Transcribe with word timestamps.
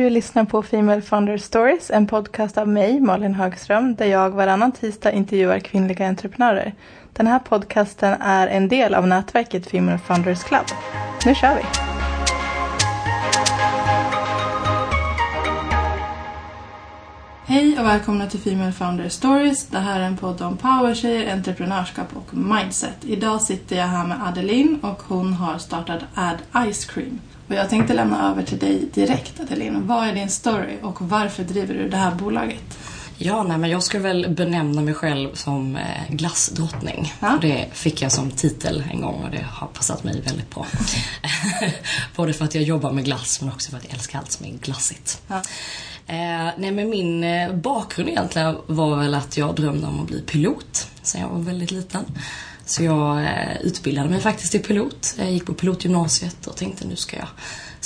Du 0.00 0.10
lyssnar 0.10 0.44
på 0.44 0.62
Female 0.62 1.02
Founder 1.02 1.38
Stories, 1.38 1.90
en 1.90 2.06
podcast 2.06 2.58
av 2.58 2.68
mig, 2.68 3.00
Malin 3.00 3.34
Högström, 3.34 3.94
där 3.94 4.06
jag 4.06 4.30
varannan 4.30 4.72
tisdag 4.72 5.12
intervjuar 5.12 5.58
kvinnliga 5.58 6.08
entreprenörer. 6.08 6.74
Den 7.12 7.26
här 7.26 7.38
podcasten 7.38 8.20
är 8.20 8.46
en 8.46 8.68
del 8.68 8.94
av 8.94 9.06
nätverket 9.06 9.66
Female 9.66 9.98
Founders 9.98 10.42
Club. 10.42 10.64
Nu 11.26 11.34
kör 11.34 11.54
vi! 11.54 11.62
Hej 17.44 17.78
och 17.78 17.86
välkomna 17.86 18.26
till 18.26 18.40
Female 18.40 18.72
Founder 18.72 19.08
Stories. 19.08 19.66
Det 19.66 19.78
här 19.78 20.00
är 20.00 20.04
en 20.04 20.16
podd 20.16 20.42
om 20.42 20.56
powertjejer, 20.56 21.32
entreprenörskap 21.32 22.08
och 22.14 22.34
mindset. 22.34 23.04
Idag 23.04 23.42
sitter 23.42 23.76
jag 23.76 23.86
här 23.86 24.06
med 24.06 24.18
Adeline 24.28 24.78
och 24.82 25.02
hon 25.02 25.32
har 25.32 25.58
startat 25.58 26.00
Add 26.14 26.72
Ice 26.72 26.84
Cream. 26.84 27.18
Och 27.50 27.56
jag 27.56 27.70
tänkte 27.70 27.94
lämna 27.94 28.30
över 28.30 28.42
till 28.42 28.58
dig 28.58 28.88
direkt 28.94 29.40
Adeline. 29.40 29.86
Vad 29.86 30.08
är 30.08 30.14
din 30.14 30.28
story 30.28 30.78
och 30.82 31.02
varför 31.02 31.44
driver 31.44 31.74
du 31.74 31.88
det 31.88 31.96
här 31.96 32.14
bolaget? 32.14 32.78
Ja, 33.18 33.42
nej, 33.42 33.58
men 33.58 33.70
jag 33.70 33.82
skulle 33.82 34.02
väl 34.02 34.26
benämna 34.30 34.82
mig 34.82 34.94
själv 34.94 35.34
som 35.34 35.76
eh, 35.76 35.82
glassdrottning. 36.08 37.14
Ja. 37.20 37.38
Det 37.40 37.68
fick 37.72 38.02
jag 38.02 38.12
som 38.12 38.30
titel 38.30 38.84
en 38.90 39.00
gång 39.00 39.24
och 39.24 39.30
det 39.30 39.46
har 39.50 39.66
passat 39.66 40.04
mig 40.04 40.20
väldigt 40.20 40.54
bra. 40.54 40.66
Både 42.16 42.32
för 42.32 42.44
att 42.44 42.54
jag 42.54 42.64
jobbar 42.64 42.92
med 42.92 43.04
glass 43.04 43.40
men 43.40 43.50
också 43.52 43.70
för 43.70 43.76
att 43.76 43.84
jag 43.84 43.94
älskar 43.94 44.18
allt 44.18 44.32
som 44.32 44.46
är 44.46 44.50
glassigt. 44.50 45.22
Ja. 45.28 45.36
Eh, 46.06 46.50
nej 46.56 46.70
men 46.70 46.90
min 46.90 47.24
eh, 47.24 47.52
bakgrund 47.52 48.08
egentligen 48.08 48.56
var 48.66 48.96
väl 48.96 49.14
att 49.14 49.36
jag 49.36 49.54
drömde 49.54 49.86
om 49.86 50.00
att 50.00 50.06
bli 50.06 50.22
pilot 50.22 50.88
sen 51.02 51.20
jag 51.20 51.28
var 51.28 51.38
väldigt 51.38 51.70
liten. 51.70 52.04
Så 52.70 52.82
jag 52.82 53.24
eh, 53.24 53.60
utbildade 53.60 54.08
mig 54.08 54.20
faktiskt 54.20 54.52
till 54.52 54.62
pilot. 54.62 55.14
Jag 55.18 55.32
gick 55.32 55.46
på 55.46 55.54
pilotgymnasiet 55.54 56.46
och 56.46 56.56
tänkte 56.56 56.86
nu 56.86 56.96
ska 56.96 57.16
jag 57.16 57.28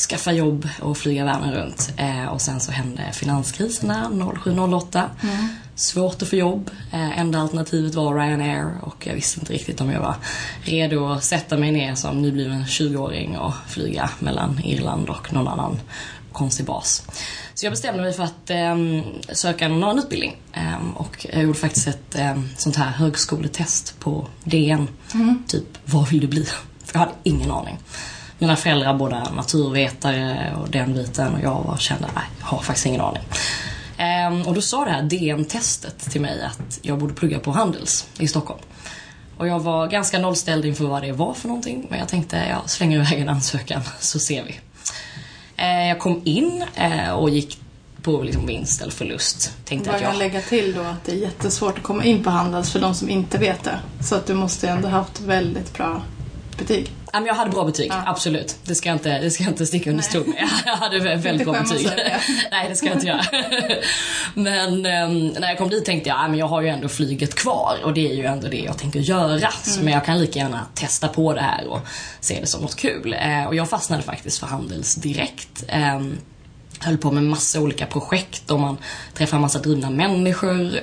skaffa 0.08 0.32
jobb 0.32 0.68
och 0.80 0.98
flyga 0.98 1.24
världen 1.24 1.52
runt. 1.52 1.92
Eh, 1.96 2.26
och 2.26 2.40
sen 2.40 2.60
så 2.60 2.72
hände 2.72 3.12
finanskrisen 3.12 3.88
där 3.88 4.04
07-08. 4.04 5.02
Svårt 5.74 6.22
att 6.22 6.28
få 6.28 6.36
jobb. 6.36 6.70
Eh, 6.92 7.18
enda 7.18 7.38
alternativet 7.38 7.94
var 7.94 8.14
Ryanair 8.14 8.78
och 8.82 9.06
jag 9.06 9.14
visste 9.14 9.40
inte 9.40 9.52
riktigt 9.52 9.80
om 9.80 9.90
jag 9.90 10.00
var 10.00 10.14
redo 10.62 11.06
att 11.06 11.24
sätta 11.24 11.56
mig 11.56 11.72
ner 11.72 11.94
som 11.94 12.22
nybliven 12.22 12.64
20-åring 12.64 13.38
och 13.38 13.54
flyga 13.68 14.10
mellan 14.18 14.60
Irland 14.64 15.08
och 15.08 15.32
någon 15.32 15.48
annan 15.48 15.78
konstig 16.34 16.66
bas. 16.66 17.02
Så 17.54 17.66
jag 17.66 17.72
bestämde 17.72 18.02
mig 18.02 18.12
för 18.12 18.22
att 18.22 18.50
eh, 18.50 18.76
söka 19.32 19.68
någon 19.68 19.84
annan 19.84 19.98
utbildning. 19.98 20.36
Eh, 20.52 20.96
och 20.96 21.26
jag 21.32 21.42
gjorde 21.42 21.58
faktiskt 21.58 21.88
ett 21.88 22.18
eh, 22.18 22.40
sånt 22.56 22.76
här 22.76 22.90
högskoletest 22.90 24.00
på 24.00 24.26
DN. 24.44 24.88
Typ, 25.46 25.78
vad 25.84 26.08
vill 26.08 26.20
du 26.20 26.26
bli? 26.26 26.44
För 26.84 26.94
jag 26.94 27.00
hade 27.00 27.12
ingen 27.22 27.50
aning. 27.50 27.78
Mina 28.38 28.56
föräldrar 28.56 28.94
båda 28.94 29.30
naturvetare 29.30 30.54
och 30.62 30.70
den 30.70 30.94
biten 30.94 31.34
och 31.34 31.40
jag 31.40 31.62
var, 31.62 31.76
kände, 31.76 32.08
nej, 32.14 32.24
jag 32.40 32.46
har 32.46 32.58
faktiskt 32.58 32.86
ingen 32.86 33.00
aning. 33.00 33.22
Eh, 33.96 34.48
och 34.48 34.54
då 34.54 34.60
sa 34.60 34.84
det 34.84 34.90
här 34.90 35.02
DN-testet 35.02 36.10
till 36.10 36.20
mig 36.20 36.42
att 36.42 36.78
jag 36.82 36.98
borde 36.98 37.14
plugga 37.14 37.38
på 37.38 37.50
Handels 37.50 38.06
i 38.18 38.28
Stockholm. 38.28 38.60
Och 39.36 39.48
jag 39.48 39.60
var 39.60 39.86
ganska 39.86 40.18
nollställd 40.18 40.64
inför 40.64 40.84
vad 40.84 41.02
det 41.02 41.12
var 41.12 41.34
för 41.34 41.48
någonting. 41.48 41.86
Men 41.90 41.98
jag 41.98 42.08
tänkte, 42.08 42.36
jag 42.36 42.70
slänger 42.70 42.96
iväg 42.96 43.20
en 43.20 43.28
ansökan 43.28 43.82
så 44.00 44.18
ser 44.18 44.44
vi. 44.44 44.60
Eh, 45.64 45.88
jag 45.88 45.98
kom 45.98 46.20
in 46.24 46.64
eh, 46.74 47.10
och 47.10 47.30
gick 47.30 47.58
på 48.02 48.22
liksom 48.22 48.46
vinst 48.46 48.82
eller 48.82 48.92
förlust. 48.92 49.52
Tänkte 49.64 49.90
Jag 49.90 49.96
att 49.96 50.02
jag... 50.02 50.16
lägga 50.16 50.40
till 50.40 50.74
då 50.74 50.80
att 50.80 51.04
det 51.04 51.12
är 51.12 51.16
jättesvårt 51.16 51.78
att 51.78 51.84
komma 51.84 52.04
in 52.04 52.24
på 52.24 52.30
Handels 52.30 52.72
för 52.72 52.80
de 52.80 52.94
som 52.94 53.08
inte 53.08 53.38
vet 53.38 53.64
det. 53.64 53.78
Så 54.00 54.14
att 54.14 54.26
du 54.26 54.34
måste 54.34 54.68
ändå 54.68 54.88
ha 54.88 54.98
haft 54.98 55.20
väldigt 55.20 55.74
bra 55.74 56.02
betyg. 56.58 56.90
Ja, 57.14 57.20
men 57.20 57.26
jag 57.26 57.34
hade 57.34 57.50
bra 57.50 57.64
betyg, 57.64 57.90
Ja. 57.90 58.02
absolut. 58.06 58.56
Det 58.64 58.74
ska 58.74 58.88
jag 58.88 58.94
inte, 58.96 59.18
det 59.18 59.30
ska 59.30 59.42
jag 59.44 59.52
inte 59.52 59.66
sticka 59.66 59.90
under 59.90 60.02
stol 60.02 60.26
med. 60.26 60.48
Jag 60.66 60.76
hade 60.76 60.98
väldigt 61.16 61.46
bra 61.46 61.60
betyg. 61.62 61.86
det. 61.86 62.20
Nej, 62.50 62.68
det 62.68 62.76
ska 62.76 62.86
jag 62.86 62.96
inte 62.96 63.06
göra. 63.06 63.24
Men 64.34 64.86
ehm, 64.86 65.28
när 65.28 65.48
jag 65.48 65.58
kom 65.58 65.68
dit 65.68 65.84
tänkte 65.84 66.08
jag, 66.08 66.18
ja, 66.18 66.28
men 66.28 66.38
jag 66.38 66.46
har 66.46 66.60
ju 66.62 66.68
ändå 66.68 66.88
flyget 66.88 67.34
kvar 67.34 67.76
och 67.84 67.94
det 67.94 68.10
är 68.10 68.14
ju 68.14 68.24
ändå 68.24 68.48
det 68.48 68.56
jag 68.56 68.78
tänker 68.78 69.00
göra. 69.00 69.50
Så, 69.50 69.80
Men 69.82 69.92
jag 69.92 70.04
kan 70.04 70.18
lika 70.20 70.38
gärna 70.38 70.66
testa 70.74 71.08
på 71.08 71.32
det 71.32 71.40
här 71.40 71.66
och 71.68 71.80
se 72.20 72.40
det 72.40 72.46
som 72.46 72.62
något 72.62 72.76
kul. 72.76 73.16
Eh, 73.20 73.44
och 73.44 73.54
jag 73.54 73.70
fastnade 73.70 74.02
faktiskt 74.02 74.38
för 74.38 74.46
Handels 74.46 74.94
direkt. 74.94 75.64
Ehm, 75.68 76.18
höll 76.80 76.98
på 76.98 77.10
med 77.10 77.22
massa 77.22 77.60
olika 77.60 77.86
projekt 77.86 78.50
och 78.50 78.60
man 78.60 78.76
träffar 79.14 79.38
massa 79.38 79.58
drivna 79.58 79.90
människor. 79.90 80.78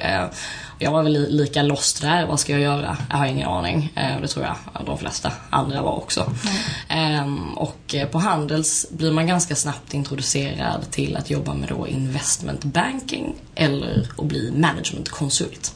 Jag 0.83 0.91
var 0.91 1.03
väl 1.03 1.13
li- 1.13 1.31
lika 1.31 1.61
lost 1.63 2.01
där. 2.01 2.25
Vad 2.25 2.39
ska 2.39 2.51
jag 2.51 2.61
göra? 2.61 2.97
Jag 3.09 3.17
har 3.17 3.25
ingen 3.25 3.47
aning. 3.47 3.93
Eh, 3.95 4.21
det 4.21 4.27
tror 4.27 4.45
jag 4.45 4.55
de 4.85 4.97
flesta 4.97 5.31
andra 5.49 5.81
var 5.81 5.91
också. 5.95 6.33
Ehm, 6.89 7.53
och 7.57 7.95
eh, 7.95 8.07
på 8.07 8.19
Handels 8.19 8.85
blir 8.91 9.11
man 9.11 9.27
ganska 9.27 9.55
snabbt 9.55 9.93
introducerad 9.93 10.91
till 10.91 11.17
att 11.17 11.29
jobba 11.29 11.53
med 11.53 11.69
då 11.69 11.87
investment 11.87 12.63
banking 12.63 13.35
eller 13.55 14.07
att 14.17 14.25
bli 14.25 14.51
managementkonsult. 14.51 15.73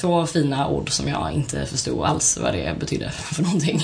Två 0.00 0.26
fina 0.26 0.68
ord 0.68 0.90
som 0.90 1.08
jag 1.08 1.32
inte 1.32 1.66
förstod 1.66 2.04
alls 2.04 2.38
vad 2.42 2.54
det 2.54 2.78
betydde 2.80 3.10
för 3.10 3.42
någonting. 3.42 3.82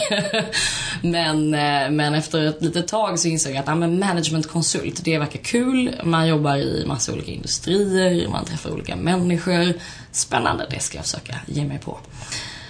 men, 1.02 1.54
eh, 1.54 1.90
men 1.90 2.14
efter 2.14 2.46
ett 2.46 2.62
litet 2.62 2.88
tag 2.88 3.18
så 3.18 3.28
insåg 3.28 3.52
jag 3.52 3.58
att 3.58 3.66
ja, 3.66 3.74
men 3.74 3.98
managementkonsult, 3.98 5.04
det 5.04 5.18
verkar 5.18 5.38
kul. 5.38 5.94
Man 6.04 6.28
jobbar 6.28 6.56
i 6.56 6.84
massa 6.86 7.12
olika 7.12 7.30
industrier, 7.30 8.28
man 8.28 8.44
träffar 8.44 8.70
olika 8.70 8.96
människor. 8.96 9.74
Spännande, 10.12 10.66
det 10.70 10.80
ska 10.80 10.98
jag 10.98 11.04
försöka 11.04 11.34
ge 11.46 11.64
mig 11.64 11.78
på. 11.78 11.98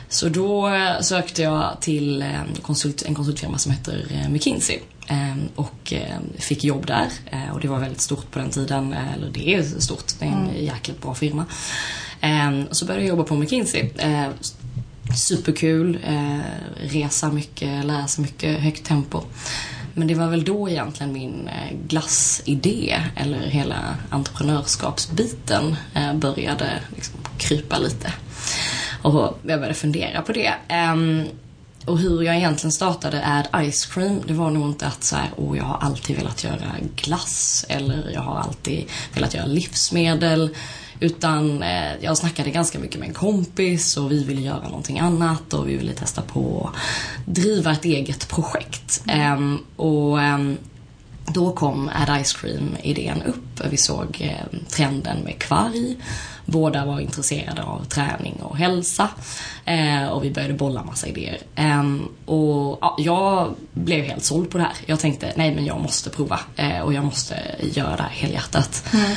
Så 0.08 0.28
då 0.28 0.68
eh, 0.68 1.00
sökte 1.00 1.42
jag 1.42 1.76
till 1.80 2.22
eh, 2.22 2.28
konsult, 2.62 3.02
en 3.02 3.14
konsultfirma 3.14 3.58
som 3.58 3.72
heter 3.72 4.26
McKinsey. 4.30 4.78
Och 5.54 5.92
fick 6.38 6.64
jobb 6.64 6.86
där. 6.86 7.08
Och 7.52 7.60
det 7.60 7.68
var 7.68 7.78
väldigt 7.78 8.00
stort 8.00 8.30
på 8.30 8.38
den 8.38 8.50
tiden. 8.50 8.92
Eller 9.16 9.30
det 9.30 9.54
är 9.54 9.62
stort. 9.62 10.04
Det 10.18 10.24
är 10.24 10.30
en 10.30 10.64
jäkligt 10.64 11.02
bra 11.02 11.14
firma. 11.14 11.46
Ehm, 12.24 12.64
och 12.70 12.76
Så 12.76 12.84
började 12.84 13.04
jag 13.04 13.08
jobba 13.08 13.24
på 13.24 13.34
McKinsey. 13.34 13.90
Ehm, 13.98 14.32
superkul. 15.28 15.98
Eh, 16.06 16.38
resa 16.80 17.32
mycket, 17.32 17.84
läsa 17.84 18.22
mycket, 18.22 18.60
högt 18.60 18.84
tempo. 18.84 19.22
Men 19.94 20.06
det 20.06 20.14
var 20.14 20.28
väl 20.28 20.44
då 20.44 20.68
egentligen 20.68 21.12
min 21.12 21.48
eh, 21.48 21.76
glassidé, 21.88 23.00
eller 23.16 23.38
hela 23.38 23.96
entreprenörskapsbiten, 24.10 25.76
eh, 25.94 26.14
började 26.14 26.80
liksom 26.96 27.14
krypa 27.38 27.78
lite. 27.78 28.12
Och 29.02 29.38
jag 29.42 29.58
började 29.60 29.74
fundera 29.74 30.22
på 30.22 30.32
det. 30.32 30.54
Ehm, 30.68 31.24
och 31.84 31.98
hur 31.98 32.22
jag 32.22 32.36
egentligen 32.36 32.72
startade 32.72 33.26
Add 33.26 33.72
Ice 33.72 33.86
Cream, 33.86 34.20
det 34.26 34.34
var 34.34 34.50
nog 34.50 34.68
inte 34.68 34.86
att 34.86 35.04
så 35.04 35.16
här, 35.16 35.30
oh, 35.36 35.56
jag 35.56 35.64
har 35.64 35.78
alltid 35.78 36.16
velat 36.16 36.44
göra 36.44 36.74
glass 36.96 37.66
eller 37.68 38.10
jag 38.14 38.20
har 38.20 38.38
alltid 38.38 38.84
velat 39.14 39.34
göra 39.34 39.46
livsmedel. 39.46 40.50
Utan 41.00 41.62
eh, 41.62 41.92
jag 42.00 42.16
snackade 42.18 42.50
ganska 42.50 42.78
mycket 42.78 43.00
med 43.00 43.08
en 43.08 43.14
kompis 43.14 43.96
och 43.96 44.12
vi 44.12 44.24
ville 44.24 44.40
göra 44.40 44.62
någonting 44.62 44.98
annat 44.98 45.54
och 45.54 45.68
vi 45.68 45.76
ville 45.76 45.92
testa 45.92 46.22
på 46.22 46.70
att 46.72 46.80
driva 47.34 47.72
ett 47.72 47.84
eget 47.84 48.28
projekt. 48.28 49.02
Ehm, 49.08 49.58
och 49.76 50.20
ehm, 50.20 50.56
då 51.26 51.52
kom 51.52 51.90
Add 51.94 52.24
Ice 52.24 52.32
Cream-idén 52.32 53.22
upp. 53.22 53.60
Vi 53.70 53.76
såg 53.76 54.16
eh, 54.20 54.58
trenden 54.68 55.20
med 55.20 55.38
kvarg. 55.38 55.96
Båda 56.44 56.84
var 56.84 57.00
intresserade 57.00 57.62
av 57.62 57.84
träning 57.84 58.34
och 58.42 58.56
hälsa. 58.56 59.08
Eh, 59.64 60.06
och 60.08 60.24
vi 60.24 60.30
började 60.30 60.54
bolla 60.54 60.84
massa 60.84 61.06
idéer. 61.06 61.38
Ehm, 61.54 62.08
och 62.24 62.78
ja, 62.80 62.96
jag 62.98 63.54
blev 63.72 64.04
helt 64.04 64.24
såld 64.24 64.50
på 64.50 64.58
det 64.58 64.64
här. 64.64 64.74
Jag 64.86 65.00
tänkte, 65.00 65.32
nej 65.36 65.54
men 65.54 65.64
jag 65.64 65.80
måste 65.80 66.10
prova. 66.10 66.40
Eh, 66.56 66.80
och 66.80 66.94
jag 66.94 67.04
måste 67.04 67.36
göra 67.60 67.96
det 67.96 68.02
här 68.02 68.10
helhjärtat. 68.10 68.84
Mm. 68.92 69.10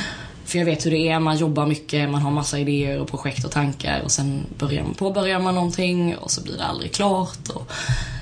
För 0.47 0.57
jag 0.57 0.65
vet 0.65 0.85
hur 0.85 0.91
det 0.91 1.09
är, 1.09 1.19
man 1.19 1.37
jobbar 1.37 1.65
mycket, 1.65 2.09
man 2.09 2.21
har 2.21 2.31
massa 2.31 2.59
idéer 2.59 2.99
och 2.99 3.07
projekt 3.07 3.45
och 3.45 3.51
tankar 3.51 4.01
och 4.01 4.11
sen 4.11 4.45
börjar 4.57 4.83
man, 4.83 4.93
påbörjar 4.93 5.39
man 5.39 5.55
någonting 5.55 6.15
och 6.17 6.31
så 6.31 6.41
blir 6.41 6.57
det 6.57 6.65
aldrig 6.65 6.91
klart. 6.91 7.49
Och, 7.53 7.71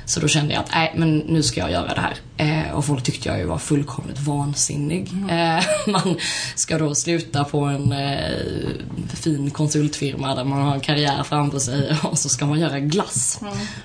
så 0.06 0.19
då 0.19 0.28
kände 0.28 0.53
jag 0.53 0.63
att 0.63 0.72
nej, 0.72 0.94
men 0.96 1.18
nu 1.18 1.44
ska 1.44 1.59
jag 1.59 1.72
göra 1.72 1.94
det 1.94 2.02
här. 2.02 2.18
Eh, 2.38 2.72
och 2.72 2.86
folk 2.86 3.03
tyckte 3.03 3.30
jag 3.30 3.38
ju 3.38 3.46
var 3.46 3.58
fullkomligt 3.58 4.19
vansinnig. 4.19 5.09
Eh, 5.30 5.63
man 5.88 6.18
ska 6.56 6.77
då 6.77 6.95
sluta 6.95 7.44
på 7.44 7.60
en 7.60 7.92
eh, 7.92 8.38
fin 9.13 9.51
konsultfirma 9.51 10.36
där 10.36 10.44
man 10.44 10.62
har 10.62 10.74
en 10.74 10.80
karriär 10.80 11.24
framför 11.24 11.60
sig 11.60 11.98
och 12.04 12.18
så 12.18 12.30
ska 12.30 12.45
man 12.45 12.60
göra 12.60 12.80
glass. 12.80 13.39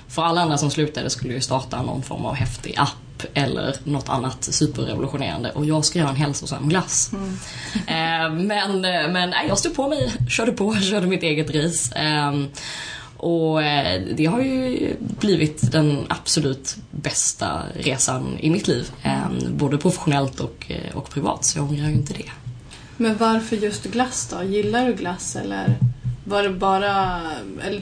För 0.07 0.23
alla 0.23 0.41
andra 0.41 0.57
som 0.57 0.71
slutade 0.71 1.09
skulle 1.09 1.33
ju 1.33 1.41
starta 1.41 1.81
någon 1.81 2.03
form 2.03 2.25
av 2.25 2.35
häftig 2.35 2.75
app 2.77 3.10
eller 3.33 3.75
något 3.83 4.09
annat 4.09 4.43
superrevolutionerande 4.43 5.51
och 5.51 5.65
jag 5.65 5.85
ska 5.85 5.99
göra 5.99 6.09
en 6.09 6.15
hälsosam 6.15 6.69
glass. 6.69 7.11
Eh, 7.87 8.33
men 8.33 8.81
men 8.81 9.29
nej, 9.29 9.45
jag 9.47 9.57
stod 9.57 9.75
på 9.75 9.89
mig, 9.89 10.11
körde 10.29 10.51
på, 10.51 10.75
körde 10.81 11.07
mitt 11.07 11.23
eget 11.23 11.55
race. 11.55 11.95
Eh, 11.95 12.31
och 13.21 13.63
eh, 13.63 14.01
det 14.15 14.25
har 14.25 14.41
ju 14.41 14.95
blivit 14.99 15.71
den 15.71 16.05
absolut 16.09 16.75
bästa 16.91 17.61
resan 17.73 18.37
i 18.39 18.49
mitt 18.49 18.67
liv. 18.67 18.91
Eh, 19.03 19.29
både 19.49 19.77
professionellt 19.77 20.39
och, 20.39 20.65
eh, 20.67 20.97
och 20.97 21.09
privat, 21.09 21.45
så 21.45 21.59
jag 21.59 21.69
ångrar 21.69 21.87
ju 21.87 21.93
inte 21.93 22.13
det. 22.13 22.31
Men 22.97 23.17
varför 23.17 23.55
just 23.55 23.83
glass 23.83 24.27
då? 24.31 24.43
Gillar 24.43 24.87
du 24.87 24.93
glass 24.93 25.35
eller 25.35 25.77
var 26.23 26.43
det 26.43 26.49
bara... 26.49 27.21
Eller 27.63 27.81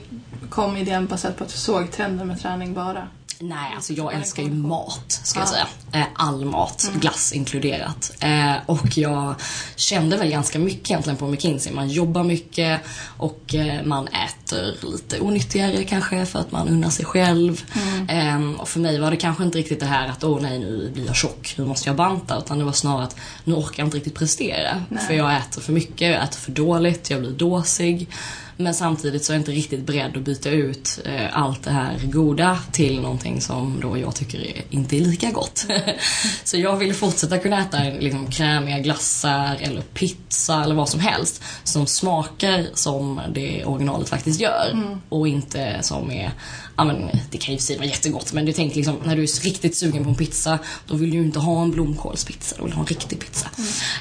kom 0.49 0.77
idén 0.77 1.05
baserat 1.05 1.37
på 1.37 1.43
att 1.43 1.49
du 1.49 1.57
såg 1.57 1.91
trenden 1.91 2.27
med 2.27 2.41
träning 2.41 2.73
bara? 2.73 3.07
Nej, 3.41 3.71
alltså 3.75 3.93
jag 3.93 4.13
älskar 4.13 4.43
ju 4.43 4.49
mat, 4.53 5.21
ska 5.23 5.39
jag 5.39 5.47
Ja. 5.47 5.51
säga. 5.51 5.67
Eh, 5.91 6.07
All 6.13 6.45
mat, 6.45 6.91
glass 6.99 7.33
inkluderat. 7.33 8.11
Eh, 8.19 8.53
Och 8.65 8.97
jag 8.97 9.35
kände 9.75 10.17
väl 10.17 10.29
ganska 10.29 10.59
mycket 10.59 10.89
egentligen 10.91 11.17
på 11.17 11.27
McKinsey. 11.27 11.73
Man 11.73 11.89
jobbar 11.89 12.23
mycket 12.23 12.81
och 13.17 13.55
eh, 13.55 13.83
man 13.85 14.07
äter 14.07 14.91
lite 14.91 15.19
onyttigare 15.19 15.83
kanske 15.83 16.25
för 16.25 16.39
att 16.39 16.51
man 16.51 16.67
unnar 16.67 16.89
sig 16.89 17.05
själv. 17.05 17.63
Eh, 18.09 18.51
Och 18.59 18.69
för 18.69 18.79
mig 18.79 18.99
var 18.99 19.11
det 19.11 19.17
kanske 19.17 19.43
inte 19.43 19.57
riktigt 19.57 19.79
det 19.79 19.85
här 19.85 20.07
att 20.07 20.23
åh 20.23 20.41
nej, 20.41 20.59
nu 20.59 20.91
blir 20.93 21.05
jag 21.05 21.15
tjock, 21.15 21.53
nu 21.57 21.65
måste 21.65 21.89
jag 21.89 21.95
banta. 21.95 22.37
Utan 22.37 22.57
det 22.59 22.63
var 22.65 22.71
snarare 22.71 23.03
att 23.03 23.15
nu 23.43 23.53
orkar 23.53 23.73
jag 23.83 23.87
inte 23.87 23.97
riktigt 23.97 24.15
prestera. 24.15 24.83
Nej. 24.89 25.03
För 25.07 25.13
jag 25.13 25.37
äter 25.37 25.61
för 25.61 25.73
mycket, 25.73 26.11
jag 26.11 26.23
äter 26.23 26.39
för 26.39 26.51
dåligt, 26.51 27.09
jag 27.09 27.19
blir 27.19 27.31
dåsig. 27.31 28.07
Men 28.61 28.73
samtidigt 28.73 29.25
så 29.25 29.31
är 29.31 29.35
jag 29.35 29.41
inte 29.41 29.51
riktigt 29.51 29.85
beredd 29.85 30.17
att 30.17 30.23
byta 30.23 30.49
ut 30.49 30.99
eh, 31.05 31.37
allt 31.37 31.63
det 31.63 31.71
här 31.71 31.99
goda 32.03 32.59
till 32.71 33.01
någonting 33.01 33.41
som 33.41 33.79
då 33.81 33.97
jag 33.97 34.15
tycker 34.15 34.61
inte 34.69 34.97
är 34.97 34.99
lika 34.99 35.31
gott. 35.31 35.65
så 36.43 36.57
jag 36.57 36.77
vill 36.77 36.93
fortsätta 36.93 37.37
kunna 37.37 37.61
äta 37.61 37.77
liksom, 37.99 38.31
krämiga 38.31 38.79
glassar 38.79 39.57
eller 39.61 39.81
pizza 39.81 40.63
eller 40.63 40.75
vad 40.75 40.89
som 40.89 40.99
helst 40.99 41.43
som 41.63 41.87
smakar 41.87 42.65
som 42.73 43.21
det 43.33 43.65
originalet 43.65 44.09
faktiskt 44.09 44.41
gör. 44.41 44.99
Och 45.09 45.27
inte 45.27 45.77
som 45.81 46.11
är 46.11 46.31
Ja 46.79 46.85
men 46.85 47.09
det 47.31 47.37
kan 47.37 47.53
ju 47.53 47.59
sig 47.59 47.77
vara 47.77 47.87
jättegott 47.87 48.33
men 48.33 48.45
du 48.45 48.53
tänker 48.53 48.75
liksom 48.75 48.97
när 49.05 49.15
du 49.15 49.23
är 49.23 49.43
riktigt 49.43 49.77
sugen 49.77 50.03
på 50.03 50.09
en 50.09 50.15
pizza 50.15 50.59
då 50.87 50.95
vill 50.95 51.11
du 51.11 51.17
ju 51.17 51.23
inte 51.23 51.39
ha 51.39 51.61
en 51.61 51.71
blomkålspizza, 51.71 52.55
då 52.57 52.63
vill 52.63 52.71
du 52.71 52.75
ha 52.75 52.81
en 52.81 52.87
riktig 52.87 53.19
pizza. 53.19 53.47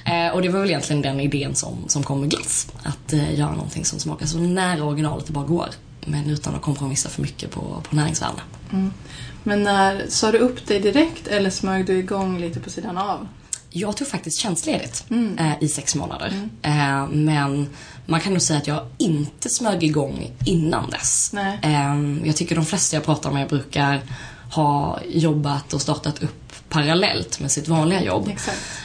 Eh, 0.04 0.34
och 0.34 0.42
det 0.42 0.48
var 0.48 0.60
väl 0.60 0.68
egentligen 0.68 1.02
den 1.02 1.20
idén 1.20 1.54
som, 1.54 1.84
som 1.88 2.02
kom 2.02 2.20
med 2.20 2.30
glass. 2.30 2.66
Att 2.82 3.12
eh, 3.12 3.38
göra 3.38 3.52
någonting 3.52 3.84
som 3.84 3.98
smakar 3.98 4.26
så 4.26 4.38
nära 4.38 4.84
originalet 4.84 5.26
det 5.26 5.32
bara 5.32 5.44
går. 5.44 5.68
Men 6.04 6.30
utan 6.30 6.54
att 6.54 6.62
kompromissa 6.62 7.08
för 7.08 7.22
mycket 7.22 7.50
på, 7.50 7.82
på 7.88 7.96
näringsvärde. 7.96 8.40
Men 9.42 9.62
när, 9.62 10.06
sa 10.08 10.32
du 10.32 10.38
upp 10.38 10.66
dig 10.66 10.80
direkt 10.80 11.26
eller 11.26 11.50
smög 11.50 11.86
du 11.86 11.98
igång 11.98 12.40
lite 12.40 12.60
på 12.60 12.70
sidan 12.70 12.98
av? 12.98 13.28
Jag 13.78 13.96
tog 13.96 14.08
faktiskt 14.08 14.38
tjänstledigt 14.38 15.04
eh, 15.38 15.52
i 15.60 15.68
sex 15.68 15.94
månader. 15.94 16.48
Eh, 16.62 17.08
men 17.08 17.68
man 18.06 18.20
kan 18.20 18.32
nog 18.32 18.42
säga 18.42 18.58
att 18.58 18.66
jag 18.66 18.86
inte 18.98 19.48
smög 19.48 19.84
igång 19.84 20.30
innan 20.44 20.90
dess. 20.90 21.34
Eh, 21.62 22.24
jag 22.24 22.36
tycker 22.36 22.54
de 22.56 22.66
flesta 22.66 22.96
jag 22.96 23.04
pratar 23.04 23.30
med 23.30 23.48
brukar 23.48 24.02
ha 24.52 25.00
jobbat 25.08 25.74
och 25.74 25.82
startat 25.82 26.22
upp 26.22 26.52
parallellt 26.68 27.40
med 27.40 27.50
sitt 27.50 27.68
vanliga 27.68 28.02
jobb. 28.02 28.32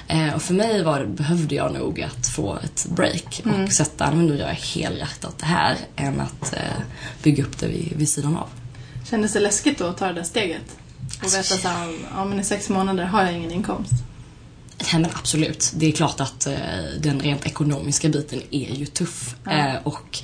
Eh, 0.08 0.34
och 0.34 0.42
för 0.42 0.54
mig 0.54 0.84
var 0.84 1.00
det, 1.00 1.06
behövde 1.06 1.56
jag 1.56 1.74
nog 1.74 2.02
att 2.02 2.28
få 2.28 2.58
ett 2.64 2.86
break 2.90 3.42
och 3.46 3.72
sätta, 3.74 4.12
men 4.12 4.26
nu 4.26 4.38
gör 4.38 4.48
jag 4.48 4.56
helhjärtat 4.56 5.40
det 5.40 5.46
här 5.46 5.78
än 5.96 6.20
att 6.20 6.54
eh, 6.54 6.60
bygga 7.24 7.44
upp 7.44 7.60
det 7.60 7.68
vid, 7.68 7.94
vid 7.96 8.10
sidan 8.10 8.38
av. 8.38 8.48
Kändes 9.10 9.34
det 9.34 9.40
läskigt 9.40 9.80
då 9.80 9.86
att 9.86 9.98
ta 9.98 10.08
det 10.08 10.14
där 10.14 10.24
steget? 10.24 10.78
Och 11.18 11.24
Alltså, 11.24 11.38
veta 11.38 11.62
så 11.62 11.68
här, 11.68 11.94
ja 12.16 12.26
men 12.26 12.40
i 12.40 12.44
sex 12.44 12.70
månader 12.70 13.04
har 13.04 13.24
jag 13.24 13.34
ingen 13.34 13.52
inkomst. 13.52 13.94
Nej 14.80 15.02
men 15.02 15.12
absolut. 15.14 15.72
Det 15.76 15.86
är 15.86 15.92
klart 15.92 16.20
att 16.20 16.48
eh, 16.48 16.56
den 17.00 17.20
rent 17.20 17.46
ekonomiska 17.46 18.10
biten 18.10 18.42
är 18.52 18.76
ju 18.76 18.86
tuff. 18.86 19.36
Ja. 19.44 19.52
Eh, 19.52 19.76
och 19.84 20.20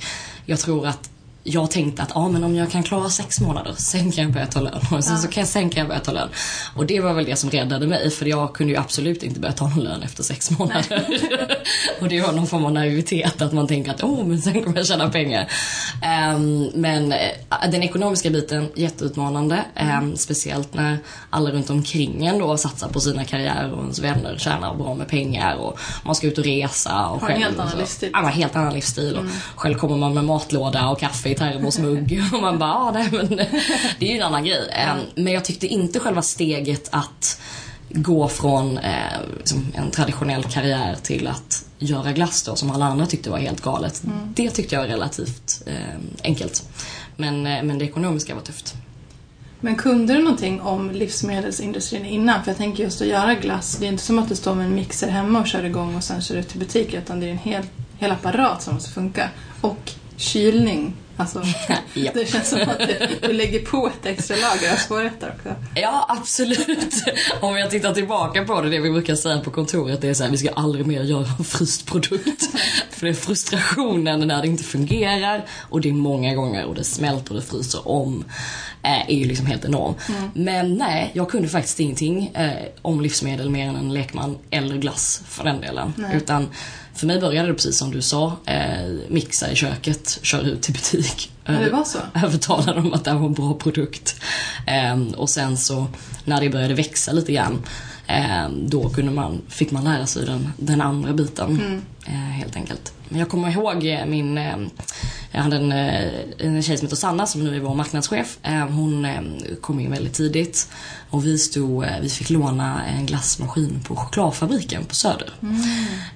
jag 0.46 0.58
tror 0.58 0.86
att 0.86 1.10
jag 1.44 1.70
tänkte 1.70 2.02
att 2.02 2.16
ah, 2.16 2.28
men 2.28 2.44
om 2.44 2.56
jag 2.56 2.70
kan 2.70 2.82
klara 2.82 3.10
sex 3.10 3.40
månader, 3.40 3.74
sen 3.78 4.12
kan 4.12 4.24
jag 4.24 4.32
börja 4.32 4.46
ta 4.46 4.60
lön. 4.60 4.80
Och 4.90 5.04
sen 5.04 5.18
så 5.18 5.28
kan 5.28 5.40
jag, 5.40 5.48
sen 5.48 5.70
kan 5.70 5.80
jag 5.80 5.88
börja 5.88 6.00
ta 6.00 6.12
lön. 6.12 6.28
Och 6.76 6.86
det 6.86 7.00
var 7.00 7.14
väl 7.14 7.24
det 7.24 7.36
som 7.36 7.50
räddade 7.50 7.86
mig, 7.86 8.10
för 8.10 8.26
jag 8.26 8.52
kunde 8.52 8.72
ju 8.72 8.78
absolut 8.78 9.22
inte 9.22 9.40
börja 9.40 9.54
ta 9.54 9.68
någon 9.68 9.84
lön 9.84 10.02
efter 10.02 10.22
sex 10.22 10.50
månader. 10.50 11.06
och 12.00 12.08
det 12.08 12.20
var 12.20 12.32
någon 12.32 12.46
form 12.46 12.64
av 12.64 12.72
naivitet, 12.72 13.42
att 13.42 13.52
man 13.52 13.66
tänker 13.66 13.90
att 13.90 14.02
oh, 14.02 14.26
men 14.26 14.42
sen 14.42 14.64
kommer 14.64 14.76
jag 14.76 14.86
tjäna 14.86 15.10
pengar. 15.10 15.52
Ehm, 16.02 16.70
men 16.74 17.12
eh, 17.12 17.18
den 17.70 17.82
ekonomiska 17.82 18.30
biten, 18.30 18.68
jätteutmanande. 18.74 19.64
Ehm, 19.74 20.16
speciellt 20.16 20.74
när 20.74 20.98
alla 21.30 21.50
runt 21.50 21.70
omkring 21.70 22.26
en 22.26 22.38
då 22.38 22.56
satsar 22.56 22.88
på 22.88 23.00
sina 23.00 23.24
karriärer 23.24 23.72
och 23.72 23.82
ens 23.82 23.98
vänner 23.98 24.36
tjänar 24.38 24.74
bra 24.74 24.94
med 24.94 25.08
pengar 25.08 25.56
och 25.56 25.78
man 26.04 26.14
ska 26.14 26.26
ut 26.26 26.38
och 26.38 26.44
resa. 26.44 27.06
Och 27.06 27.20
Har 27.20 27.28
en 27.28 27.34
själv, 27.34 27.42
helt 27.42 27.58
annan 27.58 27.78
livsstil. 27.78 28.10
Ja, 28.12 28.18
helt 28.18 28.56
annan 28.56 28.74
livsstil. 28.74 29.16
Och 29.16 29.24
själv 29.60 29.74
kommer 29.74 29.96
man 29.96 30.14
med 30.14 30.24
matlåda 30.24 30.88
och 30.88 31.00
kaffe 31.00 31.29
i 31.30 31.34
termosmugg 31.34 32.22
och 32.32 32.42
man 32.42 32.58
bara, 32.58 32.74
ah, 32.74 32.90
nej 32.90 33.08
men 33.12 33.28
det 33.98 34.06
är 34.06 34.12
ju 34.12 34.16
en 34.16 34.22
annan 34.22 34.44
grej. 34.44 34.70
Ehm, 34.72 34.98
Men 35.14 35.32
jag 35.32 35.44
tyckte 35.44 35.66
inte 35.66 36.00
själva 36.00 36.22
steget 36.22 36.88
att 36.92 37.40
gå 37.88 38.28
från 38.28 38.78
eh, 38.78 38.92
liksom 39.38 39.66
en 39.74 39.90
traditionell 39.90 40.44
karriär 40.44 40.96
till 41.02 41.26
att 41.26 41.64
göra 41.78 42.12
glass 42.12 42.42
då, 42.42 42.56
som 42.56 42.70
alla 42.70 42.84
andra 42.84 43.06
tyckte 43.06 43.30
var 43.30 43.38
helt 43.38 43.60
galet. 43.60 44.02
Det 44.34 44.50
tyckte 44.50 44.74
jag 44.74 44.82
var 44.82 44.88
relativt 44.88 45.62
eh, 45.66 45.98
enkelt. 46.24 46.68
Men, 47.16 47.46
eh, 47.46 47.62
men 47.62 47.78
det 47.78 47.84
ekonomiska 47.84 48.34
var 48.34 48.42
tufft. 48.42 48.74
Men 49.60 49.76
kunde 49.76 50.14
du 50.14 50.22
någonting 50.22 50.60
om 50.60 50.90
livsmedelsindustrin 50.90 52.04
innan? 52.04 52.44
För 52.44 52.50
jag 52.50 52.58
tänker 52.58 52.84
just 52.84 53.00
att 53.00 53.06
göra 53.06 53.34
glass, 53.34 53.76
det 53.80 53.86
är 53.86 53.88
inte 53.88 54.02
som 54.02 54.18
att 54.18 54.28
du 54.28 54.36
står 54.36 54.54
med 54.54 54.66
en 54.66 54.74
mixer 54.74 55.08
hemma 55.08 55.40
och 55.40 55.46
kör 55.46 55.64
igång 55.64 55.96
och 55.96 56.04
sen 56.04 56.22
kör 56.22 56.36
ut 56.36 56.48
till 56.48 56.60
butiker 56.60 56.98
utan 56.98 57.20
det 57.20 57.26
är 57.26 57.30
en 57.30 57.38
hel, 57.38 57.62
hel 57.98 58.10
apparat 58.10 58.62
som 58.62 58.74
måste 58.74 58.90
funka. 58.90 59.28
Och 59.60 59.92
kylning. 60.16 60.94
Alltså, 61.20 61.42
Japp. 61.94 62.14
det 62.14 62.30
känns 62.30 62.48
som 62.48 62.60
att 62.60 62.78
du, 62.78 63.08
du 63.22 63.32
lägger 63.32 63.60
på 63.60 63.86
ett 63.86 64.06
extra 64.06 64.36
lager 64.36 64.72
av 64.72 64.76
svårigheter 64.76 65.34
också. 65.36 65.54
Ja, 65.74 66.06
absolut. 66.08 67.04
Om 67.40 67.56
jag 67.56 67.70
tittar 67.70 67.94
tillbaka 67.94 68.44
på 68.44 68.60
det, 68.60 68.70
det 68.70 68.80
vi 68.80 68.90
brukar 68.90 69.14
säga 69.14 69.40
på 69.40 69.50
kontoret, 69.50 70.00
det 70.00 70.08
är 70.08 70.14
så 70.14 70.24
här, 70.24 70.30
vi 70.30 70.38
ska 70.38 70.50
aldrig 70.50 70.86
mer 70.86 71.02
göra 71.02 71.26
en 71.38 71.44
fryst 71.44 71.86
produkt. 71.86 72.50
För 72.90 73.06
det 73.06 73.12
är 73.12 73.14
frustrationen 73.14 74.20
när 74.20 74.42
det 74.42 74.48
inte 74.48 74.64
fungerar 74.64 75.44
och 75.60 75.80
det 75.80 75.88
är 75.88 75.92
många 75.92 76.34
gånger 76.34 76.64
och 76.64 76.74
det 76.74 76.84
smälter 76.84 77.30
och 77.34 77.40
det 77.40 77.46
fryser 77.46 77.88
om. 77.88 78.24
Eh, 78.82 79.10
är 79.10 79.14
ju 79.14 79.24
liksom 79.24 79.46
helt 79.46 79.64
enorm. 79.64 79.94
Men 80.34 80.74
nej, 80.74 81.10
jag 81.14 81.30
kunde 81.30 81.48
faktiskt 81.48 81.80
ingenting 81.80 82.26
eh, 82.34 82.50
om 82.82 83.00
livsmedel 83.00 83.50
mer 83.50 83.68
än 83.68 83.76
en 83.76 83.94
lekman 83.94 84.38
eller 84.50 84.76
glass 84.76 85.22
för 85.28 85.44
den 85.44 85.60
delen. 85.60 85.92
Nej. 85.96 86.16
Utan 86.16 86.48
för 87.00 87.06
mig 87.06 87.20
började 87.20 87.48
det 87.48 87.54
precis 87.54 87.78
som 87.78 87.90
du 87.90 88.02
sa, 88.02 88.36
eh, 88.46 88.90
mixa 89.08 89.50
i 89.50 89.56
köket, 89.56 90.18
köra 90.22 90.42
ut 90.42 90.62
till 90.62 90.74
butik. 90.74 91.32
Ja, 91.44 91.52
det 91.52 91.70
var 91.70 91.84
så? 91.84 91.98
övertalade 92.24 92.80
dem 92.80 92.92
att 92.92 93.04
det 93.04 93.10
här 93.10 93.18
var 93.18 93.26
en 93.26 93.32
bra 93.32 93.54
produkt. 93.54 94.22
Ehm, 94.66 95.08
och 95.08 95.30
sen 95.30 95.56
så 95.56 95.86
när 96.24 96.40
det 96.40 96.50
började 96.50 96.74
växa 96.74 97.12
lite 97.12 97.32
grann 97.32 97.62
ehm, 98.06 98.68
då 98.68 98.88
kunde 98.88 99.12
man, 99.12 99.40
fick 99.48 99.70
man 99.70 99.84
lära 99.84 100.06
sig 100.06 100.26
den, 100.26 100.52
den 100.56 100.80
andra 100.80 101.12
biten. 101.12 101.82
Eh, 102.06 102.12
helt 102.12 102.56
enkelt. 102.56 102.92
Men 103.08 103.18
jag 103.18 103.28
kommer 103.28 103.50
ihåg 103.50 103.86
eh, 103.86 104.06
min, 104.06 104.38
eh, 104.38 104.56
jag 105.32 105.42
hade 105.42 105.56
en, 105.56 105.72
eh, 105.72 106.12
en 106.38 106.62
tjej 106.62 106.76
som 106.76 106.86
heter 106.86 106.96
Sanna 106.96 107.26
som 107.26 107.44
nu 107.44 107.56
är 107.56 107.60
vår 107.60 107.74
marknadschef. 107.74 108.38
Eh, 108.42 108.68
hon 108.68 109.04
eh, 109.04 109.20
kom 109.60 109.80
in 109.80 109.90
väldigt 109.90 110.14
tidigt 110.14 110.68
och 111.10 111.26
vi 111.26 111.38
stod, 111.38 111.86
vi 112.02 112.08
fick 112.08 112.30
låna 112.30 112.86
en 112.86 113.06
glassmaskin 113.06 113.80
på 113.84 113.96
chokladfabriken 113.96 114.84
på 114.84 114.94
Söder. 114.94 115.32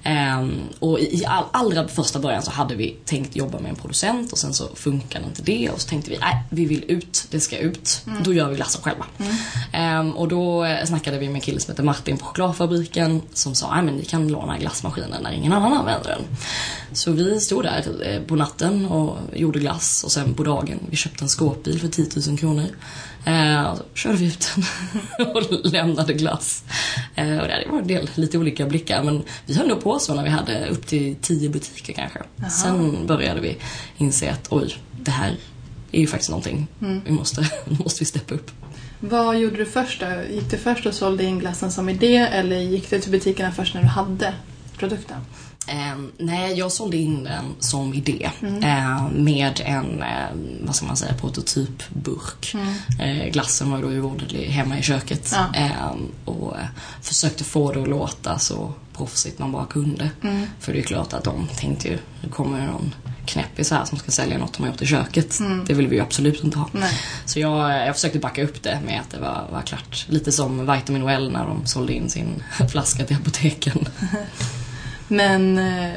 Ehm, 0.03 0.61
och 0.79 0.99
i 0.99 1.25
all, 1.25 1.43
allra 1.51 1.87
första 1.87 2.19
början 2.19 2.43
så 2.43 2.51
hade 2.51 2.75
vi 2.75 2.97
tänkt 3.05 3.35
jobba 3.35 3.59
med 3.59 3.69
en 3.69 3.75
producent 3.75 4.31
och 4.31 4.37
sen 4.37 4.53
så 4.53 4.67
funkade 4.75 5.25
inte 5.25 5.41
det 5.41 5.69
och 5.69 5.81
så 5.81 5.89
tänkte 5.89 6.11
vi, 6.11 6.17
nej 6.17 6.43
vi 6.49 6.65
vill 6.65 6.83
ut, 6.87 7.27
det 7.31 7.39
ska 7.39 7.57
ut. 7.57 8.01
Då 8.23 8.33
gör 8.33 8.49
vi 8.49 8.55
glassen 8.55 8.81
själva. 8.81 9.05
Ehm, 9.71 10.11
och 10.11 10.27
då 10.27 10.77
snackade 10.85 11.17
vi 11.17 11.27
med 11.27 11.35
en 11.35 11.41
kille 11.41 11.59
som 11.59 11.71
heter 11.71 11.83
Martin 11.83 12.17
på 12.17 12.25
chokladfabriken 12.25 13.21
som 13.33 13.55
sa, 13.55 13.73
nej 13.73 13.83
men 13.83 13.95
ni 13.95 14.05
kan 14.05 14.27
låna 14.27 14.57
glassmaskinen 14.57 15.23
när 15.23 15.31
ingen 15.31 15.53
annan 15.53 15.73
använder 15.73 16.09
den. 16.09 16.21
Så 16.93 17.11
vi 17.11 17.39
stod 17.39 17.63
där 17.63 18.25
på 18.27 18.35
natten 18.35 18.85
och 18.85 19.04
gjorde 19.33 19.59
glass 19.59 20.03
och 20.03 20.11
sen 20.11 20.33
på 20.33 20.43
dagen, 20.43 20.79
vi 20.89 20.95
köpte 20.95 21.25
en 21.25 21.29
skåpbil 21.29 21.79
för 21.79 21.87
10 21.87 22.05
000 22.27 22.37
kronor. 22.37 22.65
Eh, 23.25 23.63
och 23.63 23.97
körde 23.97 24.17
vi 24.17 24.25
ut 24.25 24.47
den 25.17 25.27
och 25.35 25.65
lämnade 25.65 26.13
glass. 26.13 26.63
Eh, 27.15 27.37
och 27.37 27.47
det 27.47 27.67
var 27.71 27.79
en 27.79 27.87
del, 27.87 28.09
lite 28.15 28.37
olika 28.37 28.65
blickar 28.65 29.03
men 29.03 29.23
vi 29.45 29.55
höll 29.55 29.67
nog 29.67 29.83
på 29.83 29.99
så 29.99 30.13
när 30.13 30.23
vi 30.23 30.29
hade 30.29 30.67
upp 30.67 30.87
till 30.87 31.15
10 31.21 31.49
butiker 31.49 31.93
kanske. 31.93 32.19
Sen 32.61 33.07
började 33.07 33.41
vi 33.41 33.57
inse 33.97 34.31
att 34.31 34.47
oj, 34.49 34.77
det 35.01 35.11
här 35.11 35.35
är 35.91 35.99
ju 35.99 36.07
faktiskt 36.07 36.29
någonting. 36.29 36.67
Vi 37.05 37.11
måste, 37.11 37.49
måste 37.65 37.99
vi 37.99 38.05
steppa 38.05 38.35
upp. 38.35 38.51
Vad 38.99 39.39
gjorde 39.39 39.55
du 39.57 39.65
först 39.65 39.99
då? 39.99 40.33
Gick 40.33 40.51
du 40.51 40.57
först 40.57 40.85
och 40.85 40.93
sålde 40.93 41.23
in 41.23 41.39
glassen 41.39 41.71
som 41.71 41.89
idé 41.89 42.15
eller 42.15 42.59
gick 42.59 42.89
du 42.89 42.99
till 42.99 43.11
butikerna 43.11 43.51
först 43.51 43.73
när 43.73 43.81
du 43.81 43.87
hade 43.87 44.33
produkten? 44.77 45.17
Eh, 45.67 45.95
nej, 46.17 46.53
jag 46.59 46.71
sålde 46.71 46.97
in 46.97 47.23
den 47.23 47.45
som 47.59 47.93
idé 47.93 48.29
eh, 48.63 49.07
med 49.11 49.61
en, 49.65 50.01
eh, 50.03 50.07
vad 50.65 50.75
ska 50.75 50.85
man 50.85 50.97
säga, 50.97 51.13
prototypburk. 51.13 52.55
Eh, 52.99 53.31
glassen 53.31 53.71
var 53.71 53.77
ju 53.91 54.01
då 54.01 54.15
i- 54.37 54.51
hemma 54.51 54.79
i 54.79 54.83
köket 54.83 55.31
Ja. 55.35 55.59
eh, 55.59 55.95
och 56.25 56.57
eh, 56.57 56.65
försökte 57.01 57.43
få 57.43 57.71
det 57.71 57.81
att 57.81 57.87
låta 57.89 58.39
så 58.39 58.73
proffsigt 58.97 59.39
man 59.39 59.51
bara 59.51 59.65
kunde. 59.65 60.09
För 60.59 60.73
det 60.73 60.79
är 60.79 60.83
klart 60.83 61.13
att 61.13 61.23
de 61.23 61.47
tänkte 61.57 61.87
ju, 61.87 61.97
nu 62.21 62.29
kommer 62.29 62.59
det 62.59 62.65
någon 62.65 62.95
knäppis 63.25 63.71
här 63.71 63.85
som 63.85 63.97
ska 63.97 64.11
sälja 64.11 64.37
något 64.37 64.53
de 64.53 64.63
har 64.63 64.69
gjort 64.71 64.81
i 64.81 64.85
köket. 64.85 65.39
Det 65.67 65.73
vill 65.73 65.87
vi 65.87 65.95
ju 65.95 66.01
absolut 66.01 66.43
inte 66.43 66.57
ha. 66.57 66.69
Nej. 66.71 66.99
Så 67.25 67.39
jag, 67.39 67.87
jag 67.87 67.95
försökte 67.95 68.19
backa 68.19 68.43
upp 68.43 68.63
det 68.63 68.79
med 68.85 68.99
att 69.01 69.09
det 69.09 69.19
var, 69.19 69.47
var 69.51 69.61
klart. 69.61 70.05
Lite 70.09 70.31
som 70.31 70.71
Vitamin 70.73 71.05
Well 71.05 71.31
när 71.31 71.45
de 71.45 71.65
sålde 71.65 71.93
in 71.93 72.09
sin 72.09 72.43
flaska 72.71 73.05
till 73.05 73.15
apoteken. 73.15 73.87
Men 75.07 75.57
eh, 75.57 75.93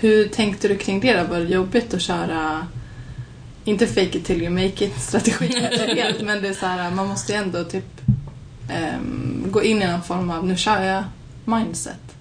hur 0.00 0.28
tänkte 0.28 0.68
du 0.68 0.76
kring 0.76 1.00
det 1.00 1.16
då? 1.16 1.24
Var 1.24 1.38
det 1.38 1.44
jobbigt 1.44 1.94
att 1.94 2.02
köra 2.02 2.66
inte 3.64 3.86
fake 3.86 4.18
it 4.18 4.24
till 4.24 4.42
you 4.42 4.50
make 4.50 4.84
it 4.84 5.00
strategi 5.00 5.60
helt 5.96 6.22
men 6.22 6.42
det 6.42 6.48
är 6.48 6.54
så 6.54 6.66
här, 6.66 6.90
man 6.90 7.08
måste 7.08 7.32
ju 7.32 7.38
ändå 7.38 7.64
typ 7.64 8.00
ehm, 8.70 9.46
gå 9.50 9.62
in 9.62 9.82
i 9.82 9.86
någon 9.86 10.02
form 10.02 10.30
av 10.30 10.46
nu 10.46 10.56
kör 10.56 10.82
jag 10.82 11.04
mindset. 11.44 12.16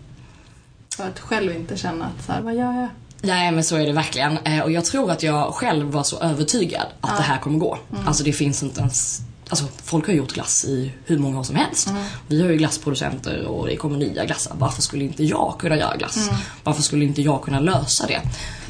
För 0.95 1.07
att 1.07 1.19
själv 1.19 1.55
inte 1.55 1.77
känna 1.77 2.05
att 2.05 2.25
så 2.25 2.31
här, 2.31 2.41
vad 2.41 2.55
gör 2.55 2.73
jag? 2.73 2.87
Nej 3.21 3.51
men 3.51 3.63
så 3.63 3.75
är 3.75 3.85
det 3.85 3.93
verkligen. 3.93 4.37
Eh, 4.37 4.59
och 4.59 4.71
jag 4.71 4.85
tror 4.85 5.11
att 5.11 5.23
jag 5.23 5.53
själv 5.53 5.91
var 5.91 6.03
så 6.03 6.19
övertygad 6.19 6.85
att 7.01 7.17
det 7.17 7.23
här 7.23 7.37
kommer 7.39 7.59
gå. 7.59 7.77
Alltså 8.05 8.23
det 8.23 8.33
finns 8.33 8.63
inte 8.63 8.79
ens 8.79 9.21
Alltså 9.49 9.65
folk 9.83 10.07
har 10.07 10.13
gjort 10.13 10.33
glass 10.33 10.65
i 10.65 10.91
hur 11.05 11.17
många 11.17 11.39
år 11.39 11.43
som 11.43 11.55
helst. 11.55 11.87
Vi 12.27 12.41
har 12.41 12.49
ju 12.49 12.57
glassproducenter 12.57 13.45
och 13.45 13.67
det 13.67 13.75
kommer 13.75 13.97
nya 13.97 14.25
glassar. 14.25 14.55
Varför 14.59 14.81
skulle 14.81 15.03
inte 15.03 15.23
jag 15.23 15.55
kunna 15.59 15.77
göra 15.77 15.97
glass? 15.97 16.29
Varför 16.63 16.81
skulle 16.81 17.05
inte 17.05 17.21
jag 17.21 17.41
kunna 17.41 17.59
lösa 17.59 18.07
det? 18.07 18.21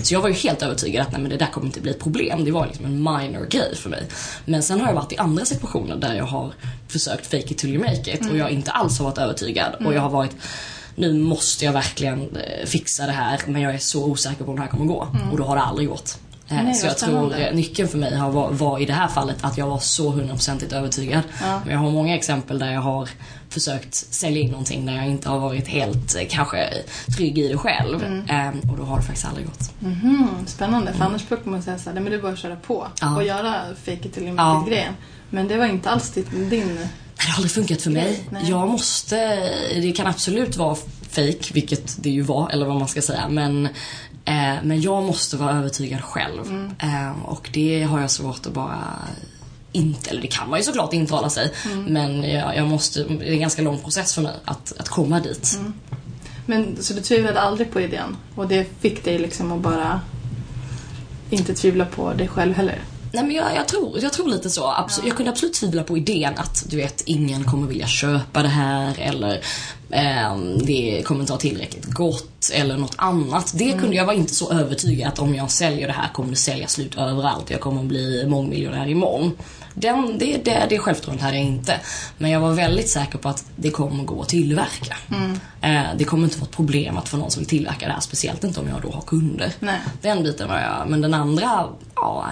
Så 0.03 0.13
jag 0.13 0.21
var 0.21 0.29
ju 0.29 0.35
helt 0.35 0.61
övertygad 0.61 1.05
att 1.05 1.11
nej, 1.11 1.21
men 1.21 1.29
det 1.29 1.37
där 1.37 1.47
kommer 1.47 1.67
inte 1.67 1.81
bli 1.81 1.91
ett 1.91 1.99
problem. 1.99 2.45
Det 2.45 2.51
var 2.51 2.67
liksom 2.67 2.85
en 2.85 3.03
minor 3.03 3.45
grej 3.49 3.75
för 3.75 3.89
mig. 3.89 4.07
Men 4.45 4.63
sen 4.63 4.79
har 4.81 4.87
jag 4.87 4.95
varit 4.95 5.11
i 5.11 5.17
andra 5.17 5.45
situationer 5.45 5.95
där 5.95 6.15
jag 6.15 6.25
har 6.25 6.53
försökt 6.87 7.25
fake 7.25 7.37
it 7.51 7.57
till 7.57 7.69
you 7.69 7.79
make 7.83 8.13
it 8.13 8.31
och 8.31 8.37
jag 8.37 8.51
inte 8.51 8.71
alls 8.71 8.99
har 8.99 9.05
varit 9.05 9.17
övertygad. 9.17 9.75
Och 9.85 9.93
jag 9.93 10.01
har 10.01 10.09
varit 10.09 10.35
nu 10.95 11.13
måste 11.13 11.65
jag 11.65 11.73
verkligen 11.73 12.35
eh, 12.35 12.65
fixa 12.65 13.05
det 13.05 13.11
här 13.11 13.41
men 13.47 13.61
jag 13.61 13.73
är 13.73 13.77
så 13.77 14.05
osäker 14.05 14.43
på 14.43 14.49
om 14.51 14.55
det 14.55 14.61
här 14.61 14.69
kommer 14.69 14.85
gå. 14.85 15.07
Och 15.31 15.37
då 15.37 15.43
har 15.43 15.55
det 15.55 15.61
aldrig 15.61 15.87
gått. 15.89 16.17
Eh, 16.49 16.63
Nej, 16.63 16.73
så 16.73 16.85
jag 16.87 16.97
tror 16.97 17.39
eh, 17.39 17.53
nyckeln 17.53 17.89
för 17.89 17.97
mig 17.97 18.15
har 18.15 18.31
var, 18.31 18.51
var 18.51 18.79
i 18.79 18.85
det 18.85 18.93
här 18.93 19.07
fallet 19.07 19.37
att 19.41 19.57
jag 19.57 19.67
var 19.67 19.79
så 19.79 20.09
hundraprocentigt 20.09 20.73
övertygad. 20.73 21.21
Ja. 21.41 21.61
Men 21.65 21.73
jag 21.73 21.79
har 21.79 21.91
många 21.91 22.15
exempel 22.15 22.59
där 22.59 22.71
jag 22.71 22.81
har 22.81 23.09
försökt 23.49 23.95
sälja 23.95 24.41
in 24.41 24.51
någonting 24.51 24.85
där 24.85 24.95
jag 24.95 25.05
inte 25.07 25.29
har 25.29 25.39
varit 25.39 25.67
helt 25.67 26.15
eh, 26.15 26.21
kanske 26.29 26.69
trygg 27.17 27.37
i 27.37 27.47
det 27.47 27.57
själv. 27.57 28.03
Mm. 28.29 28.59
Och 28.71 28.77
då 28.77 28.83
har 28.83 28.97
det 28.97 29.03
faktiskt 29.03 29.27
aldrig 29.27 29.45
gått. 29.45 29.71
Mhm, 29.79 30.27
spännande, 30.45 30.93
för 30.93 31.05
annars 31.05 31.27
brukar 31.27 31.51
man 31.51 31.61
säga 31.61 31.77
så 31.77 31.89
här, 31.89 31.93
nej 31.93 32.03
men 32.03 32.11
det 32.11 32.17
är 32.17 32.21
bara 32.21 32.33
att 32.33 32.39
köra 32.39 32.55
på 32.55 32.87
Ja. 33.01 33.15
och 33.15 33.23
göra 33.23 33.53
fake 33.85 34.07
it 34.07 34.13
till 34.13 34.23
you 34.23 34.35
Ja. 34.37 34.65
grejen. 34.69 34.93
Men 35.29 35.47
det 35.47 35.57
var 35.57 35.65
inte 35.65 35.89
alls 35.89 36.11
din... 36.11 36.25
Nej, 36.49 36.87
Det 37.17 37.23
har 37.27 37.35
aldrig 37.35 37.51
funkat 37.51 37.81
för 37.81 37.91
mig. 37.91 38.19
Nej. 38.29 38.49
Jag 38.49 38.67
måste, 38.67 39.15
det 39.81 39.91
kan 39.91 40.07
absolut 40.07 40.57
vara 40.57 40.75
fake, 41.09 41.53
vilket 41.53 42.03
det 42.03 42.09
ju 42.09 42.21
var, 42.21 42.49
eller 42.49 42.65
vad 42.65 42.75
man 42.79 42.87
ska 42.87 43.01
säga. 43.01 43.27
Men, 43.29 43.67
eh, 44.27 44.63
men 44.63 44.81
jag 44.81 45.03
måste 45.03 45.37
vara 45.37 45.51
övertygad 45.57 46.01
själv. 46.01 46.71
Eh, 46.79 47.25
och 47.25 47.49
det 47.53 47.83
har 47.83 48.01
jag 48.01 48.11
svårt 48.11 48.45
att 48.45 48.53
bara 48.53 48.93
inte, 49.71 50.09
eller 50.09 50.21
det 50.21 50.27
kan 50.27 50.49
man 50.49 50.59
ju 50.59 50.63
såklart 50.63 50.93
intala 50.93 51.29
sig. 51.29 51.53
Men 51.87 52.23
jag, 52.23 52.57
jag 52.57 52.67
måste, 52.67 53.03
det 53.03 53.29
är 53.29 53.31
en 53.31 53.39
ganska 53.39 53.61
lång 53.61 53.79
process 53.79 54.15
för 54.15 54.21
mig 54.21 54.33
att, 54.45 54.73
att 54.79 54.89
komma 54.89 55.19
dit. 55.19 55.59
Men, 56.45 56.83
så 56.83 56.93
du 56.93 57.01
tvivlade 57.01 57.41
aldrig 57.41 57.71
på 57.71 57.81
idén? 57.81 58.17
Och 58.35 58.47
det 58.47 58.67
fick 58.79 59.03
dig 59.03 59.19
liksom 59.19 59.51
att 59.51 59.61
bara 59.61 60.01
inte 61.29 61.53
tvivla 61.53 61.85
på 61.85 62.13
dig 62.13 62.27
själv 62.27 62.53
heller? 62.53 62.81
Nej 63.17 63.25
men 63.25 63.35
jag, 63.35 63.55
jag, 63.55 63.67
tror, 63.67 63.99
jag 63.99 64.13
tror 64.13 64.29
lite 64.29 64.49
så. 64.49 64.71
Absolut, 64.71 65.07
Jag 65.07 65.17
kunde 65.17 65.31
absolut 65.31 65.53
tvivla 65.53 65.83
på 65.83 65.97
idén 65.97 66.33
att 66.37 66.65
du 66.69 66.77
vet, 66.77 67.03
ingen 67.05 67.43
kommer 67.43 67.67
vilja 67.67 67.87
köpa 67.87 68.43
det 68.43 68.47
här 68.47 68.99
eller 68.99 69.41
ehm, 69.91 70.65
det 70.65 71.01
kommer 71.05 71.21
inte 71.21 71.31
vara 71.31 71.39
tillräckligt 71.39 71.85
gott 71.85 72.51
eller 72.53 72.77
något 72.77 72.95
annat. 72.97 73.53
Det 73.55 73.71
kunde 73.71 73.95
jag 73.95 74.05
vara 74.05 74.15
inte 74.15 74.35
så 74.35 74.51
övertygad 74.51 75.07
att 75.07 75.19
om 75.19 75.35
jag 75.35 75.51
säljer 75.51 75.87
det 75.87 75.93
här 75.93 76.09
kommer 76.13 76.29
det 76.29 76.35
sälja 76.35 76.67
slut 76.67 76.97
överallt. 76.97 77.49
Jag 77.49 77.59
kommer 77.59 77.83
bli 77.83 78.25
mångmiljonär 78.27 78.87
imorgon. 78.87 79.31
Den, 79.73 80.17
det, 80.17 80.37
det, 80.45 80.65
det 80.69 80.77
självförtroendet 80.77 81.23
hade 81.23 81.37
jag 81.37 81.45
inte. 81.45 81.79
Men 82.17 82.31
jag 82.31 82.39
var 82.39 82.53
väldigt 82.53 82.89
säker 82.89 83.17
på 83.17 83.29
att 83.29 83.45
det 83.55 83.69
kommer 83.69 84.03
gå 84.03 84.21
att 84.21 84.29
tillverka. 84.29 84.97
Eh, 85.61 85.81
det 85.97 86.03
kommer 86.03 86.23
inte 86.23 86.37
vara 86.39 86.49
ett 86.49 86.55
problem 86.55 86.97
att 86.97 87.09
få 87.09 87.17
någon 87.17 87.31
som 87.31 87.39
vill 87.39 87.49
tillverka 87.49 87.87
det 87.87 87.93
här. 87.93 87.99
Speciellt 87.99 88.43
inte 88.43 88.59
om 88.59 88.67
jag 88.67 88.81
då 88.81 88.91
har 88.91 89.01
kunder. 89.01 89.51
Nej. 89.59 89.79
Den 90.01 90.23
biten 90.23 90.47
var 90.47 90.59
jag, 90.59 90.89
men 90.89 91.01
den 91.01 91.13
andra, 91.13 91.65
ja, 91.95 92.25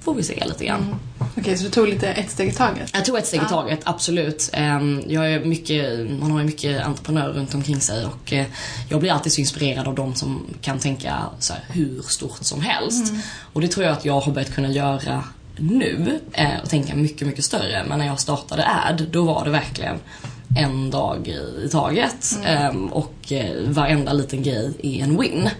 får 0.00 0.14
vi 0.14 0.22
se 0.22 0.44
lite 0.46 0.64
grann. 0.64 0.94
Okej, 1.38 1.56
så 1.56 1.64
du 1.64 1.70
tog 1.70 1.88
lite 1.88 2.08
ett 2.08 2.30
steg 2.30 2.48
i 2.48 2.52
taget? 2.52 2.90
Jag 2.94 3.04
tog 3.04 3.18
ett 3.18 3.26
steg 3.26 3.42
i 3.42 3.48
taget, 3.48 3.80
absolut. 3.84 4.50
Ehm, 4.52 5.02
Jag 5.06 5.32
är 5.32 5.44
mycket, 5.44 6.10
man 6.10 6.30
har 6.30 6.38
ju 6.38 6.44
mycket 6.46 6.82
entreprenörer 6.82 7.32
runt 7.32 7.54
omkring 7.54 7.80
sig 7.80 8.04
och 8.06 8.32
eh, 8.32 8.46
jag 8.88 9.00
blir 9.00 9.12
alltid 9.12 9.32
så 9.32 9.40
inspirerad 9.40 9.88
av 9.88 9.94
de 9.94 10.14
som 10.14 10.46
kan 10.60 10.78
tänka 10.78 11.16
så 11.38 11.52
här, 11.52 11.62
hur 11.68 12.02
stort 12.02 12.38
som 12.44 12.60
helst. 12.60 13.12
Och 13.52 13.60
det 13.60 13.68
tror 13.68 13.86
jag 13.86 13.92
att 13.92 14.04
jag 14.04 14.20
har 14.20 14.32
börjat 14.32 14.54
kunna 14.54 14.68
göra 14.68 15.24
nu 15.56 16.20
eh, 16.32 16.60
och 16.62 16.68
tänka 16.70 16.94
mycket, 16.94 17.26
mycket 17.26 17.44
större. 17.44 17.84
Men 17.88 17.98
när 17.98 18.06
jag 18.06 18.20
startade 18.20 18.64
AD, 18.88 19.04
då 19.10 19.24
var 19.24 19.44
det 19.44 19.50
verkligen 19.50 19.96
en 20.56 20.90
dag 20.90 21.28
i 21.64 21.68
taget 21.68 22.38
Ehm, 22.44 22.86
och 22.86 23.32
eh, 23.32 23.68
varenda 23.68 24.12
liten 24.12 24.42
grej 24.42 24.72
är 24.82 25.02
en 25.02 25.20
win. 25.20 25.50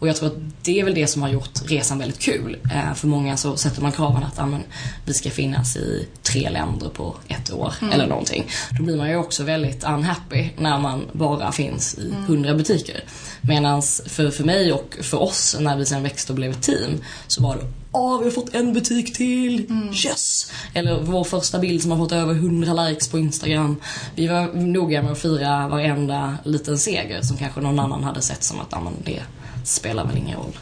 Och 0.00 0.08
jag 0.08 0.16
tror 0.16 0.28
att 0.28 0.36
det 0.62 0.80
är 0.80 0.84
väl 0.84 0.94
det 0.94 1.06
som 1.06 1.22
har 1.22 1.28
gjort 1.28 1.70
resan 1.70 1.98
väldigt 1.98 2.18
kul. 2.18 2.58
Eh, 2.64 2.94
för 2.94 3.06
många 3.06 3.36
så 3.36 3.56
sätter 3.56 3.82
man 3.82 3.92
kraven 3.92 4.22
att 4.22 4.38
ah, 4.38 4.46
men, 4.46 4.60
vi 5.04 5.14
ska 5.14 5.30
finnas 5.30 5.76
i 5.76 6.08
tre 6.22 6.50
länder 6.50 6.88
på 6.88 7.16
ett 7.28 7.52
år 7.52 7.74
eller 7.92 8.06
någonting. 8.06 8.48
Då 8.78 8.82
blir 8.82 8.96
man 8.96 9.10
ju 9.10 9.16
också 9.16 9.42
väldigt 9.42 9.84
unhappy 9.84 10.48
när 10.58 10.78
man 10.78 11.02
bara 11.12 11.52
finns 11.52 11.94
i 11.94 12.14
hundra 12.26 12.54
butiker. 12.54 13.04
Medan 13.40 13.82
för, 14.06 14.30
för 14.30 14.44
mig 14.44 14.72
och 14.72 14.96
för 15.00 15.22
oss 15.22 15.56
när 15.60 15.76
vi 15.76 15.86
sen 15.86 16.02
växte 16.02 16.32
och 16.32 16.36
blev 16.36 16.50
ett 16.50 16.62
team 16.62 17.04
så 17.26 17.42
var 17.42 17.56
det 17.56 17.62
Åh, 17.92 18.18
vi 18.18 18.24
har 18.24 18.30
fått 18.30 18.54
en 18.54 18.72
butik 18.72 19.16
till! 19.16 19.66
Yes! 20.06 20.52
Eller 20.74 21.00
vår 21.00 21.24
första 21.24 21.58
bild 21.58 21.82
som 21.82 21.90
har 21.90 21.98
fått 21.98 22.12
över 22.12 22.34
100 22.34 22.72
likes 22.88 23.08
på 23.08 23.18
Instagram. 23.18 23.76
Vi 24.14 24.26
var 24.26 24.52
noga 24.52 25.02
med 25.02 25.12
att 25.12 25.18
fira 25.18 25.68
varenda 25.68 26.38
liten 26.44 26.78
seger 26.78 27.22
som 27.22 27.36
kanske 27.36 27.60
någon 27.60 27.78
annan 27.78 28.04
hade 28.04 28.22
sett 28.22 28.44
som 28.44 28.60
att 28.60 28.74
ah, 28.74 28.80
men 28.80 28.92
det 29.04 29.20
spelar 29.64 30.06
väl 30.06 30.16
ingen 30.16 30.36
roll. 30.36 30.56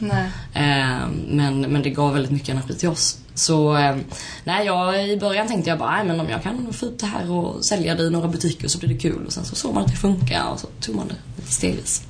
Eh, 0.55 1.09
men, 1.29 1.61
men 1.61 1.83
det 1.83 1.91
gav 1.91 2.13
väldigt 2.13 2.33
mycket 2.33 2.49
energi 2.49 2.75
till 2.75 2.89
oss. 2.89 3.19
Så 3.35 3.77
eh, 3.77 3.97
nej, 4.45 4.67
jag, 4.67 5.09
i 5.09 5.17
början 5.17 5.49
tänkte 5.49 5.71
jag 5.71 5.79
bara, 5.79 6.05
men 6.05 6.21
om 6.21 6.29
jag 6.29 6.43
kan 6.43 6.73
få 6.73 6.87
ut 6.87 6.99
det 6.99 7.07
här 7.07 7.31
och 7.31 7.65
sälja 7.65 7.95
det 7.95 8.03
i 8.03 8.11
några 8.11 8.29
butiker 8.29 8.69
så 8.69 8.79
blir 8.79 8.89
det 8.89 8.99
kul. 8.99 9.27
Och 9.27 9.33
sen 9.33 9.45
så 9.45 9.55
såg 9.55 9.75
man 9.75 9.85
att 9.85 9.91
det 9.91 9.97
funkar 9.97 10.49
och 10.53 10.61
så 10.61 10.67
tog 10.81 10.95
man 10.95 11.09
det 11.09 11.43
stegvis. 11.43 12.03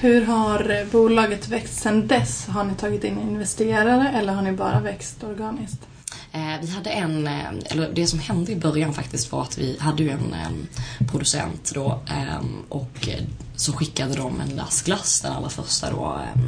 Hur 0.00 0.24
har 0.24 0.90
bolaget 0.92 1.48
växt 1.48 1.82
sedan 1.82 2.06
dess? 2.06 2.46
Har 2.46 2.64
ni 2.64 2.74
tagit 2.74 3.04
in 3.04 3.18
investerare 3.20 4.10
eller 4.18 4.32
har 4.32 4.42
ni 4.42 4.52
bara 4.52 4.80
växt 4.80 5.24
organiskt? 5.24 5.80
Eh, 6.34 6.60
vi 6.62 6.70
hade 6.70 6.90
en, 6.90 7.26
eh, 7.26 7.48
eller 7.64 7.90
det 7.92 8.06
som 8.06 8.18
hände 8.18 8.52
i 8.52 8.56
början 8.56 8.94
faktiskt 8.94 9.32
var 9.32 9.42
att 9.42 9.58
vi 9.58 9.76
hade 9.80 10.02
ju 10.02 10.10
en 10.10 10.34
eh, 10.34 11.06
producent 11.06 11.72
då 11.74 12.00
eh, 12.08 12.44
och 12.68 13.08
eh, 13.08 13.22
så 13.56 13.72
skickade 13.72 14.14
de 14.14 14.40
en 14.40 14.56
last 14.56 14.84
glass, 14.86 15.20
den 15.20 15.32
allra 15.32 15.48
första 15.48 15.90
då, 15.90 16.20
eh, 16.20 16.42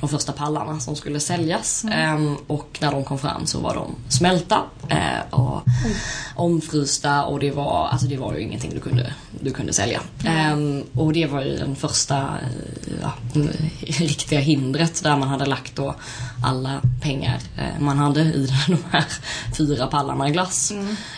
de 0.00 0.08
första 0.08 0.32
pallarna 0.32 0.80
som 0.80 0.96
skulle 0.96 1.20
säljas. 1.20 1.84
Eh, 1.84 2.32
och 2.46 2.78
när 2.80 2.92
de 2.92 3.04
kom 3.04 3.18
fram 3.18 3.46
så 3.46 3.60
var 3.60 3.74
de 3.74 3.94
smälta 4.08 4.62
och 5.30 5.62
omfrysta 6.34 7.24
och 7.24 7.40
det 7.40 7.50
var, 7.50 7.88
alltså 7.88 8.06
det 8.06 8.16
var 8.16 8.34
ju 8.34 8.40
ingenting 8.40 8.70
du 8.74 8.80
kunde, 8.80 9.14
du 9.40 9.50
kunde 9.50 9.72
sälja. 9.72 10.00
Eh, 10.24 10.56
och 10.94 11.12
det 11.12 11.26
var 11.26 11.42
ju 11.42 11.56
den 11.56 11.76
första 11.76 12.38
ja, 13.02 13.12
riktiga 13.80 14.40
hindret 14.40 15.02
där 15.02 15.16
man 15.16 15.28
hade 15.28 15.46
lagt 15.46 15.76
då 15.76 15.94
alla 16.44 16.80
pengar 17.02 17.40
eh, 17.56 17.80
man 17.80 17.98
hade 17.98 18.20
i 18.20 18.48
de 18.66 18.78
här 18.90 19.04
fyra 19.58 19.86
pallarna 19.86 20.30
glass. 20.30 20.72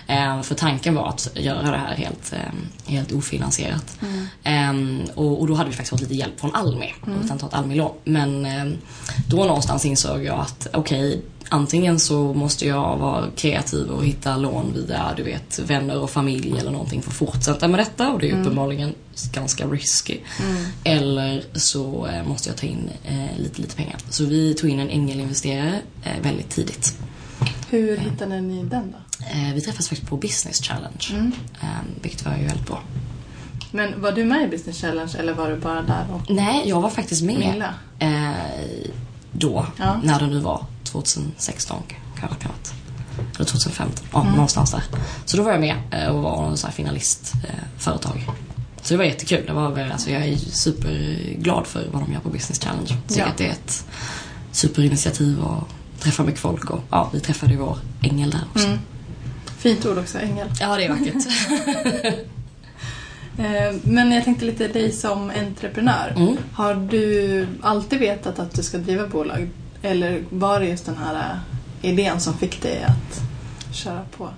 Eh, 0.07 0.43
för 0.43 0.55
tanken 0.55 0.95
var 0.95 1.09
att 1.09 1.29
göra 1.35 1.71
det 1.71 1.79
här 1.79 1.95
helt, 1.95 2.33
eh, 2.33 2.93
helt 2.93 3.13
ofinansierat. 3.13 3.99
Eh, 4.45 4.73
och, 5.15 5.41
och 5.41 5.47
då 5.47 5.55
hade 5.55 5.71
vi 5.71 5.77
faktiskt 5.77 5.91
fått 5.91 6.01
lite 6.01 6.15
hjälp 6.15 6.41
från 6.41 6.55
Almi, 6.55 6.95
mm. 7.07 7.21
utan 7.25 7.39
ta 7.39 7.47
ett 7.47 7.55
Almi-lån. 7.55 7.93
Men 8.05 8.47
eh, 8.47 8.79
då 9.29 9.37
någonstans 9.37 9.87
insåg 9.87 10.25
jag 10.25 10.41
att 10.41 10.67
okej, 10.73 11.23
antingen 11.49 12.01
så 12.01 12.35
måste 12.35 12.67
jag 12.67 12.97
vara 12.97 13.25
kreativ 13.37 13.91
och 13.91 14.05
hitta 14.05 14.37
lån 14.37 14.73
via 14.75 15.13
du 15.17 15.23
vet, 15.23 15.59
vänner 15.59 15.99
och 15.99 16.11
familj 16.11 16.59
eller 16.59 16.71
någonting 16.71 17.03
för 17.03 17.11
att 17.11 17.17
fortsätta 17.17 17.69
med 17.69 17.81
detta 17.81 18.13
och 18.13 18.19
det 18.19 18.31
är 18.31 18.41
uppenbarligen 18.41 18.95
ganska 19.33 19.67
risky. 19.67 20.19
Eller 20.85 21.45
så 21.55 22.07
eh, 22.07 22.25
måste 22.25 22.49
jag 22.49 22.57
ta 22.59 22.67
in 22.67 22.91
eh, 23.05 23.39
lite, 23.39 23.61
lite 23.63 23.77
pengar. 23.77 23.97
Så 24.11 24.25
vi 24.25 24.55
tog 24.55 24.71
in 24.71 24.81
en 24.81 24.91
ängelinvesterare 24.91 25.81
eh, 26.05 26.21
väldigt 26.23 26.51
tidigt. 26.51 26.99
Hur 27.71 27.97
hittade 27.97 28.41
ni 28.41 28.65
den 28.65 28.93
då? 28.93 29.25
Eh, 29.27 29.55
vi 29.55 29.61
träffades 29.61 29.89
faktiskt 29.89 30.11
på 30.11 30.17
Business 30.17 30.63
Challenge, 30.63 31.33
eh, 31.63 31.69
vilket 32.03 32.25
var 32.25 32.37
ju 32.37 32.47
väldigt 32.47 32.67
bra. 32.67 32.83
Men 33.71 34.01
var 34.01 34.13
du 34.13 34.25
med 34.25 34.43
i 34.45 34.49
Business 34.49 34.81
Challenge 34.81 35.13
eller 35.19 35.33
var 35.35 35.51
du 35.51 35.57
bara 35.57 35.83
där 35.83 36.07
och... 36.13 36.31
Nej, 36.31 36.69
jag 36.69 36.81
var 36.81 36.91
faktiskt 36.91 37.23
med 37.23 37.65
eh, 37.99 38.31
då, 39.33 39.67
Ja. 39.79 40.01
när 40.05 40.21
det 40.21 40.27
nu 40.27 40.39
var. 40.39 40.65
2016 40.85 41.83
kanske 42.21 42.39
kan. 42.43 42.53
Eller 43.37 43.45
2015, 43.45 44.05
ja 44.13 44.23
någonstans 44.31 44.71
där. 44.71 44.83
Så 45.25 45.37
då 45.37 45.43
var 45.43 45.51
jag 45.53 45.61
med 45.61 45.77
eh, 45.91 46.09
och 46.09 46.23
var 46.23 46.47
en 46.49 46.57
sån 46.57 46.69
här 46.69 46.75
finalistföretag. 46.75 48.27
Eh, 48.87 48.89
så 48.89 48.95
det 48.95 48.99
var 48.99 49.05
jättekul. 49.05 49.47
Det 49.47 49.53
var, 49.53 49.79
alltså, 49.93 50.11
jag 50.11 50.23
är 50.29 50.37
superglad 50.37 51.67
för 51.67 51.87
vad 51.93 52.03
de 52.03 52.13
gör 52.13 52.21
på 52.21 52.29
Business 52.29 52.61
Challenge. 52.61 52.97
Tycker 53.09 53.21
Ja. 53.21 53.27
att 53.27 53.37
det 53.37 53.47
är 53.47 53.51
ett 53.53 53.85
superinitiativ 54.53 55.41
och 55.41 55.69
träffar 56.01 56.25
mycket 56.25 56.41
folk. 56.41 56.71
Och, 56.71 56.81
ja, 56.91 57.11
vi 57.13 57.21
träffade 57.21 57.53
ju 57.53 57.59
vår 57.59 57.79
ängel 58.03 58.31
där 58.31 58.41
också. 58.53 58.67
Mm. 58.67 58.79
Fint 59.59 59.87
ord 59.87 59.99
också, 59.99 60.19
ängel. 60.19 60.49
Ja, 60.61 60.77
det 60.77 60.85
är 60.85 60.89
vackert. 60.89 62.17
Eh, 63.39 63.75
Men 63.83 64.13
jag 64.13 64.25
tänkte 64.25 64.45
lite 64.45 64.69
dig 64.69 64.93
som 64.93 65.31
entreprenör. 65.31 66.13
Mm. 66.17 66.37
Har 66.53 66.75
du 66.75 67.47
alltid 67.63 67.99
vetat 67.99 68.39
att 68.39 68.53
du 68.55 68.63
ska 68.63 68.79
driva 68.79 69.07
bolag? 69.07 69.49
Eller 69.83 70.23
var 70.31 70.61
det 70.61 70.67
just 70.67 70.87
den 70.87 70.97
här 70.97 71.41
idén 71.83 72.21
som 72.21 72.39
fick 72.39 72.63
dig 72.63 72.83
att 72.85 73.23
köra 73.77 74.01
på? 74.17 74.29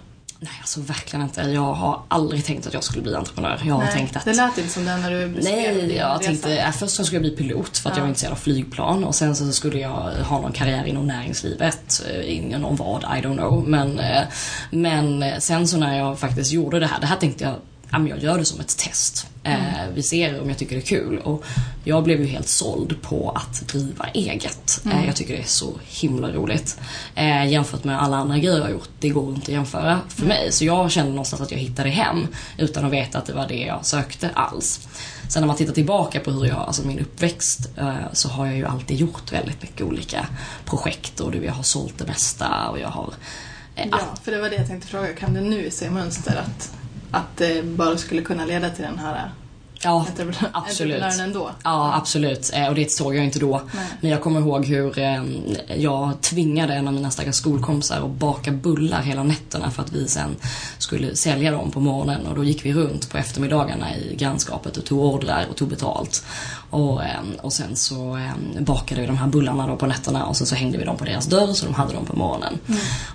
Nej, 0.40 0.50
alltså 0.60 0.80
verkligen 0.80 1.22
inte. 1.24 1.40
Jag 1.40 1.72
har 1.74 2.02
aldrig 2.08 2.44
tänkt 2.44 2.66
att 2.66 2.74
jag 2.74 2.84
skulle 2.84 3.02
bli 3.02 3.14
entreprenör. 3.14 3.60
Jag 3.64 3.74
har 3.74 3.82
Nej, 3.84 3.92
tänkt 3.92 4.16
att... 4.16 4.24
Det 4.24 4.32
lät 4.34 4.58
inte 4.58 4.70
som 4.70 4.84
det 4.84 4.96
när 4.96 5.10
du 5.10 5.26
Nej, 5.42 5.96
jag 5.96 6.22
tänkte 6.22 6.58
äh, 6.58 6.70
först 6.72 6.94
så 6.94 7.04
skulle 7.04 7.16
jag 7.16 7.22
bli 7.36 7.36
pilot 7.48 7.78
för 7.78 7.90
att 7.90 7.96
Ja. 7.96 7.98
jag 7.98 8.02
var 8.02 8.08
intresserad 8.08 8.32
av 8.32 8.36
flygplan 8.36 9.04
och 9.04 9.14
sen 9.14 9.36
så 9.36 9.52
skulle 9.52 9.78
jag 9.78 9.90
ha 10.24 10.40
någon 10.40 10.52
karriär 10.52 10.84
inom 10.84 11.06
näringslivet. 11.06 12.02
eh, 12.10 12.34
Inom 12.36 12.76
vad, 12.76 13.02
I 13.02 13.06
don't 13.06 13.36
know. 13.36 13.68
Men, 13.68 13.98
eh, 13.98 14.22
men 14.70 15.24
sen 15.40 15.68
så 15.68 15.76
när 15.76 15.98
jag 15.98 16.18
faktiskt 16.18 16.52
gjorde 16.52 16.80
det 16.80 16.86
här, 16.86 17.00
det 17.00 17.06
här 17.06 17.16
tänkte 17.16 17.44
jag 17.44 17.54
Ja, 17.90 17.98
men 17.98 18.06
jag 18.06 18.22
gör 18.22 18.38
det 18.38 18.44
som 18.44 18.60
ett 18.60 18.78
test. 18.78 19.26
Eh, 19.42 19.88
vi 19.94 20.02
ser 20.02 20.40
om 20.40 20.48
jag 20.48 20.58
tycker 20.58 20.76
det 20.76 20.82
är 20.82 20.86
kul. 20.86 21.18
Och 21.18 21.44
jag 21.84 22.04
blev 22.04 22.20
ju 22.20 22.26
helt 22.26 22.48
såld 22.48 23.02
på 23.02 23.30
att 23.30 23.68
driva 23.68 24.06
eget. 24.14 24.80
Eh, 24.86 25.06
jag 25.06 25.16
tycker 25.16 25.36
det 25.36 25.42
är 25.42 25.46
så 25.46 25.72
himla 25.84 26.32
roligt. 26.32 26.80
Eh, 27.14 27.46
jämfört 27.46 27.84
med 27.84 28.02
alla 28.02 28.16
andra 28.16 28.38
grejer 28.38 28.56
jag 28.56 28.64
har 28.64 28.70
gjort. 28.70 28.88
Det 29.00 29.08
går 29.08 29.28
inte 29.28 29.42
att 29.42 29.48
jämföra 29.48 30.00
för 30.08 30.26
mig. 30.26 30.52
Så 30.52 30.64
jag 30.64 30.90
kände 30.90 31.10
någonstans 31.10 31.42
att 31.42 31.50
jag 31.50 31.58
hittade 31.58 31.88
hem 31.88 32.26
utan 32.58 32.84
att 32.84 32.92
veta 32.92 33.18
att 33.18 33.26
det 33.26 33.32
var 33.32 33.48
det 33.48 33.60
jag 33.60 33.86
sökte 33.86 34.30
alls. 34.34 34.88
Sen 35.28 35.42
när 35.42 35.46
man 35.46 35.56
tittar 35.56 35.72
tillbaka 35.72 36.20
på 36.20 36.30
hur 36.30 36.44
jag, 36.44 36.58
alltså 36.58 36.86
min 36.86 36.98
uppväxt, 36.98 37.68
så 38.12 38.28
har 38.28 38.46
jag 38.46 38.56
ju 38.56 38.66
alltid 38.66 38.96
gjort 38.96 39.32
väldigt 39.32 39.62
mycket 39.62 39.86
olika 39.86 40.26
projekt 40.64 41.20
och 41.20 41.34
jag 41.36 41.52
har 41.52 41.62
sålt 41.62 41.98
det 41.98 42.06
mesta 42.06 42.68
och 42.68 42.78
jag 42.78 42.88
har 42.88 43.14
Ja, 43.90 44.00
för 44.22 44.32
det 44.32 44.40
var 44.40 44.50
det 44.50 44.56
jag 44.56 44.66
tänkte 44.66 44.88
fråga. 44.88 45.12
Kan 45.14 45.34
du 45.34 45.40
nu 45.40 45.70
se 45.70 45.90
mönster 45.90 46.36
att, 46.46 46.72
att 47.10 47.36
det 47.36 47.64
bara 47.64 47.96
skulle 47.96 48.22
kunna 48.22 48.44
leda 48.44 48.70
till 48.70 48.84
den 48.84 48.98
här 48.98 49.30
ja, 49.82 50.06
entreprenör, 50.08 50.50
absolut. 50.52 51.02
ändå? 51.20 51.50
Ja, 51.64 51.94
absolut. 51.94 52.50
Eh, 52.54 52.68
Och 52.68 52.74
det 52.74 52.90
såg 52.90 53.16
jag 53.16 53.24
inte 53.24 53.38
då. 53.38 53.62
Nej. 53.74 53.86
Men 54.00 54.10
jag 54.10 54.22
kommer 54.22 54.40
ihåg 54.40 54.66
hur 54.66 54.98
eh, 54.98 55.22
jag 55.76 56.20
tvingade 56.20 56.74
en 56.74 56.88
av 56.88 56.94
mina 56.94 57.10
stackars 57.10 57.34
skolkompisar 57.34 58.04
att 58.04 58.10
baka 58.10 58.52
bullar 58.52 59.02
hela 59.02 59.22
nätterna 59.22 59.70
för 59.70 59.82
att 59.82 59.92
vi 59.92 60.08
sen 60.08 60.36
skulle 60.78 61.16
sälja 61.16 61.50
dem 61.50 61.70
på 61.70 61.80
morgonen. 61.80 62.26
Och 62.26 62.34
då 62.34 62.44
gick 62.44 62.64
vi 62.64 62.72
runt 62.72 63.10
på 63.10 63.18
eftermiddagarna 63.18 63.96
i 63.96 64.16
grannskapet 64.16 64.76
och 64.76 64.84
tog 64.84 65.00
ordrar 65.00 65.46
och 65.50 65.56
tog 65.56 65.68
betalt. 65.68 66.24
Och, 66.70 67.04
eh, 67.04 67.20
och 67.42 67.52
sen 67.52 67.76
så 67.76 68.16
eh, 68.16 68.60
bakade 68.60 69.00
vi 69.00 69.06
de 69.06 69.16
här 69.16 69.26
bullarna 69.26 69.66
då 69.66 69.76
på 69.76 69.86
nätterna 69.86 70.26
och 70.26 70.36
sen 70.36 70.46
så 70.46 70.54
hängde 70.54 70.78
vi 70.78 70.84
dem 70.84 70.96
på 70.96 71.04
deras 71.04 71.26
dörr 71.26 71.52
så 71.52 71.66
de 71.66 71.74
hade 71.74 71.92
dem 71.92 72.04
på 72.04 72.16
morgonen. 72.16 72.58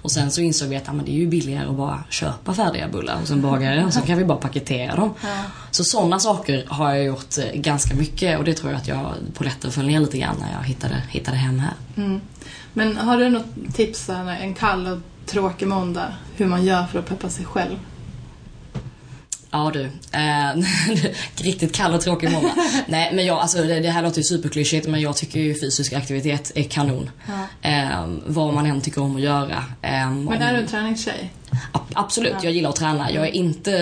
Och 0.01 0.12
sen 0.12 0.31
så 0.31 0.41
insåg 0.41 0.69
vi 0.69 0.75
att 0.75 0.83
ja, 0.88 0.93
men 0.93 1.05
det 1.05 1.12
är 1.12 1.15
ju 1.15 1.27
billigare 1.27 1.67
att 1.69 1.75
bara 1.75 2.03
köpa 2.10 2.53
färdiga 2.53 2.88
bullar 2.88 3.19
hos 3.19 3.31
en 3.31 3.41
bagare 3.41 3.86
och 3.86 3.93
så 3.93 4.01
kan 4.01 4.17
vi 4.17 4.25
bara 4.25 4.38
paketera 4.38 4.95
dem. 4.95 5.13
Ja. 5.22 5.43
Så 5.72 5.83
sådana 5.83 6.19
saker 6.19 6.65
har 6.67 6.93
jag 6.93 7.05
gjort 7.05 7.38
eh, 7.38 7.60
ganska 7.60 7.95
mycket 7.95 8.39
och 8.39 8.45
det 8.45 8.53
tror 8.53 8.72
jag 8.72 8.81
att 8.81 8.88
jag 8.88 9.13
på 9.33 9.43
lätten 9.43 9.72
föll 9.72 9.86
ner 9.86 10.00
lite 10.00 10.17
grann 10.17 10.36
när 10.39 10.51
jag 10.53 10.63
hittade, 10.63 11.03
hittade 11.10 11.38
hem 11.38 11.60
här. 11.60 11.74
Mm. 11.98 12.22
Men 12.74 12.98
har 12.98 13.17
du 13.17 13.29
något 13.29 13.74
tips 13.74 14.10
en 14.41 14.53
kall 14.53 14.88
och 14.88 15.00
tråkig 15.25 15.67
måndag? 15.67 16.13
Hur 16.36 16.45
man 16.45 16.65
gör 16.65 16.86
för 16.86 17.00
att 17.00 17.05
peppa 17.05 17.29
sig 17.29 17.45
själv? 17.45 17.75
Ja 19.55 19.72
du, 19.74 19.83
eh, 20.12 20.65
riktigt 21.43 21.75
kall 21.75 21.93
och 21.93 22.01
tråkig 22.01 22.31
måndag. 22.31 22.53
Nej 22.88 23.13
men 23.13 23.25
jag, 23.25 23.38
alltså 23.39 23.63
det, 23.63 23.79
det 23.79 23.89
här 23.89 24.03
låter 24.03 24.17
ju 24.17 24.24
superklyschigt 24.24 24.88
men 24.88 25.01
jag 25.01 25.17
tycker 25.17 25.39
ju 25.39 25.60
fysisk 25.60 25.93
aktivitet 25.93 26.51
är 26.55 26.63
kanon. 26.63 27.10
Ja. 27.27 27.69
Eh, 27.69 28.07
vad 28.25 28.53
man 28.53 28.65
än 28.65 28.81
tycker 28.81 29.01
om 29.01 29.15
att 29.15 29.22
göra. 29.22 29.63
Eh, 29.81 30.12
Men 30.12 30.41
är 30.41 30.53
du 30.53 30.60
en 30.60 30.67
träningstjej? 30.67 31.33
Absolut, 31.93 32.36
jag 32.41 32.53
gillar 32.53 32.69
att 32.69 32.75
träna. 32.75 33.12
Jag 33.12 33.27
är 33.27 33.31
inte 33.31 33.74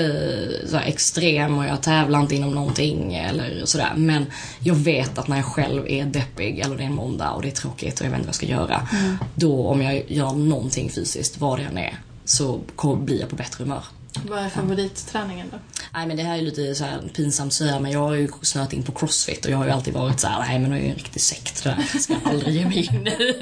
så 0.68 0.78
här 0.78 0.86
extrem 0.86 1.58
och 1.58 1.66
jag 1.66 1.82
tävlar 1.82 2.20
inte 2.20 2.36
inom 2.36 2.52
någonting 2.52 3.14
eller 3.14 3.66
sådär. 3.66 3.94
Men 3.96 4.26
jag 4.60 4.76
vet 4.76 5.18
att 5.18 5.28
när 5.28 5.36
jag 5.36 5.46
själv 5.46 5.88
är 5.88 6.06
deppig 6.06 6.60
eller 6.60 6.78
det 6.78 6.84
är 6.84 6.88
en 6.88 6.96
måndag 6.96 7.32
och 7.32 7.42
det 7.42 7.48
är 7.48 7.52
tråkigt 7.52 8.00
och 8.00 8.06
jag 8.06 8.12
vet 8.12 8.18
inte 8.20 8.28
vad 8.28 8.30
jag 8.30 8.36
ska 8.36 8.46
göra. 8.46 8.88
Då 9.36 9.68
om 9.68 9.82
jag 9.82 10.04
gör 10.08 10.32
någonting 10.32 10.90
fysiskt, 10.90 11.38
vad 11.38 11.60
det 11.60 11.64
än 11.64 11.78
är, 11.78 11.96
så 12.26 12.62
blir 12.98 13.20
jag 13.20 13.30
på 13.30 13.36
bättre 13.36 13.64
humör. 13.64 13.84
Vad 14.30 14.40
är 14.40 14.50
favoritträningen 14.50 15.48
då? 15.52 15.58
Nej 15.94 16.08
men 16.08 16.18
det 16.18 16.24
här 16.24 16.38
är 16.38 16.42
lite 16.42 16.76
så 16.76 16.84
här 16.84 17.02
pinsamt 17.16 17.48
att 17.48 17.54
säga 17.54 17.80
men 17.80 17.92
jag 17.92 18.00
har 18.00 18.14
ju 18.14 18.30
snöat 18.42 18.74
in 18.74 18.84
på 18.84 18.92
crossfit 18.92 19.46
och 19.46 19.52
jag 19.52 19.58
har 19.58 19.66
ju 19.66 19.72
alltid 19.72 19.94
varit 19.94 20.20
så 20.20 20.28
här: 20.28 20.40
nej 20.40 20.60
men 20.60 20.70
det 20.72 20.78
är 20.78 20.82
ju 20.82 20.90
en 20.90 20.96
riktig 20.96 21.22
sekt 21.22 21.64
det 21.64 21.70
där. 21.70 21.86
Jag 21.94 22.02
ska 22.02 22.16
aldrig 22.26 22.56
ge 22.56 22.66
mig 22.66 22.78
in 22.78 23.08
i." 23.08 23.34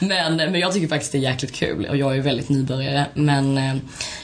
men, 0.06 0.36
men 0.36 0.54
jag 0.54 0.72
tycker 0.72 0.88
faktiskt 0.88 1.12
det 1.12 1.18
är 1.18 1.22
jäkligt 1.22 1.52
kul 1.52 1.86
och 1.86 1.96
jag 1.96 2.10
är 2.10 2.14
ju 2.14 2.20
väldigt 2.20 2.48
nybörjare 2.48 3.06
men 3.14 3.58
eh, 3.58 3.64
jag 3.64 3.72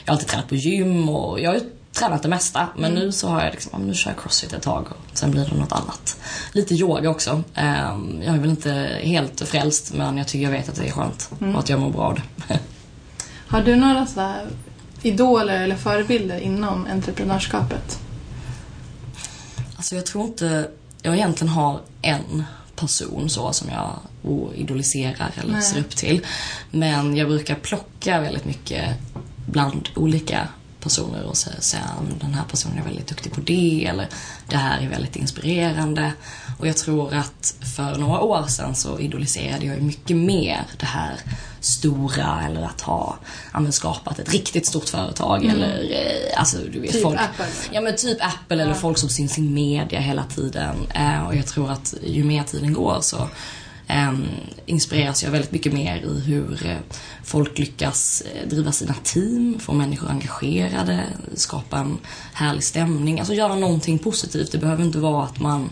har 0.06 0.12
alltid 0.12 0.28
tränat 0.28 0.48
på 0.48 0.54
gym 0.54 1.08
och 1.08 1.40
jag 1.40 1.50
har 1.50 1.54
ju 1.54 1.64
tränat 1.92 2.22
det 2.22 2.28
mesta 2.28 2.68
men 2.76 2.92
nu 2.92 3.12
så 3.12 3.28
har 3.28 3.42
jag 3.44 3.50
liksom, 3.52 3.86
nu 3.86 3.94
kör 3.94 4.10
jag 4.10 4.22
crossfit 4.22 4.52
ett 4.52 4.62
tag 4.62 4.86
och 4.88 5.18
sen 5.18 5.30
blir 5.30 5.44
det 5.44 5.56
något 5.56 5.72
annat. 5.72 6.16
Lite 6.52 6.74
yoga 6.74 7.10
också. 7.10 7.42
Eh, 7.54 7.98
Jag 8.24 8.34
är 8.34 8.38
väl 8.38 8.50
inte 8.50 8.98
helt 9.02 9.48
frälst 9.48 9.92
men 9.94 10.18
jag 10.18 10.28
tycker 10.28 10.44
jag 10.44 10.50
vet 10.50 10.68
att 10.68 10.74
det 10.76 10.86
är 10.86 10.90
skönt 10.90 11.30
och 11.54 11.58
att 11.58 11.68
jag 11.68 11.80
mår 11.80 11.90
bra 11.90 12.02
av 12.02 12.14
det. 12.14 12.22
Har 13.46 13.62
du 13.62 13.76
några 13.76 14.06
så 14.06 14.20
här 14.20 14.46
idoler 15.02 15.60
eller 15.62 15.76
förebilder 15.76 16.38
inom 16.38 16.86
entreprenörskapet? 16.86 17.98
Alltså 19.76 19.94
jag 19.94 20.06
tror 20.06 20.24
inte 20.26 20.68
jag 21.02 21.14
egentligen 21.14 21.52
har 21.52 21.80
en 22.02 22.44
person 22.76 23.30
så 23.30 23.52
som 23.52 23.68
jag 23.68 23.98
idoliserar 24.54 25.30
eller 25.40 25.52
Nej. 25.52 25.62
ser 25.62 25.80
upp 25.80 25.96
till. 25.96 26.26
Men 26.70 27.16
jag 27.16 27.28
brukar 27.28 27.54
plocka 27.54 28.20
väldigt 28.20 28.44
mycket 28.44 28.88
bland 29.46 29.88
olika 29.96 30.48
personer 30.80 31.24
och 31.24 31.36
säga 31.36 31.60
säga, 31.60 31.82
"Ja, 31.96 32.02
men 32.08 32.18
den 32.18 32.34
här 32.34 32.44
personen 32.50 32.78
är 32.78 32.82
väldigt 32.82 33.06
duktig 33.06 33.32
på 33.32 33.40
det 33.40 33.86
eller 33.86 34.08
det 34.48 34.56
här 34.56 34.80
är 34.80 34.88
väldigt 34.88 35.16
inspirerande. 35.16 36.12
Och 36.58 36.66
jag 36.68 36.76
tror 36.76 37.14
att 37.14 37.54
för 37.76 37.98
några 37.98 38.20
år 38.20 38.46
sedan 38.48 38.74
så 38.74 38.98
idoliserade 38.98 39.66
jag 39.66 39.82
mycket 39.82 40.16
mer 40.16 40.62
det 40.80 40.86
här 40.86 41.16
stora 41.64 42.42
eller 42.46 42.62
att 42.62 42.80
ha 42.80 43.16
ja, 43.52 43.72
skapat 43.72 44.18
ett 44.18 44.32
riktigt 44.32 44.66
stort 44.66 44.88
företag 44.88 45.44
eller 45.44 45.90
eh, 45.92 46.40
alltså 46.40 46.56
du 46.72 46.80
vet 46.80 46.92
Typ 46.92 47.02
folk. 47.02 47.20
Apple. 47.20 47.46
Ja 47.72 47.80
men 47.80 47.96
typ 47.96 48.18
Apple 48.20 48.62
eller 48.62 48.72
Ja. 48.72 48.74
folk 48.74 48.98
som 48.98 49.08
syns 49.08 49.38
i 49.38 49.42
media 49.42 50.00
hela 50.00 50.24
tiden. 50.24 50.76
Eh, 50.94 51.26
och 51.26 51.34
jag 51.36 51.46
tror 51.46 51.70
att 51.70 51.94
ju 52.04 52.24
mer 52.24 52.42
tiden 52.42 52.72
går 52.72 52.98
så 53.00 53.28
ehm, 53.86 54.24
inspireras 54.66 55.22
jag 55.24 55.30
väldigt 55.30 55.52
mycket 55.52 55.72
mer 55.72 55.96
i 55.96 56.20
hur 56.20 56.66
eh, 56.66 56.76
folk 57.24 57.58
lyckas 57.58 58.22
eh, 58.34 58.48
driva 58.48 58.72
sina 58.72 58.94
team, 59.02 59.58
få 59.60 59.72
människor 59.72 60.10
engagerade, 60.10 61.04
skapa 61.34 61.78
en 61.78 61.98
härlig 62.32 62.64
stämning. 62.64 63.18
Alltså 63.18 63.34
göra 63.34 63.54
någonting 63.54 63.98
positivt. 63.98 64.52
Det 64.52 64.58
behöver 64.58 64.84
inte 64.84 64.98
vara 64.98 65.24
att 65.24 65.40
man 65.40 65.70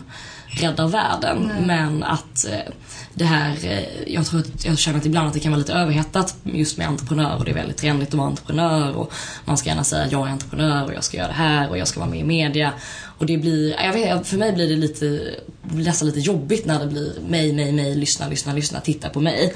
räddar 0.51 0.87
världen. 0.87 1.51
Men 1.65 2.03
att 2.03 2.45
eh, 2.45 2.73
det 3.13 3.25
här, 3.25 3.57
eh, 3.63 4.13
jag 4.13 4.25
tror 4.25 4.39
att 4.39 4.65
jag 4.65 4.77
känner 4.77 4.99
att 4.99 5.05
ibland 5.05 5.27
att 5.27 5.33
det 5.33 5.39
kan 5.39 5.51
vara 5.51 5.59
lite 5.59 5.73
överhettat 5.73 6.35
just 6.43 6.77
med 6.77 6.87
entreprenör 6.87 7.35
och 7.37 7.45
det 7.45 7.51
är 7.51 7.55
väldigt 7.55 7.77
trendigt 7.77 8.09
att 8.09 8.13
vara 8.13 8.27
entreprenör 8.27 8.95
och 8.95 9.13
man 9.45 9.57
ska 9.57 9.69
gärna 9.69 9.83
säga 9.83 10.07
jag 10.11 10.27
är 10.27 10.31
entreprenör 10.31 10.85
och 10.85 10.93
jag 10.93 11.03
ska 11.03 11.17
göra 11.17 11.27
det 11.27 11.33
här 11.33 11.69
och 11.69 11.77
jag 11.77 11.87
ska 11.87 11.99
vara 11.99 12.09
med 12.09 12.19
i 12.19 12.23
media. 12.23 12.73
Och 13.17 13.25
det 13.27 13.37
blir, 13.37 13.75
jag 13.83 13.93
vet, 13.93 14.27
för 14.27 14.37
mig 14.37 14.51
blir 14.51 14.69
det 14.69 14.75
lite, 14.75 15.35
nästan 15.61 16.07
lite 16.07 16.19
jobbigt 16.19 16.65
när 16.65 16.79
det 16.79 16.87
blir 16.87 17.13
mig, 17.27 17.53
mig, 17.53 17.71
mig, 17.71 17.95
lyssna, 17.95 18.27
lyssna, 18.27 18.53
lyssna, 18.53 18.79
titta 18.79 19.09
på 19.09 19.21
mig. 19.21 19.53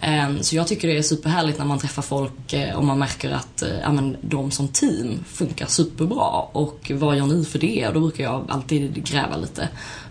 Ehm, 0.00 0.42
Så 0.42 0.56
jag 0.56 0.66
tycker 0.66 0.88
det 0.88 0.98
är 0.98 1.02
superhärligt 1.02 1.58
när 1.58 1.64
man 1.64 1.78
träffar 1.78 2.02
folk 2.02 2.52
eh, 2.52 2.76
och 2.76 2.84
man 2.84 2.98
märker 2.98 3.30
att 3.30 3.62
ja, 3.82 3.92
men, 3.92 4.16
de 4.20 4.50
som 4.50 4.68
team 4.68 5.24
funkar 5.28 5.66
superbra. 5.66 6.40
Och 6.52 6.92
vad 6.94 7.16
gör 7.16 7.26
ni 7.26 7.44
för 7.44 7.58
det? 7.58 7.88
Och 7.88 7.94
då 7.94 8.00
brukar 8.00 8.24
jag 8.24 8.46
alltid 8.48 9.04
gräva 9.04 9.36
lite. 9.36 9.68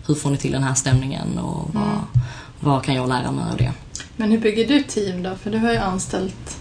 Hur 0.08 0.14
får 0.14 0.30
ni 0.30 0.36
till 0.36 0.52
den 0.52 0.62
här 0.62 0.74
stämningen 0.74 1.38
och 1.38 1.74
vad, 1.74 2.00
vad 2.60 2.84
kan 2.84 2.94
jag 2.94 3.08
lära 3.08 3.30
mig 3.30 3.44
av 3.52 3.56
det? 3.56 3.72
Men 4.16 4.30
hur 4.30 4.38
bygger 4.38 4.68
du 4.68 4.82
team 4.82 5.22
då? 5.22 5.34
För 5.34 5.50
du 5.50 5.58
har 5.58 5.72
ju 5.72 5.78
anställt 5.78 6.60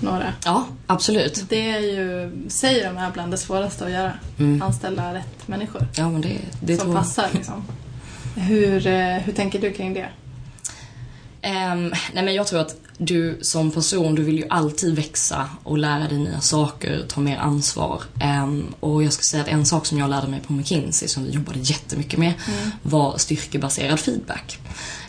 några. 0.00 0.32
Ja, 0.44 0.66
absolut. 0.86 1.44
Det 1.48 1.70
är 1.70 1.78
ju, 1.80 2.32
säger 2.48 2.86
de 2.86 2.98
är 2.98 3.10
bland 3.10 3.30
det 3.30 3.38
svåraste 3.38 3.84
att 3.84 3.90
göra. 3.90 4.12
Mm. 4.38 4.62
Anställa 4.62 5.14
rätt 5.14 5.48
människor. 5.48 5.86
Ja, 5.96 6.10
men 6.10 6.20
det, 6.20 6.38
det 6.60 6.76
som 6.76 6.84
tror 6.86 6.94
passar 6.94 7.28
liksom. 7.32 7.64
Hur, 8.36 8.86
eh, 8.86 9.16
hur 9.16 9.32
tänker 9.32 9.60
du 9.60 9.72
kring 9.72 9.94
det? 9.94 10.08
Ehm, 11.42 11.92
nej 12.12 12.24
men 12.24 12.34
jag 12.34 12.46
tror 12.46 12.60
att 12.60 12.76
du 13.02 13.38
som 13.42 13.70
person, 13.70 14.14
du 14.14 14.22
vill 14.22 14.38
ju 14.38 14.44
alltid 14.50 14.96
växa 14.96 15.48
och 15.62 15.78
lära 15.78 16.08
dig 16.08 16.18
nya 16.18 16.40
saker, 16.40 17.04
ta 17.08 17.20
mer 17.20 17.38
ansvar. 17.38 18.02
Ehm, 18.20 18.74
och 18.80 19.02
jag 19.02 19.12
ska 19.12 19.22
säga 19.22 19.42
att 19.42 19.48
en 19.48 19.66
sak 19.66 19.86
som 19.86 19.98
jag 19.98 20.10
lärde 20.10 20.28
mig 20.28 20.40
på 20.40 20.52
McKinsey, 20.52 21.08
som 21.08 21.24
vi 21.24 21.30
jobbade 21.30 21.58
jättemycket 21.58 22.18
med, 22.18 22.32
var 22.82 23.18
styrkebaserad 23.18 24.00
feedback. 24.00 24.58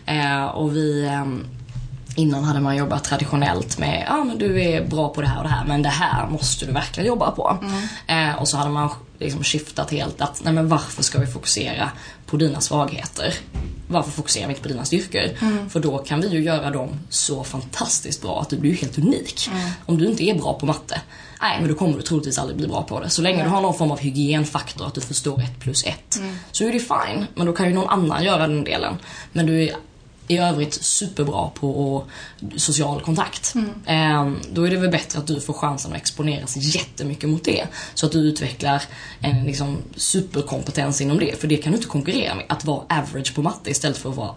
Ehm, 0.05 0.47
och 0.47 0.75
vi 0.75 1.05
ehm, 1.05 1.45
Innan 2.15 2.43
hade 2.43 2.59
man 2.59 2.75
jobbat 2.75 3.03
traditionellt 3.03 3.77
med, 3.77 4.05
ja 4.07 4.13
ah, 4.13 4.23
men 4.23 4.37
du 4.37 4.61
är 4.61 4.85
bra 4.85 5.09
på 5.09 5.21
det 5.21 5.27
här 5.27 5.37
och 5.37 5.43
det 5.43 5.49
här 5.49 5.65
men 5.65 5.81
det 5.81 5.89
här 5.89 6.27
måste 6.27 6.65
du 6.65 6.71
verkligen 6.71 7.07
jobba 7.07 7.31
på. 7.31 7.57
Eh, 8.07 8.35
och 8.35 8.47
så 8.47 8.57
hade 8.57 8.69
man 8.69 8.89
liksom 9.19 9.43
skiftat 9.43 9.91
helt 9.91 10.21
att, 10.21 10.43
nej 10.43 10.53
men 10.53 10.67
varför 10.67 11.03
ska 11.03 11.19
vi 11.19 11.27
fokusera 11.27 11.91
på 12.25 12.37
dina 12.37 12.61
svagheter? 12.61 13.33
Varför 13.91 14.11
fokuserar 14.11 14.47
vi 14.47 14.51
inte 14.53 14.61
på 14.61 14.69
dina 14.69 14.85
styrkor? 14.85 15.21
För 15.69 15.79
då 15.79 15.97
kan 15.97 16.21
vi 16.21 16.27
ju 16.27 16.43
göra 16.43 16.69
dem 16.69 16.89
så 17.09 17.43
fantastiskt 17.43 18.21
bra 18.21 18.41
att 18.41 18.49
du 18.49 18.57
blir 18.57 18.75
helt 18.75 18.97
unik. 18.97 19.49
Om 19.85 19.97
du 19.97 20.05
inte 20.05 20.23
är 20.23 20.35
bra 20.35 20.59
på 20.59 20.65
matte, 20.65 21.01
nej 21.41 21.57
men 21.59 21.69
då 21.69 21.75
kommer 21.75 21.97
du 21.97 22.01
troligtvis 22.01 22.37
aldrig 22.37 22.57
bli 22.57 22.67
bra 22.67 22.83
på 22.83 22.99
det. 22.99 23.09
Så 23.09 23.21
länge 23.21 23.43
du 23.43 23.49
har 23.49 23.61
någon 23.61 23.73
form 23.77 23.91
av 23.91 23.99
hygienfaktor, 23.99 24.87
att 24.87 24.93
du 24.93 25.01
förstår 25.01 25.41
ett 25.41 25.59
plus 25.59 25.83
ett, 25.83 26.19
så 26.51 26.63
är 26.63 26.73
det 26.73 26.79
fine. 26.79 27.25
Men 27.35 27.45
då 27.45 27.53
kan 27.53 27.67
ju 27.67 27.73
någon 27.73 27.89
annan 27.89 28.23
göra 28.23 28.47
den 28.47 28.63
delen. 28.63 28.95
Men 29.33 29.45
du 29.45 29.63
är 29.63 29.75
i 30.31 30.37
övrigt 30.37 30.73
superbra 30.73 31.49
på 31.49 32.03
social 32.55 33.01
kontakt. 33.01 33.55
Mm. 33.85 34.39
Då 34.53 34.67
är 34.67 34.71
det 34.71 34.77
väl 34.77 34.89
bättre 34.89 35.19
att 35.19 35.27
du 35.27 35.41
får 35.41 35.53
chansen 35.53 35.91
att 35.91 35.97
exponeras 35.97 36.57
jättemycket 36.57 37.29
mot 37.29 37.43
det. 37.43 37.67
Så 37.93 38.05
att 38.05 38.11
du 38.11 38.19
utvecklar 38.19 38.83
en 39.19 39.43
liksom, 39.43 39.77
superkompetens 39.95 41.01
inom 41.01 41.19
det. 41.19 41.39
För 41.41 41.47
det 41.47 41.57
kan 41.57 41.71
du 41.71 41.77
inte 41.77 41.89
konkurrera 41.89 42.35
med. 42.35 42.45
Att 42.49 42.65
vara 42.65 42.83
average 42.89 43.35
på 43.35 43.41
matte 43.41 43.71
istället 43.71 43.97
för 43.97 44.09
att 44.09 44.15
vara 44.15 44.35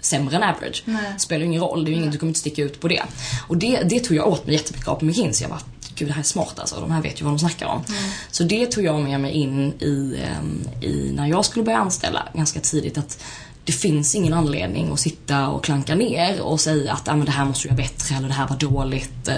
sämre 0.00 0.36
än 0.36 0.42
average. 0.42 0.82
Nej. 0.84 1.18
Spelar 1.18 1.44
ingen 1.44 1.60
roll, 1.60 1.84
det 1.84 1.90
är 1.90 1.92
ingen, 1.92 2.10
du 2.10 2.18
kommer 2.18 2.30
inte 2.30 2.40
sticka 2.40 2.62
ut 2.62 2.80
på 2.80 2.88
det. 2.88 3.02
Och 3.48 3.56
det, 3.56 3.82
det 3.82 4.00
tog 4.00 4.16
jag 4.16 4.28
åt 4.28 4.46
mig 4.46 4.54
jättemycket 4.54 4.88
av 4.88 4.94
på 4.94 5.04
McKinsey. 5.04 5.44
Jag 5.44 5.50
bara, 5.50 5.62
gud 5.94 6.08
det 6.08 6.12
här 6.12 6.20
är 6.20 6.24
smart 6.24 6.58
alltså, 6.58 6.80
de 6.80 6.90
här 6.90 7.02
vet 7.02 7.20
ju 7.20 7.24
vad 7.24 7.32
de 7.32 7.38
snackar 7.38 7.66
om. 7.66 7.84
Mm. 7.88 8.10
Så 8.30 8.44
det 8.44 8.66
tog 8.66 8.84
jag 8.84 9.00
med 9.00 9.20
mig 9.20 9.32
in 9.32 9.72
i, 9.80 10.20
ehm, 10.24 10.68
i, 10.80 11.12
när 11.12 11.26
jag 11.26 11.44
skulle 11.44 11.64
börja 11.64 11.78
anställa 11.78 12.28
ganska 12.34 12.60
tidigt 12.60 12.98
att 12.98 13.22
det 13.66 13.72
finns 13.72 14.14
ingen 14.14 14.32
anledning 14.32 14.92
att 14.92 15.00
sitta 15.00 15.48
och 15.48 15.64
klanka 15.64 15.94
ner 15.94 16.40
och 16.40 16.60
säga 16.60 16.92
att 16.92 17.08
ah, 17.08 17.16
men 17.16 17.26
det 17.26 17.32
här 17.32 17.44
måste 17.44 17.68
du 17.68 17.68
göra 17.68 17.76
bättre 17.76 18.16
eller 18.16 18.28
det 18.28 18.34
här 18.34 18.48
var 18.48 18.56
dåligt. 18.56 19.28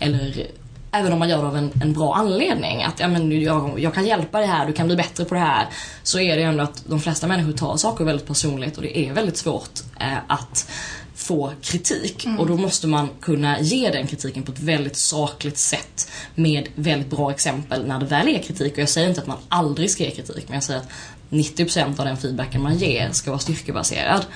Eller 0.00 0.46
även 0.92 1.12
om 1.12 1.18
man 1.18 1.28
gör 1.28 1.42
det 1.42 1.48
av 1.48 1.56
en, 1.56 1.70
en 1.82 1.92
bra 1.92 2.14
anledning. 2.14 2.82
Att 2.82 3.00
ja, 3.00 3.08
men 3.08 3.40
jag, 3.40 3.80
jag, 3.80 3.94
kan 3.94 4.06
hjälpa 4.06 4.38
dig 4.38 4.46
här, 4.46 4.66
du 4.66 4.72
kan 4.72 4.86
bli 4.86 4.96
bättre 4.96 5.24
på 5.24 5.34
det 5.34 5.40
här. 5.40 5.66
Så 6.02 6.20
är 6.20 6.36
det 6.36 6.42
ändå 6.42 6.62
att 6.62 6.82
de 6.86 7.00
flesta 7.00 7.26
människor 7.26 7.52
tar 7.52 7.76
saker 7.76 8.04
väldigt 8.04 8.26
personligt 8.26 8.76
och 8.76 8.82
det 8.82 8.98
är 8.98 9.12
väldigt 9.12 9.36
svårt 9.36 9.80
eh, 10.00 10.18
att 10.26 10.70
få 11.14 11.52
kritik. 11.60 12.24
Mm. 12.24 12.40
Och 12.40 12.46
då 12.46 12.56
måste 12.56 12.86
man 12.86 13.08
kunna 13.20 13.60
ge 13.60 13.90
den 13.90 14.06
kritiken 14.06 14.42
på 14.42 14.52
ett 14.52 14.60
väldigt 14.60 14.96
sakligt 14.96 15.58
sätt 15.58 16.10
med 16.34 16.68
väldigt 16.74 17.10
bra 17.10 17.30
exempel 17.30 17.86
när 17.86 18.00
det 18.00 18.06
väl 18.06 18.28
är 18.28 18.42
kritik. 18.42 18.72
Och 18.72 18.78
jag 18.78 18.88
säger 18.88 19.08
inte 19.08 19.20
att 19.20 19.26
man 19.26 19.38
aldrig 19.48 19.90
ska 19.90 20.04
ge 20.04 20.10
kritik, 20.10 20.44
men 20.46 20.54
jag 20.54 20.62
säger 20.62 20.80
att 20.80 20.88
90% 21.30 22.00
av 22.00 22.06
den 22.06 22.16
feedbacken 22.16 22.62
man 22.62 22.76
ger 22.76 23.10
ska 23.12 23.30
vara 23.30 23.38
styrkebaserad. 23.38 24.26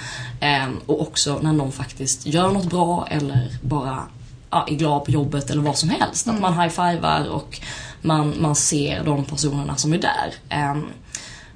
Eh, 0.41 0.69
och 0.87 1.03
också 1.03 1.39
när 1.43 1.53
någon 1.53 1.73
faktiskt 1.73 2.27
gör 2.27 2.53
något 2.53 2.71
bra 2.71 3.07
eller 3.11 3.59
bara 3.63 4.03
ja, 4.51 4.67
är 4.71 4.75
glad 4.75 5.05
på 5.05 5.11
jobbet 5.11 5.51
eller 5.51 5.63
vad 5.63 5.79
som 5.79 5.89
helst. 5.89 6.27
Mm. 6.27 6.37
Att 6.37 6.43
man 6.43 6.61
high-fivar 6.61 7.29
och 7.29 7.61
man, 8.03 8.35
man 8.41 8.57
ser 8.57 9.05
de 9.05 9.25
personerna 9.25 9.77
som 9.77 9.93
är 9.93 9.99
där. 9.99 10.35
Um, 10.71 10.87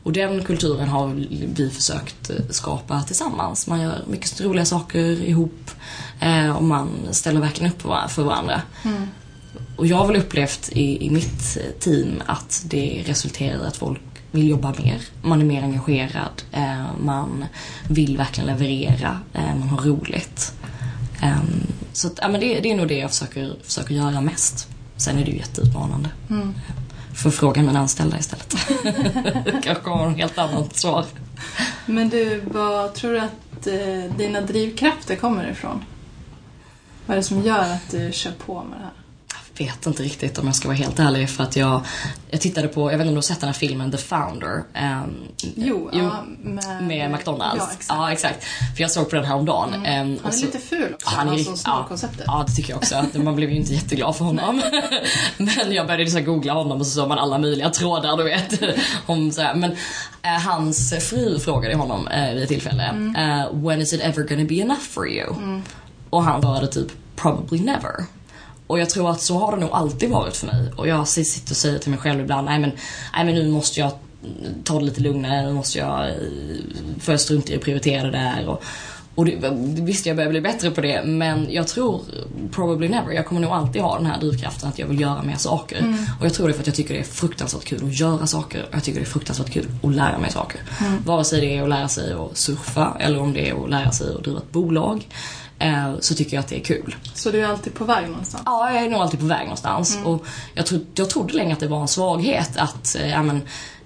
och 0.03 0.13
den 0.13 0.45
kulturen 0.45 0.89
har 0.89 1.15
vi 1.57 1.71
försökt 1.71 2.31
eh, 2.31 2.37
skapa 2.51 3.03
tillsammans. 3.03 3.67
Man 3.67 3.81
gör 3.81 4.03
mycket 4.07 4.41
roliga 4.41 4.65
saker 4.65 5.23
ihop 5.23 5.71
eh, 6.21 6.57
och 6.57 6.65
man 6.65 6.89
ställer 7.11 7.41
verkligen 7.41 7.73
upp 7.73 7.83
för 8.11 8.23
varandra. 8.23 8.63
Mm. 8.85 9.09
Och 9.77 9.87
jag 9.87 9.97
har 9.97 10.07
väl 10.07 10.17
upplevt 10.17 10.73
i, 10.73 11.07
i 11.07 11.11
mitt 11.11 11.59
team 11.81 12.23
att 12.27 12.65
det 12.67 13.03
resulterar 13.07 13.65
i 13.65 13.67
att 13.67 13.77
folk 13.77 14.01
vill 14.35 14.49
jobba 14.49 14.75
mer. 14.85 15.01
Man 15.23 15.41
är 15.41 15.45
mer 15.45 15.63
engagerad. 15.63 16.43
Eh, 16.53 16.87
man 17.01 17.45
vill 17.89 18.17
verkligen 18.17 18.47
leverera. 18.47 19.21
Eh, 19.33 19.57
man 19.57 19.69
har 19.69 19.79
roligt. 19.79 20.53
Um, 21.23 21.67
så 21.93 22.07
att, 22.07 22.19
ja, 22.23 22.29
men 22.29 22.41
det, 22.41 22.61
det, 22.61 22.71
är 22.71 22.77
nog 22.77 22.89
det 22.89 22.99
jag 22.99 23.11
försöker, 23.11 23.57
försöker 23.63 23.95
göra 23.95 24.21
mest. 24.21 24.69
Sen 24.97 25.19
är 25.19 25.25
det 25.25 25.31
ju 25.31 25.37
jätteutmanande. 25.37 26.09
Mm. 26.31 26.55
Får 27.15 27.31
fråga 27.31 27.63
mina 27.63 27.79
anställda 27.79 28.19
istället. 28.19 28.57
Kanske 29.63 29.91
har 29.91 30.07
en 30.07 30.15
helt 30.15 30.39
annat 30.39 30.77
svar. 30.77 31.05
Men 31.87 32.09
du, 32.09 32.43
vad 32.45 32.95
tror 32.95 33.13
du 33.13 33.19
att 33.19 33.67
eh, 33.67 34.17
dina 34.17 34.41
drivkrafter 34.41 35.17
kommer 35.17 35.51
ifrån? 35.51 35.85
Vad 37.07 37.15
är 37.15 37.17
det 37.17 37.25
som 37.25 37.43
gör 37.43 37.73
att 37.73 37.91
du 37.91 38.13
kör 38.13 38.33
på 38.33 38.65
med 38.65 38.79
det 38.79 38.85
här? 38.85 39.04
Vet 39.59 39.87
inte 39.87 40.03
riktigt 40.03 40.39
om 40.39 40.47
jag 40.47 40.57
ska 40.57 40.69
vara 40.69 40.77
helt 40.77 40.99
ärlig 40.99 41.31
för 41.31 41.43
att 41.43 41.57
jag, 41.57 41.83
jag 42.31 42.41
tittade 42.41 42.69
på, 42.69 42.93
jag 42.93 42.99
vet 42.99 43.01
inte 43.01 43.09
om 43.09 43.15
du 43.15 43.17
har 43.17 43.23
sett 43.23 43.41
den 43.41 43.49
här 43.49 43.55
filmen 43.55 43.91
The 43.93 43.99
Founder? 43.99 44.57
Um, 44.57 45.29
jo, 45.55 45.91
jo 45.93 46.03
ja, 46.03 46.25
med, 46.43 46.83
med 46.83 47.11
McDonalds. 47.11 47.57
Ja 47.59 47.69
exakt. 47.73 47.87
ja 47.89 48.13
exakt. 48.13 48.45
För 48.77 48.83
jag 48.83 48.91
såg 48.91 49.11
på 49.11 49.17
den 49.17 49.25
häromdagen. 49.25 49.75
Mm. 49.75 50.11
Um, 50.11 50.19
han 50.23 50.33
är 50.33 50.37
så, 50.37 50.47
lite 50.47 50.59
ful 50.59 50.95
också, 50.95 51.11
han 51.11 51.29
är, 51.29 51.33
alltså, 51.33 51.55
ja, 51.65 51.85
konceptet. 51.89 52.25
Ja, 52.27 52.45
det 52.49 52.55
tycker 52.55 52.71
jag 52.71 52.79
också. 52.79 53.05
Man 53.15 53.37
blev 53.37 53.51
ju 53.51 53.57
inte 53.57 53.75
jätteglad 53.75 54.17
för 54.17 54.25
honom. 54.25 54.63
Men 55.37 55.73
jag 55.73 55.87
började 55.87 56.11
så 56.11 56.21
googla 56.21 56.53
honom 56.53 56.81
och 56.81 56.87
så 56.87 56.93
såg 56.93 57.09
man 57.09 57.19
alla 57.19 57.39
möjliga 57.39 57.71
trådar 57.71 58.17
du 58.17 58.23
vet. 58.23 58.79
om 59.07 59.33
så 59.33 59.43
här. 59.43 59.55
Men 59.55 59.71
uh, 59.71 59.77
hans 60.47 60.95
fru 61.01 61.39
frågade 61.39 61.75
honom 61.75 62.09
uh, 62.09 62.35
vid 62.35 62.43
ett 62.43 62.49
tillfälle. 62.49 62.83
Mm. 62.83 63.17
Uh, 63.17 63.69
When 63.69 63.81
is 63.81 63.93
it 63.93 64.01
ever 64.01 64.23
gonna 64.23 64.45
be 64.45 64.55
enough 64.55 64.81
for 64.81 65.09
you? 65.09 65.35
Mm. 65.37 65.63
Och 66.11 66.25
han 66.25 66.43
svarade 66.43 66.67
typ 66.67 66.93
probably 67.17 67.61
never. 67.61 68.05
Och 68.67 68.79
jag 68.79 68.91
tror 68.91 69.11
att 69.11 69.21
så 69.21 69.39
har 69.39 69.53
det 69.53 69.61
nog 69.61 69.71
alltid 69.73 70.11
varit 70.11 70.37
för 70.37 70.47
mig. 70.47 70.73
Och 70.77 70.89
jag 70.89 71.09
sitter 71.09 71.53
och 71.53 71.57
säger 71.57 71.79
till 71.79 71.91
mig 71.91 71.99
själv 71.99 72.21
ibland, 72.21 72.45
nej 72.45 72.59
men, 72.59 72.71
nej 73.15 73.25
men 73.25 73.35
nu 73.35 73.51
måste 73.51 73.81
jag 73.81 73.93
ta 74.65 74.79
det 74.79 74.85
lite 74.85 75.01
lugnare, 75.01 75.47
nu 75.47 75.53
måste 75.53 75.79
jag, 75.79 76.09
eh, 76.09 76.15
för 77.01 77.13
jag 77.13 77.21
struntar 77.21 77.53
i 77.53 77.57
att 77.57 77.63
prioritera 77.63 78.03
det 78.03 78.11
där. 78.11 78.49
Och, 78.49 78.63
och 79.15 79.25
det, 79.25 79.51
visst, 79.83 80.07
jag 80.07 80.17
börjar 80.17 80.31
bli 80.31 80.41
bättre 80.41 80.71
på 80.71 80.81
det, 80.81 81.05
men 81.05 81.47
jag 81.51 81.69
tror 81.69 82.01
probably 82.53 82.89
never. 82.89 83.13
Jag 83.13 83.27
kommer 83.27 83.41
nog 83.41 83.51
alltid 83.51 83.83
ha 83.83 83.97
den 83.97 84.07
här 84.07 84.21
drivkraften 84.21 84.69
att 84.69 84.79
jag 84.79 84.87
vill 84.87 85.01
göra 85.01 85.23
mer 85.23 85.37
saker. 85.37 85.79
Mm. 85.79 86.05
Och 86.21 86.27
jag 86.27 86.35
tror 86.35 86.49
det 86.49 86.55
för 86.55 86.61
att 86.61 86.67
jag 86.67 86.77
tycker 86.77 86.95
det 86.95 87.01
är 87.01 87.05
fruktansvärt 87.05 87.65
kul 87.65 87.85
att 87.85 88.01
göra 88.01 88.27
saker. 88.27 88.63
Och 88.63 88.75
jag 88.75 88.85
tycker 88.85 89.01
det 89.01 89.05
är 89.07 89.11
fruktansvärt 89.11 89.51
kul 89.51 89.67
att 89.83 89.95
lära 89.95 90.19
mig 90.19 90.31
saker. 90.31 90.61
Mm. 90.81 91.03
Vare 91.05 91.25
sig 91.25 91.41
det 91.41 91.57
är 91.57 91.63
att 91.63 91.69
lära 91.69 91.89
sig 91.89 92.13
att 92.13 92.37
surfa 92.37 92.97
eller 93.01 93.21
om 93.21 93.33
det 93.33 93.49
är 93.49 93.65
att 93.65 93.71
lära 93.71 93.91
sig 93.91 94.15
att 94.15 94.25
driva 94.25 94.39
ett 94.39 94.53
bolag. 94.53 95.07
Eh, 95.65 95.99
så 96.01 96.15
tycker 96.15 96.37
jag 96.37 96.43
att 96.43 96.49
det 96.49 96.57
är 96.57 96.65
kul. 96.65 96.97
Så 97.15 97.31
du 97.31 97.41
är 97.41 97.47
alltid 97.47 97.75
på 97.75 97.85
väg 97.85 98.09
någonstans? 98.09 98.43
Ja, 98.47 98.73
jag 98.73 98.83
är 98.83 98.91
nog 98.91 99.01
alltid 99.01 99.21
på 99.21 99.27
väg 99.27 99.43
någonstans. 99.43 99.97
Mm. 99.97 100.07
Och 100.07 100.27
jag, 100.55 100.67
tro, 100.67 100.79
jag 100.95 101.11
trodde 101.11 101.35
länge 101.35 101.53
att 101.53 101.61
det 101.61 101.69
var 101.69 101.81
en 101.81 101.89
svaghet 101.89 102.57
att 102.57 102.97
eh, 102.97 103.11
ja, 103.11 103.23
men, 103.23 103.43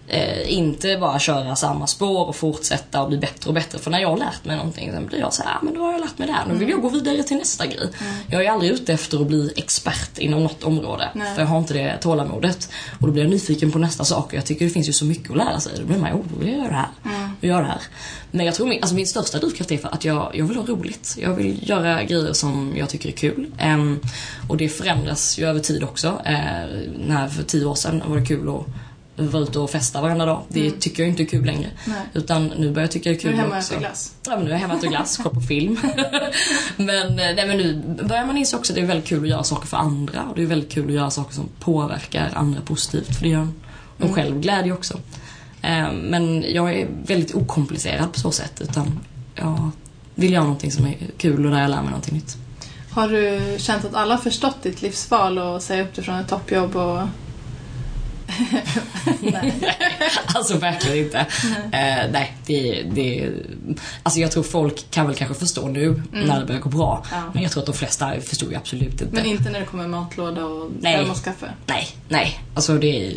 eh, 0.08 0.52
inte 0.52 0.96
bara 0.96 1.18
köra 1.18 1.56
samma 1.56 1.86
spår 1.86 2.26
och 2.26 2.36
fortsätta 2.36 3.02
och 3.02 3.08
bli 3.08 3.18
bättre 3.18 3.48
och 3.48 3.54
bättre. 3.54 3.78
För 3.78 3.90
när 3.90 4.00
jag 4.00 4.08
har 4.08 4.16
lärt 4.16 4.44
mig 4.44 4.56
någonting, 4.56 4.92
sen 4.92 5.06
blir 5.06 5.18
jag 5.18 5.34
så 5.34 5.42
här, 5.42 5.58
men 5.62 5.74
då 5.74 5.80
har 5.80 5.92
jag 5.92 6.00
lärt 6.00 6.18
mig 6.18 6.28
det 6.28 6.34
här. 6.34 6.46
Nu 6.46 6.54
vill 6.54 6.68
jag 6.68 6.82
gå 6.82 6.88
vidare 6.88 7.22
till 7.22 7.36
nästa 7.36 7.66
grej. 7.66 7.90
Mm. 8.00 8.14
Jag 8.30 8.44
är 8.44 8.50
aldrig 8.50 8.70
ute 8.70 8.92
efter 8.92 9.20
att 9.20 9.26
bli 9.26 9.52
expert 9.56 10.18
inom 10.18 10.42
något 10.42 10.64
område. 10.64 11.10
Nej. 11.14 11.34
För 11.34 11.42
jag 11.42 11.48
har 11.48 11.58
inte 11.58 11.74
det 11.74 11.98
tålamodet. 12.00 12.70
Och 13.00 13.06
då 13.06 13.12
blir 13.12 13.22
jag 13.22 13.30
nyfiken 13.30 13.72
på 13.72 13.78
nästa 13.78 14.04
sak. 14.04 14.26
Och 14.26 14.34
jag 14.34 14.46
tycker 14.46 14.64
det 14.64 14.70
finns 14.70 14.88
ju 14.88 14.92
så 14.92 15.04
mycket 15.04 15.30
att 15.30 15.36
lära 15.36 15.60
sig. 15.60 15.72
Då 15.78 15.84
blir 15.84 15.98
man, 15.98 16.12
oh, 16.12 16.24
jag 16.40 16.58
gör 16.58 16.68
det 16.68 16.74
här. 16.74 16.88
Mm. 17.04 17.27
Jag 17.40 17.48
gör 17.48 17.62
det 17.62 17.68
här. 17.68 17.82
Men 18.30 18.46
jag 18.46 18.54
tror 18.54 18.66
min, 18.66 18.82
alltså 18.82 18.94
min 18.94 19.06
största 19.06 19.38
drivkraft 19.38 19.72
är 19.72 19.78
för 19.78 19.88
att 19.88 20.04
jag, 20.04 20.30
jag 20.34 20.44
vill 20.44 20.56
ha 20.56 20.66
roligt. 20.66 21.16
Jag 21.20 21.34
vill 21.34 21.68
göra 21.68 22.04
grejer 22.04 22.32
som 22.32 22.74
jag 22.76 22.88
tycker 22.88 23.08
är 23.08 23.12
kul. 23.12 23.46
Um, 23.64 24.00
och 24.48 24.56
det 24.56 24.68
förändras 24.68 25.38
ju 25.38 25.46
över 25.46 25.60
tid 25.60 25.84
också. 25.84 26.08
Uh, 26.08 26.92
när 27.06 27.28
för 27.28 27.42
tio 27.42 27.64
år 27.64 27.74
sedan 27.74 28.02
var 28.06 28.16
det 28.16 28.26
kul 28.26 28.48
att 28.48 28.66
vara 29.18 29.42
ute 29.42 29.58
och 29.58 29.70
festa 29.70 30.00
varenda 30.00 30.26
dag. 30.26 30.42
Det 30.48 30.66
mm. 30.66 30.80
tycker 30.80 31.02
jag 31.02 31.10
inte 31.10 31.22
är 31.22 31.26
kul 31.26 31.44
längre. 31.44 31.70
Nej. 31.84 31.96
Utan 32.14 32.46
nu 32.46 32.70
börjar 32.70 32.84
jag 32.84 32.90
tycka 32.90 33.10
det 33.10 33.16
är 33.16 33.20
kul 33.20 33.30
också. 33.30 33.36
Nu 33.36 33.42
är 33.42 33.44
hemma 33.44 33.56
och 33.56 33.62
äter 33.62 33.78
glass. 33.78 34.14
Ja, 34.26 34.36
men 34.36 34.44
nu 34.44 34.50
är 34.50 34.54
jag 34.54 34.60
hemma 34.60 34.74
och 34.74 34.78
äter 34.78 34.88
glass, 34.88 35.16
kollar 35.16 35.30
på 35.30 35.40
film. 35.40 35.78
men, 36.76 37.08
eh, 37.08 37.34
nej, 37.36 37.46
men 37.46 37.56
nu 37.56 37.82
börjar 38.04 38.26
man 38.26 38.36
inse 38.36 38.56
också 38.56 38.72
att 38.72 38.74
det 38.74 38.82
är 38.82 38.86
väldigt 38.86 39.08
kul 39.08 39.22
att 39.22 39.28
göra 39.28 39.44
saker 39.44 39.66
för 39.66 39.76
andra. 39.76 40.24
Och 40.24 40.36
det 40.36 40.42
är 40.42 40.46
väldigt 40.46 40.72
kul 40.72 40.86
att 40.86 40.94
göra 40.94 41.10
saker 41.10 41.34
som 41.34 41.48
påverkar 41.60 42.30
andra 42.34 42.60
positivt. 42.60 43.16
För 43.16 43.22
det 43.22 43.28
gör 43.28 43.40
en 43.40 43.54
mm. 44.00 44.14
själv 44.14 44.40
glädje 44.40 44.72
också. 44.72 45.00
Eh, 45.62 45.92
men 45.92 46.44
jag 46.52 46.74
är 46.74 46.88
väldigt 47.06 47.34
okomplicerad 47.34 48.12
på 48.12 48.20
så 48.20 48.30
sätt. 48.30 48.60
Utan 48.60 48.98
jag 49.34 49.70
vill 50.14 50.32
göra 50.32 50.42
någonting 50.42 50.72
som 50.72 50.86
är 50.86 50.96
kul 51.16 51.44
och 51.44 51.52
där 51.52 51.60
jag 51.60 51.70
lär 51.70 51.82
mig 51.82 51.90
någonting 51.90 52.14
nytt. 52.14 52.36
Har 52.90 53.08
du 53.08 53.40
känt 53.58 53.84
att 53.84 53.94
alla 53.94 54.18
förstått 54.18 54.62
ditt 54.62 54.82
livsval 54.82 55.38
och 55.38 55.62
säga 55.62 55.82
upp 55.82 55.94
dig 55.94 56.04
från 56.04 56.14
ett 56.14 56.28
toppjobb 56.28 56.76
och. 56.76 57.00
alltså 60.34 60.58
verkligen 60.58 61.04
inte. 61.04 61.26
Nej, 61.72 62.06
uh, 62.06 62.12
nej 62.12 62.36
det, 62.46 62.82
det, 62.82 63.30
alltså 64.02 64.20
jag 64.20 64.32
tror 64.32 64.42
folk 64.42 64.90
kan 64.90 65.06
väl 65.06 65.14
kanske 65.14 65.34
förstå 65.34 65.68
nu 65.68 65.84
mm. 65.86 66.02
när 66.12 66.40
det 66.40 66.46
börjar 66.46 66.60
gå 66.60 66.68
bra. 66.68 67.04
Ja. 67.10 67.22
Men 67.32 67.42
jag 67.42 67.52
tror 67.52 67.62
att 67.62 67.66
de 67.66 67.74
flesta 67.74 68.20
förstår 68.20 68.50
ju 68.50 68.56
absolut 68.56 69.00
inte. 69.02 69.06
Men 69.10 69.26
inte 69.26 69.50
när 69.50 69.60
det 69.60 69.66
kommer 69.66 69.88
matlåda 69.88 70.44
och 70.44 70.70
termoskaffe? 70.82 71.50
Nej, 71.66 71.88
nej. 72.08 72.40
Alltså 72.54 72.78
det, 72.78 73.14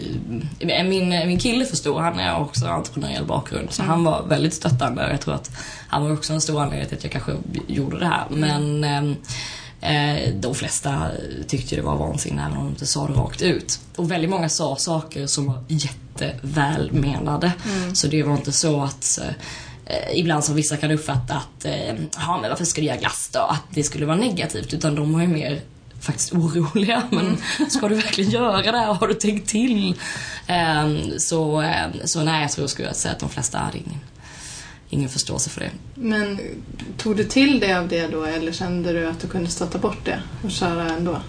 min, 0.59 1.09
min 1.09 1.39
kille 1.39 1.65
förstod, 1.65 2.01
han 2.01 2.19
är 2.19 2.39
också 2.39 2.65
entreprenöriell 2.65 3.25
bakgrund. 3.25 3.71
Så 3.71 3.81
mm. 3.81 3.89
han 3.89 4.03
var 4.03 4.25
väldigt 4.27 4.53
stöttande. 4.53 5.07
Jag 5.11 5.21
tror 5.21 5.33
att 5.33 5.51
han 5.87 6.03
var 6.03 6.13
också 6.13 6.33
en 6.33 6.41
stor 6.41 6.61
anledning 6.61 6.87
till 6.87 6.97
att 6.97 7.03
jag 7.03 7.11
kanske 7.11 7.31
gjorde 7.67 7.99
det 7.99 8.05
här. 8.05 8.25
Men 8.29 8.83
Eh, 8.83 9.13
de 10.33 10.55
flesta 10.55 11.07
tyckte 11.47 11.75
det 11.75 11.81
var 11.81 11.97
vansinne 11.97 12.41
även 12.41 12.57
om 12.57 12.63
de 12.63 12.69
inte 12.69 12.85
sa 12.85 13.07
det 13.07 13.13
rakt 13.13 13.41
ut. 13.41 13.79
Och 13.95 14.11
väldigt 14.11 14.29
många 14.29 14.49
sa 14.49 14.75
saker 14.75 15.27
som 15.27 15.45
var 15.45 15.63
jättevälmenade. 15.67 17.51
Mm. 17.65 17.95
Så 17.95 18.07
det 18.07 18.23
var 18.23 18.33
inte 18.33 18.51
så 18.51 18.83
att 18.83 19.19
eh, 19.85 20.19
ibland 20.19 20.43
som 20.43 20.55
vissa 20.55 20.77
kan 20.77 20.91
uppfatta 20.91 21.33
att, 21.33 21.65
eh, 21.65 21.87
ja 22.17 22.39
men 22.41 22.49
varför 22.49 22.65
ska 22.65 22.81
du 22.81 22.87
göra 22.87 22.97
glass 22.97 23.29
då? 23.33 23.39
Att 23.39 23.63
det 23.69 23.83
skulle 23.83 24.05
vara 24.05 24.17
negativt. 24.17 24.73
Utan 24.73 24.95
de 24.95 25.13
var 25.13 25.21
ju 25.21 25.27
mer 25.27 25.61
faktiskt 26.01 26.33
oroliga. 26.33 27.03
Men 27.09 27.27
mm. 27.27 27.69
ska 27.69 27.87
du 27.87 27.95
verkligen 27.95 28.31
göra 28.31 28.71
det 28.71 28.77
här? 28.77 28.93
Har 28.93 29.07
du 29.07 29.13
tänkt 29.13 29.49
till? 29.49 29.95
Um, 30.49 31.19
så, 31.19 31.61
um, 31.61 31.67
så 32.05 32.23
nej, 32.23 32.41
jag 32.41 32.51
tror 32.51 32.63
jag 32.63 32.69
skulle 32.69 32.93
säga 32.93 33.13
att 33.13 33.19
de 33.19 33.29
flesta 33.29 33.57
hade 33.57 33.77
ingen 33.77 33.99
ingen 34.91 35.09
förståelse 35.09 35.49
för 35.49 35.61
det. 35.61 35.71
Men 35.95 36.39
tog 36.97 37.17
du 37.17 37.23
till 37.23 37.59
dig 37.59 37.75
av 37.75 37.87
det 37.87 38.07
då 38.07 38.23
eller 38.23 38.51
kände 38.51 38.93
du 38.93 39.07
att 39.07 39.19
du 39.19 39.27
kunde 39.27 39.49
stöta 39.49 39.77
bort 39.77 40.05
det 40.05 40.21
och 40.43 40.51
köra 40.51 40.89
ändå? 40.89 41.21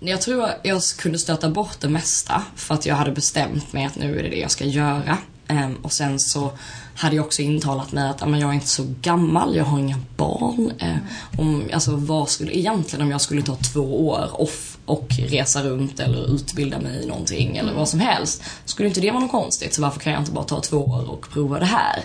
Jag 0.00 0.20
tror 0.20 0.48
jag 0.62 0.82
kunde 0.98 1.18
stöta 1.18 1.50
bort 1.50 1.80
det 1.80 1.88
mesta 1.88 2.44
för 2.56 2.74
att 2.74 2.86
jag 2.86 2.94
hade 2.94 3.10
bestämt 3.10 3.72
mig 3.72 3.84
att 3.84 3.96
nu 3.96 4.18
är 4.18 4.22
det 4.22 4.28
det 4.28 4.38
jag 4.38 4.50
ska 4.50 4.64
göra. 4.64 5.18
Ehm, 5.48 5.76
och 5.76 5.92
sen 5.92 6.20
så 6.20 6.52
hade 6.94 7.16
jag 7.16 7.24
också 7.24 7.42
intalat 7.42 7.92
mig 7.92 8.08
att 8.08 8.28
men 8.28 8.40
jag 8.40 8.50
är 8.50 8.54
inte 8.54 8.66
så 8.66 8.86
gammal, 9.02 9.56
jag 9.56 9.64
har 9.64 9.78
inga 9.78 9.98
barn. 10.16 10.72
Eh, 10.78 10.96
om, 11.38 11.64
alltså, 11.72 11.96
vad 11.96 12.28
skulle, 12.28 12.58
egentligen 12.58 13.04
om 13.04 13.10
jag 13.10 13.20
skulle 13.20 13.42
ta 13.42 13.56
två 13.56 14.08
år 14.08 14.40
off 14.40 14.78
och 14.86 15.06
resa 15.18 15.62
runt 15.62 16.00
eller 16.00 16.34
utbilda 16.34 16.80
mig 16.80 17.02
i 17.02 17.06
någonting 17.06 17.56
eller 17.56 17.72
vad 17.74 17.88
som 17.88 18.00
helst. 18.00 18.42
Skulle 18.64 18.88
inte 18.88 19.00
det 19.00 19.10
vara 19.10 19.20
något 19.20 19.30
konstigt 19.30 19.74
så 19.74 19.82
varför 19.82 20.00
kan 20.00 20.12
jag 20.12 20.22
inte 20.22 20.32
bara 20.32 20.44
ta 20.44 20.60
två 20.60 20.76
år 20.76 21.10
och 21.10 21.30
prova 21.30 21.58
det 21.58 21.66
här? 21.66 22.02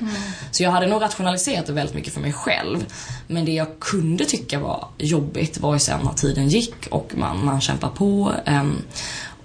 Så 0.51 0.63
jag 0.63 0.71
hade 0.71 0.87
nog 0.87 1.01
rationaliserat 1.01 1.65
det 1.65 1.73
väldigt 1.73 1.95
mycket 1.95 2.13
för 2.13 2.21
mig 2.21 2.33
själv. 2.33 2.85
Men 3.27 3.45
det 3.45 3.51
jag 3.51 3.79
kunde 3.79 4.25
tycka 4.25 4.59
var 4.59 4.87
jobbigt 4.97 5.57
var 5.57 5.73
ju 5.73 5.79
sen 5.79 5.99
när 6.03 6.13
tiden 6.13 6.49
gick 6.49 6.87
och 6.91 7.11
man, 7.15 7.45
man 7.45 7.61
kämpar 7.61 7.89
på. 7.89 8.33
ehm, 8.45 8.75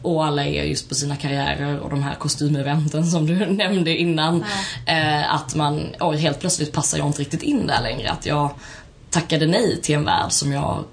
och 0.04 0.24
alla 0.24 0.44
är 0.44 0.64
just 0.64 0.88
på 0.88 0.94
sina 0.94 1.16
karriärer 1.16 1.78
och 1.78 1.90
de 1.90 2.02
här 2.02 2.14
kostymeventen 2.14 3.06
som 3.06 3.26
du 3.26 3.46
nämnde 3.46 3.96
innan. 3.96 4.44
Eh, 4.86 5.34
att 5.34 5.54
man, 5.54 5.86
oj, 6.00 6.16
helt 6.16 6.40
plötsligt 6.40 6.72
passar 6.72 6.98
jag 6.98 7.06
inte 7.06 7.20
riktigt 7.20 7.42
in 7.42 7.66
där 7.66 7.82
längre. 7.82 8.10
Att 8.10 8.26
jag 8.26 8.50
tackade 9.10 9.46
nej 9.46 9.80
till 9.82 9.94
en 9.94 10.04
värld 10.04 10.32
som 10.32 10.52
jag 10.52 10.84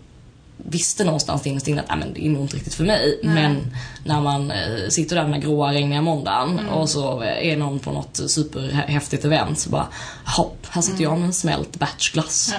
visste 0.58 1.04
någonstans 1.04 1.48
innerst 1.48 1.68
inne 1.68 1.82
att 1.82 1.90
nej, 1.90 1.98
men 1.98 2.14
det 2.14 2.26
är 2.26 2.30
nog 2.30 2.42
inte 2.42 2.56
riktigt 2.56 2.74
för 2.74 2.84
mig. 2.84 3.20
Men 3.24 3.76
när 4.06 4.22
man 4.22 4.52
eh, 4.52 4.88
sitter 4.90 5.16
där 5.16 5.24
den 5.24 5.34
här 5.34 5.42
gråa 5.42 5.74
regniga 5.74 6.02
måndagen 6.02 6.70
och 6.70 6.90
så 6.90 7.22
är 7.22 7.58
någon 7.58 7.80
på 7.80 7.92
något 7.92 8.20
superhäftigt 8.28 9.26
event 9.26 9.60
så 9.60 9.70
bara 9.70 9.88
hopp, 10.26 10.68
här 10.70 10.82
sitter 10.82 11.04
jag 11.04 11.18
med 11.18 11.26
en 11.26 11.34
smält 11.34 11.80
batchglass. 11.80 12.54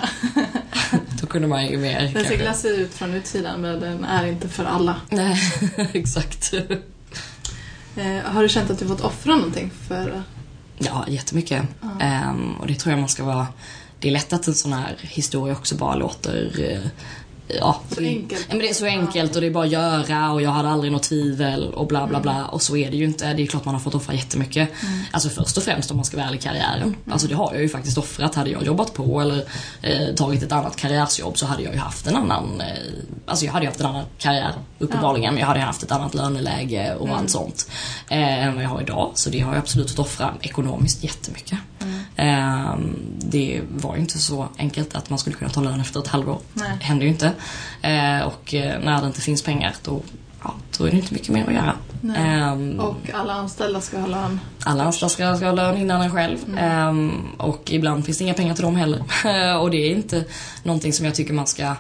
Då 0.90 0.98
kunde 1.32 1.48
man 1.48 1.66
ju 1.66 1.78
mer 1.78 2.10
Den 2.14 2.24
ser 2.24 2.36
glassig 2.36 2.68
ut 2.68 2.94
från 2.94 3.14
utsidan 3.14 3.60
men 3.60 3.80
den 3.80 4.04
är 4.04 4.26
inte 4.26 4.48
för 4.48 4.64
alla. 4.64 4.96
Nej, 5.10 5.38
exakt. 5.92 6.54
Eh, 7.96 8.24
har 8.24 8.42
du 8.42 8.48
känt 8.48 8.70
att 8.70 8.78
du 8.78 8.88
fått 8.88 9.00
offra 9.00 9.36
någonting 9.36 9.70
för... 9.88 10.22
Ja, 10.78 11.04
jättemycket. 11.08 11.62
Ehm, 12.00 12.54
och 12.54 12.66
det 12.66 12.74
tror 12.74 12.92
jag 12.92 13.00
man 13.00 13.08
ska 13.08 13.24
vara... 13.24 13.46
Det 13.98 14.08
är 14.08 14.12
lätt 14.12 14.32
att 14.32 14.46
en 14.46 14.54
sån 14.54 14.72
här 14.72 14.96
historia 15.00 15.54
också 15.54 15.74
bara 15.74 15.94
låter... 15.94 16.80
ja, 17.58 17.80
Så 17.90 18.00
enkelt. 18.00 18.46
Ja, 18.48 18.54
men 18.54 18.58
det 18.58 18.68
är 18.68 18.74
så 18.74 18.86
enkelt 18.86 19.34
och 19.34 19.40
det 19.40 19.46
är 19.46 19.50
bara 19.50 19.64
att 19.64 19.70
göra 19.70 20.32
och 20.32 20.42
jag 20.42 20.50
hade 20.50 20.68
aldrig 20.68 20.92
något 20.92 21.02
tvivel 21.02 21.74
och 21.74 21.86
bla 21.86 22.06
bla 22.06 22.20
bla. 22.20 22.46
Och 22.46 22.62
så 22.62 22.76
är 22.76 22.90
det 22.90 22.96
ju 22.96 23.04
inte. 23.04 23.32
Det 23.34 23.42
är 23.42 23.46
klart 23.46 23.64
man 23.64 23.74
har 23.74 23.80
fått 23.80 23.94
offra 23.94 24.14
jättemycket. 24.14 24.68
Alltså 25.10 25.28
först 25.28 25.56
och 25.56 25.62
främst 25.62 25.90
om 25.90 25.96
man 25.96 26.04
ska 26.04 26.16
vara 26.16 26.26
ärlig 26.26 26.42
karriären. 26.42 26.96
Alltså 27.10 27.28
det 27.28 27.34
har 27.34 27.52
jag 27.52 27.62
ju 27.62 27.68
faktiskt 27.68 27.98
offrat. 27.98 28.34
Hade 28.34 28.50
jag 28.50 28.62
jobbat 28.62 28.94
på 28.94 29.20
eller 29.20 29.44
eh, 29.82 30.14
tagit 30.14 30.42
ett 30.42 30.52
annat 30.52 30.76
karriärsjobb 30.76 31.38
så 31.38 31.46
hade 31.46 31.62
jag 31.62 31.72
ju 31.72 31.78
haft 31.78 32.06
en 32.06 32.16
annan... 32.16 32.60
Eh, 32.60 32.66
alltså 33.26 33.44
jag 33.44 33.52
hade 33.52 33.64
ju 33.64 33.68
haft 33.68 33.80
en 33.80 33.86
annan 33.86 34.04
karriär 34.18 34.54
uppenbarligen. 34.78 35.34
Men 35.34 35.40
jag 35.40 35.48
hade 35.48 35.60
haft 35.60 35.82
ett 35.82 35.92
annat 35.92 36.14
löneläge 36.14 36.94
och 36.94 37.08
allt 37.08 37.30
sånt. 37.30 37.70
Eh, 38.08 38.46
än 38.46 38.54
vad 38.54 38.64
jag 38.64 38.68
har 38.68 38.80
idag. 38.80 39.10
Så 39.14 39.30
det 39.30 39.40
har 39.40 39.52
jag 39.52 39.60
absolut 39.60 39.90
fått 39.90 39.98
offra 39.98 40.34
ekonomiskt 40.40 41.04
jättemycket. 41.04 41.58
Ehm, 41.80 42.01
det 43.18 43.60
var 43.70 43.94
ju 43.94 44.00
inte 44.00 44.18
så 44.18 44.48
enkelt 44.58 44.94
att 44.94 45.10
man 45.10 45.18
skulle 45.18 45.36
kunna 45.36 45.50
ta 45.50 45.60
lön 45.60 45.80
efter 45.80 46.00
ett 46.00 46.06
halvår. 46.08 46.38
Nej. 46.54 46.70
Det 46.78 46.84
händer 46.84 47.04
ju 47.06 47.12
inte. 47.12 47.32
Eh, 47.82 48.20
och 48.26 48.54
eh, 48.54 48.80
när 48.84 49.00
det 49.00 49.06
inte 49.06 49.20
finns 49.20 49.42
pengar 49.42 49.74
då, 49.84 50.02
ja, 50.44 50.54
då 50.78 50.84
är 50.84 50.90
det 50.90 50.96
inte 50.96 51.14
mycket 51.14 51.28
mer 51.28 51.46
att 51.46 51.54
göra. 51.54 51.74
Ehm, 52.16 52.80
Och 52.80 52.96
alla 53.14 53.32
anställda 53.32 53.80
ska 53.80 53.98
ha 53.98 54.06
lön. 54.06 54.40
alla 54.64 54.84
anställda 54.84 55.08
ska, 55.08 55.36
ska 55.36 55.46
ha 55.46 55.52
lön 55.52 55.76
innan 55.78 56.02
en 56.02 56.10
själv. 56.10 56.38
Ehm, 56.58 57.12
och 57.38 57.70
ibland 57.72 58.04
finns 58.04 58.18
det 58.18 58.24
inga 58.24 58.34
pengar 58.34 58.54
till 58.54 58.64
dem 58.64 58.76
heller. 58.76 58.98
och 59.60 59.70
det 59.70 59.76
är 59.76 59.90
inte 59.96 60.24
någonting 60.62 60.92
som 60.92 61.06
jag 61.06 61.14
tycker 61.14 61.32
man 61.34 61.46
ska 61.46 61.74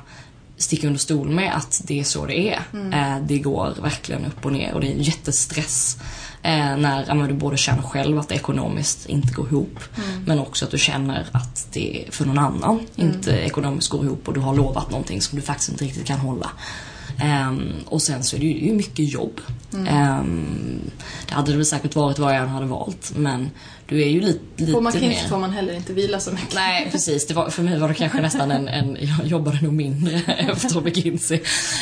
sticka 0.56 0.86
under 0.86 1.00
stol 1.00 1.28
med 1.30 1.56
att 1.56 1.82
det 1.84 2.00
är 2.00 2.04
så 2.04 2.26
det 2.26 2.38
är. 2.38 2.60
Eh, 2.92 3.18
det 3.26 3.38
går 3.38 3.74
verkligen 3.82 4.24
upp 4.24 4.44
och 4.46 4.52
ner 4.52 4.74
och 4.74 4.80
det 4.80 4.92
är 4.92 4.96
jättestress. 4.96 5.96
Eh, 6.44 6.76
när 6.76 7.04
ja, 7.08 7.14
du 7.14 7.34
både 7.34 7.56
känner 7.56 7.82
själv 7.82 8.18
att 8.18 8.28
det 8.28 8.34
ekonomiskt 8.34 9.06
inte 9.06 9.32
går 9.32 9.46
ihop 9.46 9.78
men 10.26 10.38
också 10.38 10.64
att 10.64 10.70
du 10.70 10.78
känner 10.78 11.26
att 11.32 11.66
det 11.72 12.04
för 12.10 12.24
någon 12.24 12.38
annan 12.38 12.80
inte 12.96 13.30
ekonomiskt 13.30 13.88
går 13.88 14.04
ihop 14.04 14.28
och 14.28 14.34
du 14.34 14.40
har 14.40 14.54
lovat 14.54 14.90
någonting 14.90 15.22
som 15.22 15.36
du 15.36 15.42
faktiskt 15.42 15.70
inte 15.70 15.84
riktigt 15.84 16.06
kan 16.06 16.18
hålla. 16.18 16.50
Ehm, 17.18 17.72
och 17.86 18.02
sen 18.02 18.22
så 18.22 18.36
är 18.36 18.40
det 18.40 18.46
ju, 18.46 18.52
det 18.52 18.64
är 18.64 18.68
ju 18.68 18.74
mycket 18.74 19.12
jobb. 19.12 19.40
Ehm, 19.88 20.80
det 21.28 21.34
hade 21.34 21.50
det 21.50 21.56
väl 21.56 21.66
säkert 21.66 21.96
varit 21.96 22.18
vad 22.18 22.34
jag 22.34 22.42
än 22.42 22.48
hade 22.48 22.66
valt 22.66 23.12
men 23.16 23.50
du 23.92 24.02
är 24.02 24.08
ju 24.08 24.20
lite, 24.20 24.40
lite 24.56 24.72
På 24.72 24.80
McKinsey 24.80 25.08
mer... 25.08 25.28
får 25.28 25.38
man 25.38 25.52
heller 25.52 25.74
inte 25.74 25.92
vila 25.92 26.20
så 26.20 26.30
mycket. 26.30 26.54
Nej 26.54 26.88
precis, 26.92 27.26
det 27.26 27.34
var, 27.34 27.50
för 27.50 27.62
mig 27.62 27.78
var 27.78 27.88
det 27.88 27.94
kanske 27.94 28.20
nästan 28.20 28.50
en, 28.50 28.68
en 28.68 28.96
jag 29.00 29.26
jobbade 29.26 29.60
nog 29.62 29.72
mindre 29.72 30.14
efter 30.26 30.80
McKinsey. 30.80 31.40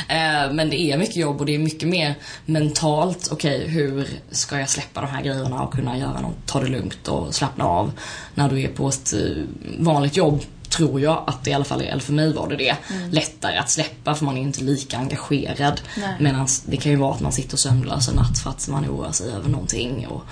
Eh, 0.09 0.53
men 0.53 0.71
det 0.71 0.81
är 0.81 0.99
mycket 0.99 1.16
jobb 1.16 1.40
och 1.40 1.47
det 1.47 1.55
är 1.55 1.59
mycket 1.59 1.88
mer 1.88 2.14
mentalt, 2.47 3.29
okej 3.33 3.69
hur 3.69 4.07
ska 4.31 4.59
jag 4.59 4.69
släppa 4.69 5.01
de 5.01 5.07
här 5.07 5.23
grejerna 5.23 5.62
och 5.62 5.73
kunna 5.73 5.99
göra 5.99 6.21
något, 6.21 6.47
ta 6.47 6.61
det 6.61 6.69
lugnt 6.69 7.09
och 7.09 7.35
slappna 7.35 7.64
av. 7.64 7.93
När 8.35 8.49
du 8.49 8.62
är 8.62 8.69
på 8.69 8.88
ett 8.88 9.12
eh, 9.12 9.45
vanligt 9.79 10.16
jobb 10.16 10.43
tror 10.70 11.00
jag 11.00 11.24
att 11.26 11.44
det 11.44 11.50
i 11.50 11.54
alla 11.54 11.64
fall 11.64 11.80
är, 11.80 11.85
eller 11.85 12.02
för 12.02 12.12
mig 12.12 12.33
var 12.33 12.48
det 12.48 12.56
det, 12.56 12.76
lättare 13.11 13.56
att 13.56 13.70
släppa 13.70 14.14
för 14.14 14.24
man 14.24 14.37
är 14.37 14.40
inte 14.42 14.61
lika 14.64 14.98
engagerad. 14.98 15.80
Medan 16.20 16.46
det 16.66 16.76
kan 16.76 16.92
ju 16.92 16.98
vara 16.98 17.14
att 17.14 17.20
man 17.20 17.33
sitter 17.33 17.56
sömnlös 17.56 18.09
en 18.09 18.14
natt 18.14 18.38
för 18.38 18.50
att 18.50 18.68
man 18.68 18.85
oroar 18.85 19.12
sig 19.12 19.33
över 19.33 19.48
någonting 19.48 20.06
och 20.06 20.22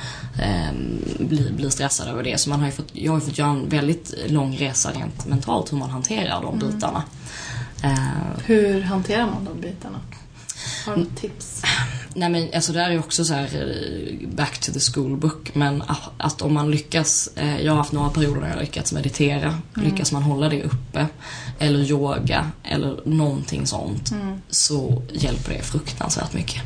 ehm, 0.42 1.02
blir, 1.18 1.52
blir 1.52 1.70
stressad 1.70 2.08
över 2.08 2.22
det. 2.22 2.38
Så 2.40 2.50
man 2.50 2.60
har 2.60 2.70
fått, 2.70 2.88
jag 2.92 3.12
har 3.12 3.20
ju 3.20 3.26
fått 3.26 3.38
göra 3.38 3.50
en 3.50 3.68
väldigt 3.68 4.14
lång 4.26 4.56
resa 4.56 4.90
rent 4.92 5.26
mentalt 5.26 5.72
hur 5.72 5.78
man 5.78 5.90
hanterar 5.90 6.42
de 6.42 6.58
bitarna. 6.58 7.02
Eh, 7.82 8.40
Hur 8.44 8.82
hanterar 8.82 9.26
man 9.26 9.44
de 9.44 9.60
bitarna? 9.60 9.98
Har 10.88 10.96
du 10.96 11.04
tips? 11.04 11.62
Nej 12.14 12.30
men 12.30 12.48
alltså 12.54 12.72
det 12.72 12.80
här 12.80 12.90
är 12.90 12.98
också 12.98 13.24
så 13.24 13.34
här 13.34 13.44
eh, 13.44 14.28
back 14.28 14.58
to 14.58 14.72
the 14.72 14.80
school 14.80 15.16
book 15.16 15.54
men 15.54 15.82
att, 15.82 16.10
att 16.18 16.42
om 16.42 16.54
man 16.54 16.70
lyckas, 16.70 17.28
eh, 17.36 17.60
jag 17.60 17.72
har 17.72 17.78
haft 17.78 17.92
några 17.92 18.10
perioder 18.10 18.40
när 18.40 18.48
jag 18.48 18.54
har 18.54 18.60
lyckats 18.60 18.92
meditera, 18.92 19.58
lyckas 19.74 20.12
man 20.12 20.22
hålla 20.22 20.48
det 20.48 20.62
uppe 20.62 21.06
eller 21.58 21.78
yoga 21.78 22.50
eller 22.64 23.00
någonting 23.04 23.66
sånt 23.66 24.12
så 24.50 25.02
hjälper 25.12 25.52
det 25.52 25.62
fruktansvärt 25.62 26.32
mycket. 26.32 26.62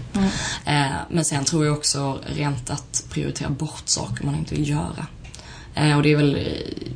Eh, 0.65 0.87
men 1.11 1.25
sen 1.25 1.45
tror 1.45 1.67
jag 1.67 1.77
också 1.77 2.19
rent 2.27 2.71
att 2.71 3.05
prioritera 3.11 3.51
bort 3.51 3.83
saker 3.85 4.25
man 4.25 4.35
inte 4.35 4.55
vill 4.55 4.69
göra. 4.69 5.07
Eh, 5.75 5.97
och 5.97 6.03
det 6.03 6.13
är 6.13 6.17
väl, 6.17 6.35
eh, 6.37 6.89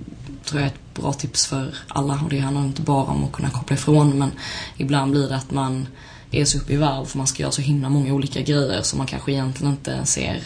tror 0.45 0.61
jag, 0.61 0.67
ett 0.67 0.95
bra 0.95 1.13
tips 1.13 1.47
för 1.47 1.75
alla 1.89 2.21
och 2.25 2.31
det 2.31 2.39
handlar 2.39 2.65
inte 2.65 2.83
bara 2.83 3.05
om 3.05 3.25
att 3.25 3.33
kunna 3.33 3.51
koppla 3.51 3.77
ifrån 3.77 4.19
men 4.19 4.31
ibland 4.77 5.11
blir 5.11 5.29
det 5.29 5.37
att 5.37 5.51
man 5.51 5.87
är 6.31 6.45
så 6.45 6.59
upp 6.59 6.71
i 6.71 6.77
varv 6.77 7.05
för 7.05 7.19
man 7.19 7.27
ska 7.27 7.43
göra 7.43 7.53
så 7.53 7.63
himla 7.63 7.89
många 7.89 8.15
olika 8.15 8.41
grejer 8.41 8.83
som 8.83 8.99
man 8.99 9.07
kanske 9.07 9.33
egentligen 9.33 9.73
inte 9.73 10.07
ser 10.07 10.43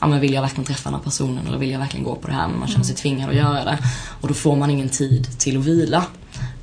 Ja 0.00 0.06
men 0.06 0.20
vill 0.20 0.34
jag 0.34 0.42
verkligen 0.42 0.64
träffa 0.64 0.90
den 0.90 0.98
här 0.98 1.04
personen 1.04 1.46
eller 1.46 1.58
vill 1.58 1.70
jag 1.70 1.78
verkligen 1.78 2.04
gå 2.04 2.14
på 2.14 2.26
det 2.26 2.32
här? 2.32 2.48
Men 2.48 2.58
man 2.58 2.68
känner 2.68 2.84
sig 2.84 2.96
tvingad 2.96 3.30
att 3.30 3.36
göra 3.36 3.64
det. 3.64 3.78
Och 4.20 4.28
då 4.28 4.34
får 4.34 4.56
man 4.56 4.70
ingen 4.70 4.88
tid 4.88 5.38
till 5.38 5.58
att 5.58 5.64
vila. 5.64 6.04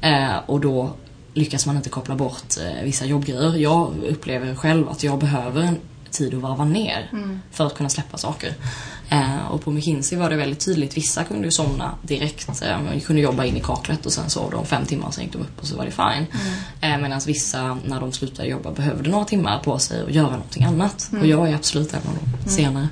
Eh, 0.01 0.35
och 0.45 0.59
då 0.59 0.95
lyckas 1.33 1.65
man 1.65 1.77
inte 1.77 1.89
koppla 1.89 2.15
bort 2.15 2.57
eh, 2.59 2.83
vissa 2.83 3.05
jobbgrejer. 3.05 3.55
Jag 3.55 3.93
upplever 4.09 4.55
själv 4.55 4.89
att 4.89 5.03
jag 5.03 5.19
behöver 5.19 5.75
tid 6.13 6.33
att 6.33 6.41
varva 6.41 6.65
ner 6.65 7.09
för 7.51 7.67
att 7.67 7.75
kunna 7.75 7.89
släppa 7.89 8.17
saker. 8.17 8.53
Eh, 9.09 9.45
och 9.51 9.63
på 9.63 9.71
McKinsey 9.71 10.17
var 10.17 10.29
det 10.29 10.35
väldigt 10.35 10.65
tydligt. 10.65 10.97
Vissa 10.97 11.23
kunde 11.23 11.45
ju 11.45 11.51
somna 11.51 11.95
direkt. 12.01 12.61
Eh, 12.61 12.99
kunde 13.05 13.21
jobba 13.21 13.45
in 13.45 13.57
i 13.57 13.59
kaklet 13.59 14.05
och 14.05 14.13
sen 14.13 14.29
sov 14.29 14.51
de 14.51 14.65
fem 14.65 14.85
timmar, 14.85 15.11
sen 15.11 15.23
gick 15.23 15.33
de 15.33 15.41
upp 15.41 15.59
och 15.59 15.65
så 15.67 15.77
var 15.77 15.85
det 15.85 15.91
fine. 15.91 16.25
Eh, 16.81 16.97
Medan 16.97 17.21
vissa, 17.27 17.77
när 17.85 17.99
de 17.99 18.11
slutade 18.11 18.47
jobba, 18.47 18.71
behövde 18.71 19.09
några 19.09 19.25
timmar 19.25 19.59
på 19.59 19.79
sig 19.79 20.03
att 20.03 20.13
göra 20.13 20.31
någonting 20.31 20.63
annat. 20.63 21.09
Och 21.19 21.27
jag 21.27 21.49
är 21.49 21.55
absolut 21.55 21.93
en 21.93 21.99
av 21.99 22.17
de 22.43 22.49
senare. 22.49 22.87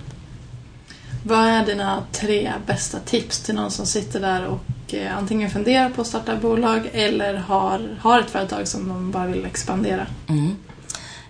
Vad 1.23 1.39
är 1.39 1.65
dina 1.65 2.03
tre 2.11 2.51
bästa 2.67 2.99
tips 2.99 3.39
till 3.39 3.55
någon 3.55 3.71
som 3.71 3.85
sitter 3.85 4.19
där 4.19 4.45
och 4.45 4.93
eh, 4.93 5.17
antingen 5.17 5.49
funderar 5.49 5.89
på 5.89 6.01
att 6.01 6.07
starta 6.07 6.35
bolag 6.35 6.89
eller 6.93 7.33
har, 7.33 7.97
har 8.01 8.19
ett 8.19 8.29
företag 8.29 8.67
som 8.67 8.87
de 8.87 9.11
bara 9.11 9.27
vill 9.27 9.45
expandera? 9.45 10.07
Mm. 10.27 10.55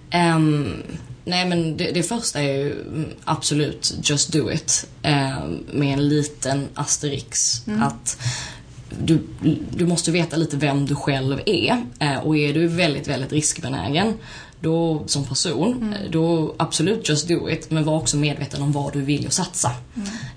Ehm, 0.10 0.84
nej 1.26 1.46
men 1.46 1.78
det, 1.78 1.92
det 1.92 2.04
första 2.04 2.42
är 2.42 2.54
ju 2.54 2.72
mm, 2.72 3.10
absolut 3.24 3.94
just 4.04 4.34
do 4.34 4.52
it. 4.52 4.88
Ehm, 5.02 5.66
med 5.72 5.94
en 5.94 6.08
liten 6.10 6.68
asterix. 6.76 7.62
Att 7.82 8.18
du, 9.00 9.20
du 9.70 9.86
måste 9.86 10.12
veta 10.12 10.38
lite 10.38 10.58
vem 10.58 10.86
du 10.86 10.96
själv 10.96 11.42
är. 11.46 11.86
Eh, 12.00 12.18
och 12.18 12.38
är 12.38 12.54
du 12.54 12.68
väldigt, 12.68 13.08
väldigt 13.08 13.32
riskbenägen 13.32 14.14
då, 14.62 15.04
som 15.06 15.26
person, 15.26 15.93
eh, 15.93 16.12
då 16.12 16.56
absolut 16.58 17.10
just 17.10 17.28
do 17.28 17.50
it. 17.50 17.71
Men 17.71 17.84
var 17.84 17.97
också 17.97 18.17
medveten 18.17 18.62
om 18.62 18.71
vad 18.71 18.93
du 18.93 19.02
vill 19.02 19.26
och 19.26 19.34
satsa. 19.34 19.71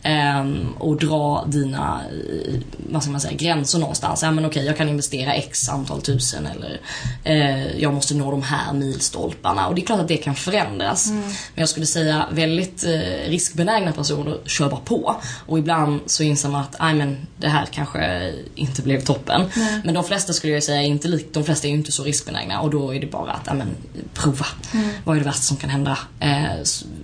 Ehm, 0.02 0.68
och 0.78 0.96
dra 0.96 1.44
dina, 1.48 2.00
eh, 2.10 2.54
vad 2.90 3.02
ska 3.02 3.12
man 3.12 3.20
säga, 3.20 3.36
gränser 3.36 3.78
någonstans. 3.78 4.22
Ja 4.22 4.30
men 4.30 4.44
okej, 4.44 4.64
jag 4.64 4.76
kan 4.76 4.88
investera 4.88 5.34
x 5.34 5.68
antal 5.68 6.02
tusen 6.02 6.46
eller 6.46 6.80
eh, 7.24 7.76
jag 7.78 7.94
måste 7.94 8.14
nå 8.14 8.30
de 8.30 8.42
här 8.42 8.72
milstolparna. 8.72 9.68
Och 9.68 9.74
det 9.74 9.82
är 9.82 9.86
klart 9.86 10.00
att 10.00 10.08
det 10.08 10.16
kan 10.16 10.34
förändras. 10.34 11.10
Men 11.10 11.32
jag 11.54 11.68
skulle 11.68 11.86
säga 11.86 12.26
väldigt 12.32 12.84
eh, 12.84 13.28
riskbenägna 13.28 13.92
personer 13.92 14.38
kör 14.46 14.70
bara 14.70 14.80
på. 14.80 15.16
Och 15.46 15.58
ibland 15.58 16.00
så 16.06 16.22
inser 16.22 16.48
man 16.48 16.60
att, 16.60 16.96
men 16.96 17.26
det 17.36 17.48
här 17.48 17.66
kanske 17.70 18.32
inte 18.54 18.82
blev 18.82 19.00
toppen. 19.00 19.42
Men 19.84 19.94
de 19.94 20.04
flesta 20.04 20.32
skulle 20.32 20.52
jag 20.52 20.62
säga 20.62 20.82
inte 20.82 21.08
lik, 21.08 21.28
de 21.32 21.44
flesta 21.44 21.66
är 21.66 21.70
ju 21.70 21.76
inte 21.76 21.92
så 21.92 22.04
riskbenägna 22.04 22.60
och 22.60 22.70
då 22.70 22.94
är 22.94 23.00
det 23.00 23.06
bara 23.06 23.32
att, 23.32 23.56
men 23.56 23.68
prova. 24.14 24.46
Vad 25.04 25.16
är 25.16 25.20
det 25.20 25.26
värsta 25.26 25.42
som 25.42 25.56
kan 25.56 25.70
hända? 25.70 25.98
Eh, 26.20 26.44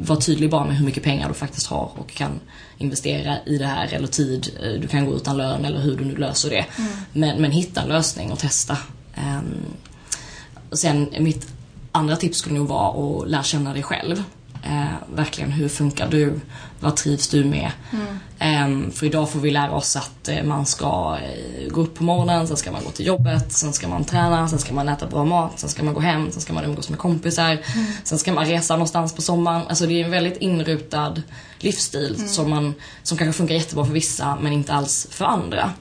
var 0.01 0.17
tydlig 0.17 0.51
bara 0.51 0.65
med 0.65 0.77
hur 0.77 0.85
mycket 0.87 1.03
pengar 1.03 1.29
du 1.29 1.35
faktiskt 1.35 1.67
har 1.67 1.91
och 1.99 2.11
kan 2.11 2.41
investera 2.79 3.37
i 3.47 3.59
det 3.59 3.67
här 3.67 3.95
eller 3.95 4.07
tid. 4.09 4.51
Eh, 4.63 4.81
Du 4.81 4.89
kan 4.89 5.07
gå 5.07 5.17
utan 5.17 5.37
lön 5.37 5.65
eller 5.65 5.81
hur 5.81 5.97
du 5.97 6.05
nu 6.05 6.17
löser 6.17 6.51
det. 6.51 6.65
Men, 7.13 7.41
men 7.43 7.51
hitta 7.51 7.83
en 7.83 7.89
lösning 7.89 8.33
och 8.33 8.39
testa. 8.39 8.77
Och 10.71 10.79
sen 10.79 11.09
mitt 11.19 11.47
andra 11.93 12.17
tips 12.17 12.39
skulle 12.39 12.55
nog 12.59 12.69
vara 12.69 13.23
att 13.23 13.31
lära 13.31 13.43
känna 13.43 13.73
dig 13.73 13.83
själv. 13.83 14.23
Eh, 14.63 14.85
verkligen, 15.15 15.53
hur 15.53 15.69
funkar 15.69 16.09
du? 16.11 16.41
Vad 16.81 16.97
trivs 16.97 17.29
du 17.29 17.45
med? 17.45 17.71
Ehm, 17.93 17.99
för 18.93 19.07
idag 19.07 19.31
får 19.31 19.41
vi 19.41 19.51
lära 19.51 19.71
oss 19.71 19.97
att 19.97 20.29
eh, 20.29 20.43
man 20.43 20.67
ska 20.67 21.19
eh, 21.23 21.69
gå 21.69 21.81
upp 21.81 21.95
på 21.95 22.05
morgonen, 22.05 22.47
sen 22.47 22.57
ska 22.57 22.73
man 22.73 22.85
gå 22.85 22.91
till 22.91 23.07
jobbet, 23.07 23.53
sen 23.53 23.73
ska 23.73 23.89
man 23.89 24.05
träna, 24.05 24.49
sen 24.49 24.59
ska 24.59 24.75
man 24.75 24.89
äta 24.89 25.07
bra 25.07 25.25
mat, 25.25 25.61
sen 25.61 25.69
ska 25.69 25.83
man 25.83 25.95
gå 25.95 26.01
hem, 26.01 26.31
sen 26.33 26.41
ska 26.41 26.53
man 26.53 26.65
umgås 26.65 26.89
med 26.89 26.99
kompisar, 26.99 27.59
sen 28.05 28.19
ska 28.19 28.33
man 28.33 28.47
resa 28.47 28.75
någonstans 28.75 29.15
på 29.15 29.23
sommaren. 29.23 29.63
Alltså 29.69 29.87
det 29.87 30.01
är 30.01 30.05
en 30.05 30.11
väldigt 30.11 30.37
inrutad 30.37 31.23
livsstil 31.59 32.29
som, 32.29 32.51
man, 32.51 32.75
som 33.03 33.19
kanske 33.19 33.39
funkar 33.39 33.55
jättebra 33.55 33.85
för 33.85 33.93
vissa 33.93 34.39
men 34.43 34.53
inte 34.53 34.73
alls 34.73 35.07
för 35.11 35.25
andra. 35.25 35.73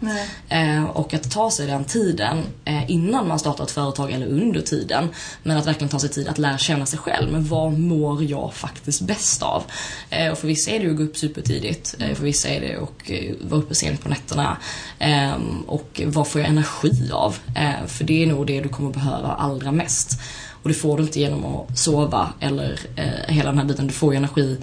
Eh, 0.50 0.84
och 0.84 1.14
att 1.14 1.32
ta 1.32 1.52
sig 1.52 1.68
den 1.68 1.86
tiden 1.86 2.44
eh, 2.66 2.92
innan 2.92 3.28
man 3.28 3.40
startar 3.40 3.64
ett 3.64 3.72
företag 3.72 4.12
eller 4.12 4.28
under 4.28 4.62
tiden. 4.62 5.10
Men 5.44 5.58
att 5.58 5.68
verkligen 5.68 5.90
ta 5.90 6.00
sig 6.00 6.10
tid 6.10 6.28
att 6.28 6.38
lära 6.38 6.58
känna 6.58 6.86
sig 6.86 7.00
själv. 7.00 7.32
Men 7.32 7.48
vad 7.48 7.80
mår 7.80 8.24
jag 8.24 8.54
faktiskt 8.54 9.02
bäst 9.02 9.44
av? 9.44 9.64
Eh, 10.10 10.32
och 10.32 10.38
för 10.38 10.48
vissa 10.48 10.72
är 10.72 10.80
det 10.80 10.86
ju 10.86 10.92
att 10.92 10.98
gå 10.98 11.04
upp 11.04 11.18
supertidigt. 11.18 11.96
Eh, 12.00 12.16
för 12.16 12.24
vissa 12.24 12.49
är 12.50 12.62
det 12.62 12.78
och 12.78 13.12
eh, 13.12 13.34
vara 13.42 13.62
uppe 13.62 13.76
sent 13.76 14.04
på 14.04 14.10
nätterna. 14.10 14.58
Ehm, 15.00 15.62
och 15.62 16.02
vad 16.06 16.28
får 16.28 16.42
jag 16.42 16.50
energi 16.50 17.12
av? 17.12 17.38
Eh, 17.56 17.88
för 17.88 18.04
det 18.04 18.24
är 18.24 18.28
nog 18.28 18.48
det 18.48 18.62
du 18.62 18.70
kommer 18.70 18.94
behöva 18.94 19.28
allra 19.28 19.72
mest. 19.72 20.22
Och 20.64 20.70
det 20.70 20.76
får 20.76 20.98
du 20.98 21.04
inte 21.04 21.20
genom 21.20 21.46
att 21.46 21.78
sova 21.78 22.34
eller 22.40 22.80
eh, 22.96 23.34
hela 23.34 23.50
den 23.50 23.58
här 23.58 23.66
biten. 23.66 23.88
Du 23.88 23.94
får 23.94 24.14
ju 24.14 24.18
energi 24.18 24.58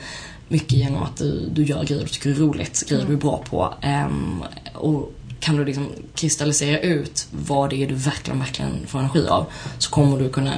mycket 0.48 0.72
genom 0.72 1.02
att 1.02 1.16
du, 1.16 1.48
du 1.52 1.64
gör 1.64 1.84
grejer 1.84 2.02
du 2.02 2.08
tycker 2.08 2.30
är 2.30 2.34
roligt, 2.34 2.84
grejer 2.88 3.06
du 3.06 3.12
är 3.12 3.16
bra 3.16 3.42
på. 3.50 3.74
Ehm, 3.82 4.42
och 4.74 5.12
kan 5.40 5.56
du 5.56 5.64
liksom 5.64 5.88
kristallisera 6.14 6.78
ut 6.78 7.28
vad 7.30 7.70
det 7.70 7.82
är 7.82 7.88
du 7.88 7.94
verkligen, 7.94 8.38
verkligen 8.38 8.86
får 8.86 8.98
energi 8.98 9.28
av 9.28 9.46
så 9.78 9.90
kommer 9.90 10.18
du 10.18 10.28
kunna 10.28 10.54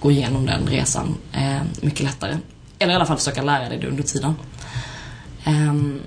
gå 0.00 0.10
igenom 0.10 0.46
den 0.46 0.66
resan 0.66 1.14
eh, 1.32 1.62
mycket 1.80 2.00
lättare. 2.00 2.36
Eller 2.78 2.92
i 2.92 2.96
alla 2.96 3.06
fall 3.06 3.16
försöka 3.16 3.42
lära 3.42 3.68
dig 3.68 3.78
det 3.78 3.86
under 3.86 4.02
tiden. 4.02 4.34
Um, 5.46 6.00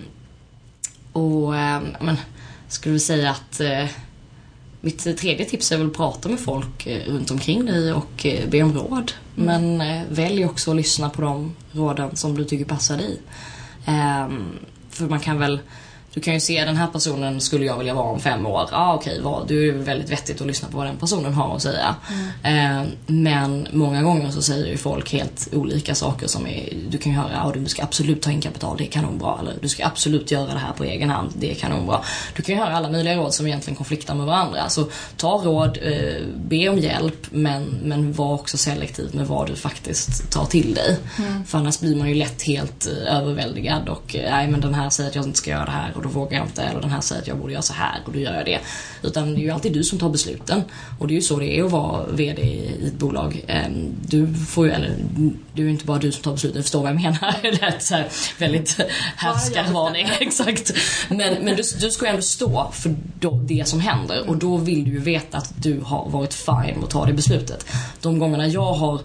och 1.13 1.57
eh, 1.57 1.81
men, 2.01 2.17
skulle 2.67 2.93
väl 2.93 2.99
säga 2.99 3.31
att 3.31 3.59
eh, 3.59 3.85
mitt 4.81 5.17
tredje 5.17 5.45
tips 5.45 5.71
är 5.71 5.77
väl 5.77 5.87
att 5.87 5.93
prata 5.93 6.29
med 6.29 6.39
folk 6.39 6.87
eh, 6.87 7.11
runt 7.11 7.31
omkring 7.31 7.65
dig 7.65 7.93
och 7.93 8.25
eh, 8.25 8.49
be 8.49 8.63
om 8.63 8.73
råd. 8.73 9.11
Men 9.35 9.81
eh, 9.81 10.01
välj 10.09 10.45
också 10.45 10.71
att 10.71 10.77
lyssna 10.77 11.09
på 11.09 11.21
de 11.21 11.55
råden 11.71 12.15
som 12.15 12.37
du 12.37 12.45
tycker 12.45 12.65
passar 12.65 12.97
dig. 12.97 13.19
Ehm, 13.85 14.59
för 14.89 15.07
man 15.07 15.19
kan 15.19 15.39
väl 15.39 15.59
du 16.13 16.21
kan 16.21 16.33
ju 16.33 16.39
se 16.39 16.65
den 16.65 16.77
här 16.77 16.87
personen 16.87 17.41
skulle 17.41 17.65
jag 17.65 17.77
vilja 17.77 17.93
vara 17.93 18.05
om 18.05 18.19
fem 18.19 18.45
år. 18.45 18.67
Ja 18.71 18.77
ah, 18.77 18.93
okej, 18.93 19.21
vad, 19.21 19.47
det 19.47 19.53
är 19.53 19.71
väldigt 19.71 20.11
vettigt 20.11 20.41
att 20.41 20.47
lyssna 20.47 20.69
på 20.69 20.77
vad 20.77 20.85
den 20.85 20.97
personen 20.97 21.33
har 21.33 21.55
att 21.55 21.61
säga. 21.61 21.95
Eh, 22.43 22.83
men 23.07 23.67
många 23.71 24.03
gånger 24.03 24.31
så 24.31 24.41
säger 24.41 24.65
ju 24.65 24.77
folk 24.77 25.13
helt 25.13 25.47
olika 25.51 25.95
saker 25.95 26.27
som 26.27 26.47
är, 26.47 26.73
du 26.89 26.97
kan 26.97 27.11
ju 27.11 27.17
höra, 27.17 27.31
ja 27.33 27.51
du 27.55 27.65
ska 27.65 27.83
absolut 27.83 28.21
ta 28.21 28.31
in 28.31 28.41
kapital, 28.41 28.77
det 28.77 28.83
är 28.83 28.91
kanonbra. 28.91 29.37
Eller 29.39 29.55
du 29.61 29.69
ska 29.69 29.85
absolut 29.85 30.31
göra 30.31 30.53
det 30.53 30.59
här 30.59 30.73
på 30.73 30.83
egen 30.83 31.09
hand, 31.09 31.31
det 31.35 31.51
är 31.51 31.55
kanonbra. 31.55 32.01
Du 32.35 32.43
kan 32.43 32.55
ju 32.55 32.61
höra 32.61 32.77
alla 32.77 32.91
möjliga 32.91 33.15
råd 33.15 33.33
som 33.33 33.47
egentligen 33.47 33.75
konfliktar 33.75 34.15
med 34.15 34.25
varandra. 34.25 34.69
Så 34.69 34.87
ta 35.17 35.41
råd, 35.43 35.77
eh, 35.81 36.25
be 36.35 36.69
om 36.69 36.77
hjälp 36.77 37.27
men, 37.31 37.63
men 37.83 38.13
var 38.13 38.33
också 38.33 38.57
selektiv 38.57 39.15
med 39.15 39.27
vad 39.27 39.47
du 39.47 39.55
faktiskt 39.55 40.31
tar 40.31 40.45
till 40.45 40.73
dig. 40.73 40.97
För 41.45 41.57
annars 41.57 41.79
blir 41.79 41.95
man 41.95 42.09
ju 42.09 42.15
lätt 42.15 42.41
helt 42.41 42.87
eh, 42.87 43.17
överväldigad 43.17 43.89
och 43.89 44.15
nej 44.31 44.47
men 44.47 44.61
den 44.61 44.73
här 44.73 44.89
säger 44.89 45.09
att 45.09 45.15
jag 45.15 45.25
inte 45.25 45.37
ska 45.37 45.51
göra 45.51 45.65
det 45.65 45.71
här 45.71 46.02
då 46.03 46.09
vågar 46.09 46.37
jag 46.37 46.47
inte. 46.47 46.61
Eller 46.63 46.81
den 46.81 46.89
här 46.89 47.01
säger 47.01 47.21
att 47.21 47.27
jag 47.27 47.37
borde 47.37 47.53
göra 47.53 47.61
så 47.61 47.73
här 47.73 48.01
och 48.05 48.13
då 48.13 48.19
gör 48.19 48.35
jag 48.35 48.45
det. 48.45 48.59
Utan 49.03 49.33
det 49.33 49.39
är 49.39 49.43
ju 49.43 49.49
alltid 49.49 49.73
du 49.73 49.83
som 49.83 49.99
tar 49.99 50.09
besluten. 50.09 50.63
Och 50.99 51.07
det 51.07 51.13
är 51.13 51.15
ju 51.15 51.21
så 51.21 51.39
det 51.39 51.59
är 51.59 51.63
att 51.63 51.71
vara 51.71 52.05
VD 52.05 52.41
i 52.41 52.87
ett 52.87 52.93
bolag. 52.93 53.43
Ehm, 53.47 53.93
Du 54.07 54.33
får 54.33 54.65
ju, 54.65 54.71
eller 54.71 54.95
det 55.53 55.61
är 55.61 55.65
ju 55.65 55.71
inte 55.71 55.85
bara 55.85 55.97
du 55.99 56.11
som 56.11 56.23
tar 56.23 56.31
besluten, 56.31 56.63
förstår 56.63 56.81
vad 56.81 56.89
jag 56.89 57.01
menar. 57.01 57.35
Det 57.41 57.61
lät 57.61 57.83
så 57.83 57.95
här 57.95 58.07
väldigt 58.39 58.79
härskarvarning. 59.15 60.07
Exakt. 60.19 60.71
Men, 61.09 61.17
men 61.17 61.55
du, 61.55 61.63
du 61.81 61.91
ska 61.91 62.05
ju 62.05 62.09
ändå 62.09 62.21
stå 62.21 62.71
för 62.73 62.95
det 63.47 63.67
som 63.67 63.79
händer 63.79 64.29
och 64.29 64.37
då 64.37 64.57
vill 64.57 64.83
du 64.85 64.91
ju 64.91 64.99
veta 64.99 65.37
att 65.37 65.53
du 65.63 65.79
har 65.79 66.09
varit 66.09 66.33
fine 66.33 66.75
med 66.75 66.83
att 66.83 66.89
ta 66.89 67.05
det 67.05 67.13
beslutet. 67.13 67.65
De 68.01 68.19
gångerna 68.19 68.47
jag 68.47 68.73
har 68.73 69.01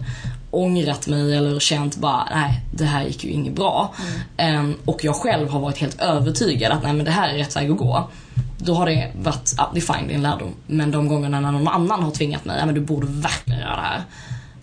ångrat 0.51 1.07
mig 1.07 1.37
eller 1.37 1.59
känt 1.59 1.97
bara 1.97 2.27
nej 2.31 2.61
det 2.71 2.85
här 2.85 3.03
gick 3.03 3.23
ju 3.23 3.29
inget 3.29 3.53
bra. 3.53 3.93
Ehm, 4.37 4.75
och 4.85 5.03
jag 5.03 5.15
själv 5.15 5.49
har 5.49 5.59
varit 5.59 5.77
helt 5.77 6.01
övertygad 6.01 6.71
att 6.71 6.83
nej 6.83 6.93
men 6.93 7.05
det 7.05 7.11
här 7.11 7.29
är 7.29 7.37
rätt 7.37 7.55
väg 7.55 7.71
att 7.71 7.77
gå. 7.77 8.09
Då 8.57 8.73
har 8.73 8.85
det 8.85 9.11
varit, 9.21 9.53
ja 9.57 9.71
det 9.73 9.79
är 9.79 9.93
fine, 9.93 10.07
det 10.07 10.13
är 10.13 10.15
en 10.15 10.21
lärdom. 10.21 10.53
Men 10.67 10.91
de 10.91 11.07
gångerna 11.07 11.39
när 11.39 11.51
någon 11.51 11.67
annan 11.67 12.03
har 12.03 12.11
tvingat 12.11 12.45
mig, 12.45 12.59
ja 12.59 12.65
men 12.65 12.75
du 12.75 12.81
borde 12.81 13.07
verkligen 13.07 13.59
göra 13.59 13.75
det 13.75 13.81
här. 13.81 14.03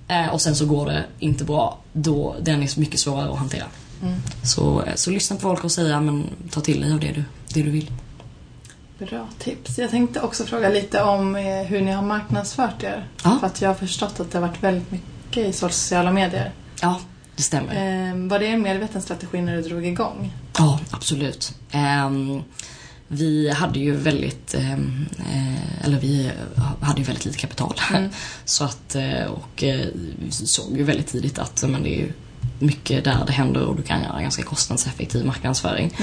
Eh, 0.09 0.35
och 0.35 0.40
sen 0.40 0.57
så 0.57 0.66
går 0.66 0.87
det 0.87 1.05
inte 1.18 1.44
bra, 1.44 1.79
då 1.92 2.37
den 2.40 2.62
är 2.62 2.81
mycket 2.81 3.01
svårare 3.01 3.31
att 3.31 3.38
hantera. 3.38 3.66
Så, 4.42 4.83
eh, 4.83 4.94
så 4.94 5.11
lyssna 5.11 5.37
på 5.37 5.42
folk 5.42 5.64
och 5.64 5.72
säga 5.72 6.01
men 6.01 6.25
ta 6.51 6.61
till 6.61 6.81
dig 6.81 6.92
av 6.92 7.01
det 7.01 7.12
du, 7.12 7.25
det 7.55 7.62
du 7.62 7.70
vill. 7.70 7.90
Bra 8.99 9.29
tips. 9.38 9.79
Jag 9.79 9.90
tänkte 9.90 10.20
också 10.20 10.44
fråga 10.44 10.68
lite 10.68 11.03
om 11.03 11.37
eh, 11.37 11.42
hur 11.42 11.81
ni 11.81 11.92
har 11.92 12.03
marknadsfört 12.03 12.83
er. 12.83 13.09
Ja. 13.25 13.37
För 13.40 13.46
att 13.46 13.62
jag 13.62 13.68
har 13.68 13.75
förstått 13.75 14.20
att 14.20 14.33
det 14.33 14.38
har 14.38 14.49
varit 14.49 14.62
väldigt 14.62 14.90
mycket 14.90 15.15
i 15.37 15.53
sociala 15.53 16.12
medier. 16.12 16.53
Ja, 16.81 17.01
det 17.37 17.42
stämmer. 17.42 17.75
Eh, 17.75 18.29
var 18.29 18.38
det 18.38 18.46
en 18.46 18.62
medveten 18.62 19.03
strategi 19.03 19.40
när 19.40 19.57
du 19.57 19.62
drog 19.62 19.87
igång? 19.87 20.33
Ja, 20.59 20.81
absolut. 20.90 21.55
Ehm, 21.70 22.42
vi 23.09 23.51
hade 23.51 23.79
ju 23.79 23.96
väldigt, 23.96 24.55
ehm, 24.55 25.07
eh, 25.18 25.85
eller 25.85 26.01
vi 26.01 26.31
hade 26.81 26.99
ju 26.99 27.05
väldigt 27.05 27.25
lite 27.25 27.38
kapital. 27.38 27.75
Så 28.44 28.64
att, 28.64 28.94
eh, 28.94 29.25
och 29.25 29.64
eh, 29.64 29.87
vi 30.18 30.31
såg 30.31 30.77
ju 30.77 30.83
väldigt 30.83 31.07
tidigt 31.07 31.38
att 31.38 31.64
men 31.68 31.83
det 31.83 31.88
är 31.88 31.99
ju 31.99 32.12
mycket 32.59 33.05
där 33.05 33.25
det 33.27 33.33
händer 33.33 33.66
och 33.66 33.77
du 33.77 33.83
kan 33.83 34.03
göra 34.03 34.22
ganska 34.22 34.42
kostnadseffektiv 34.42 35.27
marknadsföring. 35.27 35.96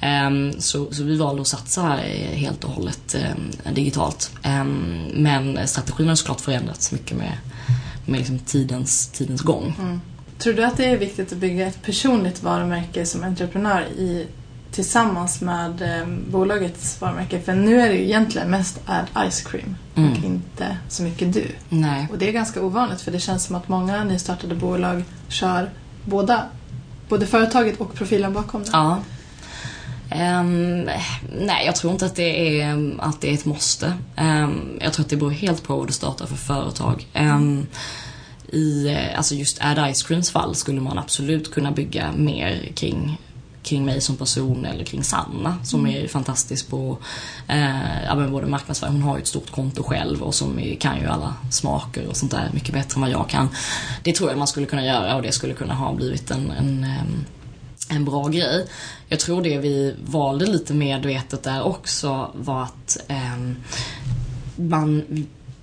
Ehm, 0.00 0.52
så, 0.60 0.92
så 0.92 1.02
vi 1.02 1.16
valde 1.16 1.42
att 1.42 1.48
satsa 1.48 2.04
eh, 2.04 2.36
helt 2.36 2.64
och 2.64 2.70
hållet 2.70 3.14
eh, 3.14 3.72
digitalt. 3.72 4.30
Ehm, 4.42 5.06
men 5.14 5.68
strategin 5.68 6.08
har 6.08 6.14
såklart 6.14 6.40
förändrats 6.40 6.92
mycket 6.92 7.16
med, 7.16 7.32
med 8.04 8.18
liksom 8.18 8.38
tidens, 8.38 9.08
tidens 9.08 9.40
gång. 9.40 10.00
Tror 10.38 10.54
du 10.54 10.64
att 10.64 10.76
det 10.76 10.84
är 10.84 10.96
viktigt 10.96 11.32
att 11.32 11.38
bygga 11.38 11.66
ett 11.66 11.82
personligt 11.82 12.42
varumärke 12.42 13.06
som 13.06 13.24
entreprenör 13.24 13.82
i, 13.82 14.26
tillsammans 14.70 15.40
med 15.40 15.82
eh, 15.82 16.06
bolagets 16.30 17.00
varumärke? 17.00 17.40
För 17.40 17.54
nu 17.54 17.80
är 17.80 17.88
det 17.88 17.94
ju 17.94 18.04
egentligen 18.04 18.50
mest 18.50 18.80
Add 18.86 19.30
Ice 19.30 19.40
Cream 19.40 19.76
och 19.94 20.24
inte 20.24 20.76
så 20.88 21.02
mycket 21.02 21.32
du. 21.32 21.46
Nej. 21.68 22.08
Och 22.12 22.18
det 22.18 22.28
är 22.28 22.32
ganska 22.32 22.62
ovanligt 22.62 23.00
för 23.00 23.10
det 23.10 23.18
känns 23.18 23.44
som 23.44 23.56
att 23.56 23.68
många 23.68 24.04
nystartade 24.04 24.54
bolag 24.54 25.02
kör 25.28 25.70
båda, 26.04 26.44
både 27.08 27.26
företaget 27.26 27.80
och 27.80 27.94
profilen 27.94 28.32
bakom 28.32 28.62
det. 28.62 28.70
Ja. 28.72 28.98
Ehm, 30.10 30.88
nej, 31.40 31.66
jag 31.66 31.76
tror 31.76 31.92
inte 31.92 32.06
att 32.06 32.16
det 32.16 32.60
är, 32.60 32.94
att 32.98 33.20
det 33.20 33.30
är 33.30 33.34
ett 33.34 33.44
måste. 33.44 33.94
Ehm, 34.16 34.71
jag 34.92 34.96
tror 34.96 35.04
att 35.04 35.10
det 35.10 35.16
beror 35.16 35.30
helt 35.30 35.62
på 35.62 35.76
vad 35.76 35.86
du 35.86 35.92
startar 35.92 36.26
för 36.26 36.36
företag. 36.36 37.06
Ehm, 37.12 37.66
I 38.48 38.88
eh, 38.88 39.16
alltså 39.16 39.34
just 39.34 39.58
Add 39.60 39.94
Ice 39.94 40.02
Creams 40.02 40.30
fall 40.30 40.54
skulle 40.54 40.80
man 40.80 40.98
absolut 40.98 41.54
kunna 41.54 41.70
bygga 41.70 42.12
mer 42.12 42.72
kring 42.74 43.18
kring 43.62 43.84
mig 43.84 44.00
som 44.00 44.16
person 44.16 44.64
eller 44.64 44.84
kring 44.84 45.04
Sanna 45.04 45.56
som 45.64 45.86
är 45.86 46.08
fantastisk 46.08 46.68
på 46.68 46.98
eh, 47.48 48.04
ja, 48.04 48.28
både 48.30 48.46
marknadsföring, 48.46 48.92
hon 48.92 49.02
har 49.02 49.16
ju 49.16 49.22
ett 49.22 49.28
stort 49.28 49.50
konto 49.50 49.82
själv 49.82 50.22
och 50.22 50.34
som 50.34 50.58
är, 50.58 50.74
kan 50.74 51.00
ju 51.00 51.06
alla 51.06 51.34
smaker 51.50 52.06
och 52.06 52.16
sånt 52.16 52.32
där 52.32 52.50
mycket 52.54 52.74
bättre 52.74 52.94
än 52.94 53.00
vad 53.00 53.10
jag 53.10 53.28
kan. 53.28 53.48
Det 54.02 54.12
tror 54.12 54.30
jag 54.30 54.38
man 54.38 54.46
skulle 54.46 54.66
kunna 54.66 54.84
göra 54.84 55.16
och 55.16 55.22
det 55.22 55.32
skulle 55.32 55.54
kunna 55.54 55.74
ha 55.74 55.94
blivit 55.94 56.30
en, 56.30 56.50
en 56.50 56.84
ehm, 56.84 57.24
en 57.88 58.04
bra 58.04 58.28
grej. 58.28 58.66
Jag 59.08 59.20
tror 59.20 59.42
det 59.42 59.58
vi 59.58 59.94
valde 60.04 60.46
lite 60.46 60.74
medvetet 60.74 61.42
där 61.42 61.62
också 61.62 62.30
var 62.34 62.62
att 62.62 62.98
ehm, 63.08 63.56
man 64.56 65.02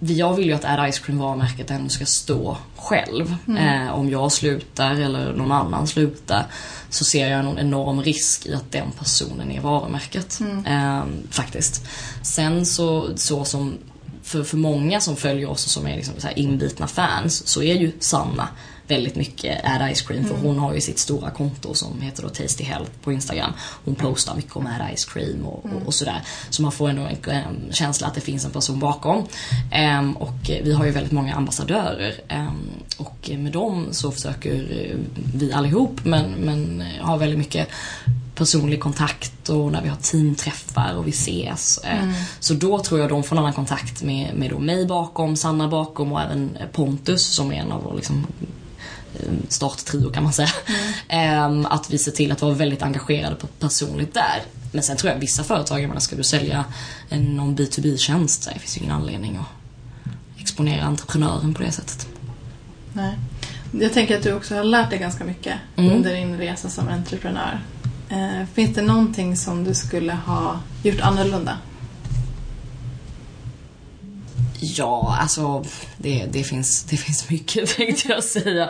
vi- 0.01 0.13
jag 0.17 0.33
vill 0.35 0.45
ju 0.45 0.53
att 0.53 0.65
Add 0.65 0.93
Ice 0.93 0.99
Cream 0.99 1.17
varumärket 1.19 1.71
ändå 1.71 1.89
ska 1.89 2.05
stå 2.05 2.57
själv. 2.77 3.35
Eh, 3.59 3.89
om 3.93 4.09
jag 4.09 4.31
slutar 4.31 4.91
eller 4.95 5.33
någon 5.33 5.51
annan 5.51 5.87
slutar 5.87 6.45
så 6.89 7.05
ser 7.05 7.27
jag 7.29 7.39
en 7.39 7.57
enorm 7.59 8.01
risk 8.01 8.45
i 8.45 8.53
att 8.53 8.71
den 8.71 8.91
personen 8.99 9.51
är 9.51 9.61
varumärket. 9.61 10.39
Eh, 10.67 11.03
faktiskt. 11.29 11.85
Sen 12.23 12.65
så, 12.65 13.17
så 13.17 13.45
som 13.45 13.77
för, 14.23 14.43
för 14.43 14.57
många 14.57 14.99
som 15.01 15.15
följer 15.15 15.49
oss 15.49 15.65
och 15.65 15.71
som 15.71 15.87
är 15.87 15.95
liksom 15.95 16.13
inbitna 16.35 16.87
fans 16.87 17.47
så 17.47 17.63
är 17.63 17.75
ju 17.75 17.91
Sanna 17.99 18.47
väldigt 18.89 19.15
mycket 19.15 19.65
Ad 19.65 19.95
Ice 19.95 20.01
Cream 20.01 20.25
för 20.25 20.35
hon 20.35 20.59
har 20.59 20.73
ju 20.73 20.81
sitt 20.81 20.99
stora 20.99 21.29
konto 21.29 21.73
som 21.73 22.01
heter 22.01 22.23
då 22.23 22.29
Tasty 22.29 22.63
Health 22.63 22.91
på 23.03 23.11
Instagram. 23.11 23.53
Hon 23.85 23.95
postar 23.95 24.35
mycket 24.35 24.55
om 24.55 24.65
Ad 24.65 24.97
Ice 24.97 25.05
Cream 25.05 25.45
och, 25.45 25.65
och, 25.65 25.87
och 25.87 25.93
sådär. 25.93 26.21
Så 26.49 26.61
man 26.61 26.71
får 26.71 26.89
ändå 26.89 27.01
en 27.01 27.45
um, 27.49 27.73
känsla 27.73 28.07
att 28.07 28.15
det 28.15 28.21
finns 28.21 28.45
en 28.45 28.51
person 28.51 28.79
bakom. 28.79 29.27
Um, 29.99 30.17
och 30.17 30.49
vi 30.63 30.73
har 30.73 30.85
ju 30.85 30.91
väldigt 30.91 31.11
många 31.11 31.35
ambassadörer 31.35 32.13
um, 32.29 32.69
och 32.97 33.29
med 33.37 33.51
dem 33.51 33.87
så 33.91 34.11
försöker 34.11 34.67
vi 35.35 35.53
allihop 35.53 36.05
men, 36.05 36.31
men 36.31 36.83
har 37.01 37.17
väldigt 37.17 37.39
mycket 37.39 37.67
personlig 38.35 38.79
kontakt 38.79 39.49
och 39.49 39.71
när 39.71 39.81
vi 39.81 39.89
har 39.89 39.97
teamträffar 39.97 40.95
och 40.95 41.07
vi 41.07 41.11
ses. 41.11 41.79
Mm. 41.83 42.13
Så 42.39 42.53
då 42.53 42.79
tror 42.79 42.99
jag 42.99 43.09
de 43.09 43.23
får 43.23 43.35
en 43.35 43.39
annan 43.39 43.53
kontakt 43.53 44.03
med, 44.03 44.35
med 44.35 44.49
då 44.49 44.59
mig 44.59 44.85
bakom, 44.85 45.35
Sanna 45.35 45.67
bakom 45.67 46.11
och 46.11 46.21
även 46.21 46.57
Pontus 46.71 47.23
som 47.23 47.51
är 47.51 47.55
en 47.55 47.71
av 47.71 47.83
våra 47.83 47.93
liksom, 47.93 48.27
starttrio 49.47 50.09
kan 50.09 50.23
man 50.23 50.33
säga. 50.33 50.49
Mm. 51.07 51.65
Att 51.65 51.89
vi 51.89 51.97
ser 51.97 52.11
till 52.11 52.31
att 52.31 52.41
vara 52.41 52.53
väldigt 52.53 52.81
engagerade 52.81 53.35
på 53.35 53.47
personligt 53.47 54.13
där. 54.13 54.41
Men 54.71 54.83
sen 54.83 54.97
tror 54.97 55.13
jag 55.13 55.19
vissa 55.19 55.43
företag, 55.43 55.81
jag 55.81 55.87
menar, 55.87 55.99
ska 55.99 56.15
du 56.15 56.23
sälja 56.23 56.65
någon 57.09 57.55
B2B-tjänst, 57.55 58.49
det 58.53 58.59
finns 58.59 58.77
ju 58.77 58.81
ingen 58.81 58.95
anledning 58.95 59.37
att 59.37 60.41
exponera 60.41 60.83
entreprenören 60.83 61.53
på 61.53 61.63
det 61.63 61.71
sättet. 61.71 62.07
Nej. 62.93 63.17
Jag 63.71 63.93
tänker 63.93 64.17
att 64.17 64.23
du 64.23 64.33
också 64.33 64.55
har 64.55 64.63
lärt 64.63 64.89
dig 64.89 64.99
ganska 64.99 65.23
mycket 65.23 65.53
mm. 65.75 65.91
under 65.91 66.15
din 66.15 66.37
resa 66.37 66.69
som 66.69 66.87
entreprenör. 66.87 67.59
Eh, 68.09 68.45
finns 68.53 68.75
det 68.75 68.81
någonting 68.81 69.37
som 69.37 69.63
du 69.63 69.73
skulle 69.73 70.13
ha 70.13 70.59
gjort 70.83 71.01
annorlunda? 71.01 71.57
Ja, 74.61 75.17
alltså 75.21 75.65
det, 75.97 76.25
det, 76.31 76.43
finns, 76.43 76.83
det 76.83 76.97
finns 76.97 77.29
mycket 77.29 77.69
tänkte 77.77 78.09
jag 78.09 78.23
säga. 78.23 78.69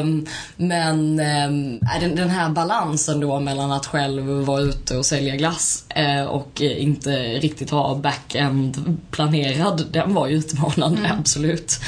Um, 0.00 0.26
men 0.56 1.20
um, 1.20 1.78
den, 2.00 2.16
den, 2.16 2.30
här 2.30 2.50
balansen 2.50 3.20
då 3.20 3.40
mellan 3.40 3.72
att 3.72 3.86
själv 3.86 4.26
vara 4.26 4.60
ute 4.60 4.96
och 4.96 5.06
sälja 5.06 5.36
glass 5.36 5.84
uh, 5.98 6.24
och 6.24 6.60
inte 6.60 7.10
riktigt 7.22 7.70
ha 7.70 7.94
backend 7.94 8.98
planerad, 9.10 9.86
den 9.90 10.14
var 10.14 10.26
ju 10.26 10.36
utmanande, 10.36 10.98
mm. 10.98 11.18
absolut. 11.20 11.80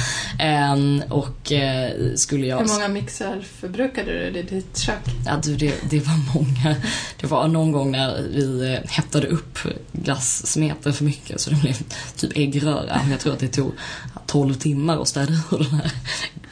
Um, 0.74 1.02
och 1.10 1.52
uh, 1.52 2.14
skulle 2.14 2.46
jag... 2.46 2.58
Hur 2.58 2.68
många 2.68 2.88
mixar 2.88 3.44
förbrukade 3.60 4.12
du 4.12 4.38
i 4.38 4.42
ditt 4.42 4.78
kök? 4.78 5.04
Ja, 5.26 5.40
du, 5.44 5.56
det, 5.56 5.74
det 5.90 6.00
var 6.00 6.34
många. 6.34 6.76
Det 7.20 7.26
var 7.26 7.48
någon 7.48 7.72
gång 7.72 7.90
när 7.90 8.22
vi 8.30 8.78
hettade 8.88 9.26
upp 9.26 9.58
glassmeten 9.92 10.92
för 10.92 11.04
mycket 11.04 11.40
så 11.40 11.50
det 11.50 11.56
blev 11.56 11.74
typ 12.16 12.36
äggröra. 12.36 13.00
Jag 13.10 13.20
tror 13.20 13.32
att 13.32 13.38
det 13.38 13.48
tog 13.48 13.72
12 14.26 14.54
timmar 14.54 15.02
att 15.02 15.08
städa 15.08 15.32
ur 15.32 15.58
den 15.58 15.80
här 15.80 15.92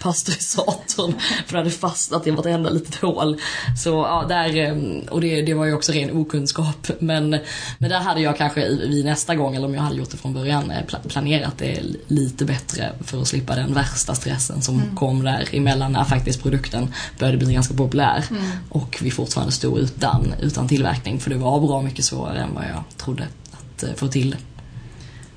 pasteurisatorn. 0.03 1.15
För 1.47 1.53
det 1.53 1.59
hade 1.59 1.71
fastnat 1.71 2.27
i 2.27 2.31
vartenda 2.31 2.71
litet 2.71 2.95
hål. 2.95 3.41
Så 3.83 3.89
ja, 3.89 4.25
där, 4.29 4.57
ehm, 4.57 5.01
och 5.11 5.21
det, 5.21 5.43
det 5.43 5.55
var 5.55 5.67
ju 5.67 5.75
också 5.75 5.93
ren 5.93 6.11
okunskap. 6.11 6.91
Men, 6.99 7.31
men 7.79 7.91
där 7.91 8.01
hade 8.01 8.21
jag 8.21 8.37
kanske 8.37 8.69
vid 8.69 9.05
nästa 9.05 9.35
gång, 9.35 9.55
eller 9.57 9.67
om 9.67 9.75
jag 9.75 9.83
hade 9.83 9.97
gjort 9.97 10.11
det 10.11 10.17
från 10.17 10.35
början, 10.35 10.71
eh, 10.71 10.85
planerat 11.09 11.59
det 11.59 11.83
lite 12.07 12.45
bättre 12.45 12.93
för 13.01 13.21
att 13.21 13.29
slippa 13.29 13.55
den 13.55 13.75
värsta 13.75 14.15
stressen 14.15 14.63
som 14.63 14.75
mm. 14.75 14.97
kom 14.97 15.23
där 15.25 15.49
emellan 15.53 15.93
när 15.93 16.05
faktiskt 16.05 16.43
produkten 16.43 16.95
började 17.19 17.39
bli 17.39 17.55
ganska 17.55 17.75
populär. 17.75 18.25
Mm. 18.31 18.43
Och 18.69 18.99
vi 19.03 19.11
fortfarande 19.11 19.53
stod 19.53 19.79
utan, 19.79 20.35
utan 20.41 20.69
tillverkning. 20.69 21.21
För 21.21 21.31
det 21.31 21.37
var 21.37 21.61
bra 21.61 21.83
mycket 21.83 22.05
svårare 22.05 22.39
än 22.39 22.55
vad 22.55 22.65
jag 22.65 22.85
trodde 22.97 23.27
att 23.53 23.83
eh, 23.83 23.95
få 23.95 24.09
till 24.09 24.31
det. 24.31 24.37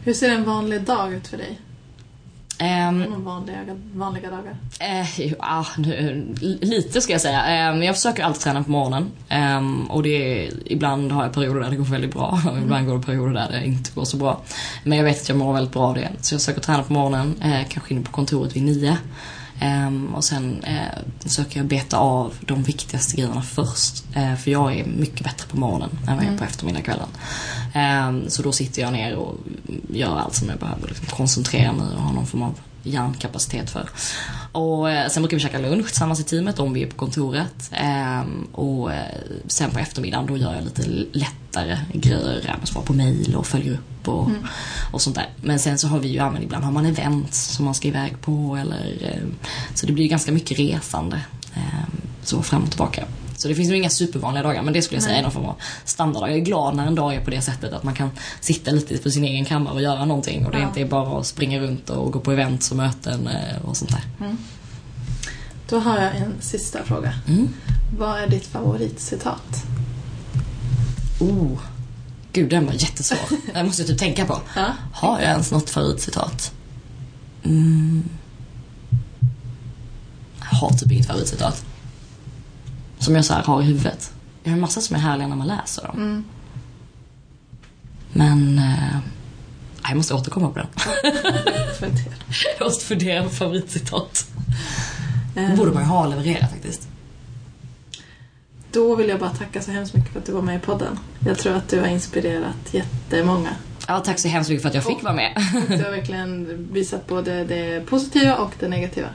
Hur 0.05 0.13
ser 0.13 0.29
en 0.29 0.45
vanlig 0.45 0.81
dag 0.81 1.13
ut 1.13 1.27
för 1.27 1.37
dig? 1.37 1.59
Um, 2.89 3.23
vanliga, 3.23 3.57
vanliga 3.93 4.29
dagar? 4.29 4.57
Uh, 4.81 5.33
ja, 5.39 5.65
lite 6.61 7.01
ska 7.01 7.11
jag 7.11 7.21
säga. 7.21 7.71
Um, 7.71 7.83
jag 7.83 7.95
försöker 7.95 8.23
alltid 8.23 8.41
träna 8.41 8.63
på 8.63 8.71
morgonen. 8.71 9.11
Um, 9.31 9.91
och 9.91 10.03
det 10.03 10.09
är, 10.09 10.53
ibland 10.65 11.11
har 11.11 11.23
jag 11.23 11.33
perioder 11.33 11.61
där 11.61 11.69
det 11.69 11.75
går 11.75 11.83
väldigt 11.83 12.13
bra 12.13 12.39
och 12.51 12.57
ibland 12.57 12.87
går 12.87 12.97
det 12.97 13.03
perioder 13.03 13.33
där 13.33 13.51
det 13.51 13.65
inte 13.65 13.91
går 13.95 14.05
så 14.05 14.17
bra. 14.17 14.41
Men 14.83 14.97
jag 14.97 15.05
vet 15.05 15.21
att 15.21 15.29
jag 15.29 15.37
mår 15.37 15.53
väldigt 15.53 15.73
bra 15.73 15.83
av 15.83 15.95
det. 15.95 16.09
Så 16.21 16.33
jag 16.33 16.41
försöker 16.41 16.61
träna 16.61 16.83
på 16.83 16.93
morgonen, 16.93 17.35
uh, 17.45 17.67
kanske 17.69 17.93
inne 17.93 18.03
på 18.03 18.11
kontoret 18.11 18.55
vid 18.55 18.63
nio. 18.63 18.97
Um, 19.61 20.15
och 20.15 20.23
sen 20.23 20.63
uh, 20.67 21.03
försöker 21.19 21.59
jag 21.59 21.67
beta 21.67 21.97
av 21.97 22.33
de 22.41 22.63
viktigaste 22.63 23.15
grejerna 23.15 23.41
först. 23.41 24.03
Uh, 24.17 24.35
för 24.35 24.51
jag 24.51 24.79
är 24.79 24.85
mycket 24.85 25.23
bättre 25.23 25.47
på 25.47 25.57
morgonen 25.57 25.89
än 26.07 26.15
vad 26.15 26.25
jag 26.25 26.33
är 26.33 26.37
på 26.37 26.43
mm. 26.43 26.43
eftermiddagskvällen. 26.43 27.07
Um, 27.75 28.29
så 28.29 28.41
då 28.41 28.51
sitter 28.51 28.81
jag 28.81 28.93
ner 28.93 29.15
och 29.15 29.37
gör 29.89 30.17
allt 30.19 30.35
som 30.35 30.49
jag 30.49 30.59
behöver 30.59 30.87
liksom 30.87 31.05
koncentrera 31.05 31.73
mig 31.73 31.95
och 31.95 32.01
ha 32.01 32.11
någon 32.11 32.27
form 32.27 32.41
av 32.41 32.55
hjärnkapacitet 32.85 33.69
för. 33.69 33.89
Och 34.51 34.85
uh, 34.85 35.07
sen 35.09 35.23
brukar 35.23 35.37
vi 35.37 35.43
käka 35.43 35.59
lunch 35.59 35.87
tillsammans 35.87 36.19
i 36.19 36.23
teamet 36.23 36.59
om 36.59 36.73
vi 36.73 36.83
är 36.83 36.87
på 36.87 36.95
kontoret. 36.95 37.71
Um, 38.23 38.47
och 38.51 38.89
uh, 38.89 38.95
sen 39.47 39.71
på 39.71 39.79
eftermiddagen 39.79 40.25
då 40.25 40.37
gör 40.37 40.55
jag 40.55 40.63
lite 40.63 40.83
lättare 41.11 41.77
grejer, 41.93 42.59
svarar 42.63 42.85
på 42.85 42.93
mail 42.93 43.35
och 43.35 43.47
följer 43.47 43.73
upp 43.73 44.07
och, 44.07 44.29
mm. 44.29 44.47
och 44.91 45.01
sånt 45.01 45.15
där. 45.15 45.29
Men 45.41 45.59
sen 45.59 45.77
så 45.77 45.87
har 45.87 45.99
vi 45.99 46.07
ju, 46.07 46.15
ja, 46.15 46.31
men 46.31 46.43
ibland 46.43 46.63
har 46.63 46.71
man 46.71 46.85
events 46.85 47.45
som 47.45 47.65
man 47.65 47.75
ska 47.75 47.87
iväg 47.87 48.21
på 48.21 48.57
eller 48.61 49.21
så 49.73 49.85
det 49.85 49.93
blir 49.93 50.07
ganska 50.07 50.31
mycket 50.31 50.59
resande. 50.59 51.21
Så 52.23 52.41
fram 52.41 52.63
och 52.63 52.69
tillbaka. 52.69 53.05
Så 53.37 53.47
det 53.47 53.55
finns 53.55 53.69
nog 53.69 53.77
inga 53.77 53.89
supervanliga 53.89 54.43
dagar 54.43 54.61
men 54.61 54.73
det 54.73 54.81
skulle 54.81 54.95
jag 54.95 55.03
säga 55.03 55.17
är 55.17 55.21
någon 55.21 55.31
form 55.31 55.45
av 55.45 55.55
standarddag. 55.85 56.29
Jag 56.29 56.37
är 56.37 56.41
glad 56.41 56.75
när 56.75 56.87
en 56.87 56.95
dag 56.95 57.15
är 57.15 57.21
på 57.21 57.29
det 57.29 57.41
sättet 57.41 57.73
att 57.73 57.83
man 57.83 57.93
kan 57.93 58.09
sitta 58.39 58.71
lite 58.71 58.97
på 58.97 59.11
sin 59.11 59.23
egen 59.23 59.45
kammare 59.45 59.73
och 59.73 59.81
göra 59.81 60.05
någonting 60.05 60.45
och 60.45 60.51
det 60.51 60.59
ja. 60.59 60.67
inte 60.67 60.81
är 60.81 60.85
bara 60.85 61.19
att 61.19 61.25
springa 61.25 61.59
runt 61.59 61.89
och 61.89 62.11
gå 62.11 62.19
på 62.19 62.31
events 62.31 62.71
och 62.71 62.77
möten 62.77 63.27
eh, 63.27 63.65
och 63.65 63.77
sånt 63.77 63.91
där. 63.91 64.25
Mm. 64.25 64.37
Då 65.69 65.79
har 65.79 65.97
jag 65.97 66.15
en 66.15 66.33
sista 66.39 66.83
fråga. 66.83 67.13
Mm. 67.27 67.49
Vad 67.97 68.19
är 68.19 68.27
ditt 68.27 68.45
favoritcitat? 68.45 69.65
Oh, 71.19 71.59
gud 72.33 72.49
den 72.49 72.65
var 72.65 72.73
jättesvår. 72.73 73.37
Den 73.53 73.65
måste 73.65 73.81
jag 73.81 73.89
typ 73.89 73.99
tänka 73.99 74.25
på. 74.25 74.41
Ja. 74.55 74.65
Har 74.93 75.19
jag 75.19 75.29
ens 75.29 75.51
något 75.51 75.69
favoritcitat? 75.69 76.53
Mm. 77.43 78.03
Jag 80.39 80.57
har 80.57 80.69
typ 80.69 80.91
inget 80.91 81.07
favoritcitat. 81.07 81.65
Som 82.99 83.15
jag 83.15 83.25
så 83.25 83.33
har 83.33 83.61
i 83.61 83.65
huvudet. 83.65 84.13
Jag 84.43 84.51
har 84.51 84.55
en 84.55 84.61
massa 84.61 84.81
som 84.81 84.95
är 84.95 84.99
härliga 84.99 85.27
när 85.27 85.35
man 85.35 85.47
läser 85.47 85.83
dem. 85.83 85.97
Mm. 85.97 86.23
Men 88.13 88.57
eh, 88.59 88.97
jag 89.83 89.97
måste 89.97 90.13
återkomma 90.13 90.49
på 90.49 90.59
den. 90.59 90.67
jag 92.59 92.65
måste 92.65 92.85
fundera 92.85 93.23
på 93.23 93.29
favoritcitat. 93.29 94.27
Det 95.33 95.57
borde 95.57 95.71
man 95.71 95.83
ju 95.83 95.89
ha 95.89 96.07
levererat 96.07 96.51
faktiskt. 96.51 96.87
Då 98.71 98.95
vill 98.95 99.09
jag 99.09 99.19
bara 99.19 99.29
tacka 99.29 99.61
så 99.61 99.71
hemskt 99.71 99.93
mycket 99.93 100.11
för 100.11 100.19
att 100.19 100.25
du 100.25 100.31
var 100.31 100.41
med 100.41 100.55
i 100.55 100.59
podden. 100.59 100.99
Jag 101.25 101.37
tror 101.37 101.55
att 101.55 101.69
du 101.69 101.79
har 101.79 101.87
inspirerat 101.87 102.73
jättemånga. 102.73 103.49
Ja, 103.87 103.99
tack 103.99 104.19
så 104.19 104.27
hemskt 104.27 104.49
mycket 104.49 104.61
för 104.61 104.69
att 104.69 104.75
jag 104.75 104.83
fick 104.83 104.97
och, 104.97 105.03
vara 105.03 105.13
med. 105.13 105.31
du 105.67 105.83
har 105.83 105.91
verkligen 105.91 106.67
visat 106.71 107.07
både 107.07 107.43
det 107.43 107.85
positiva 107.85 108.35
och 108.35 108.51
det 108.59 108.67
negativa. 108.67 109.07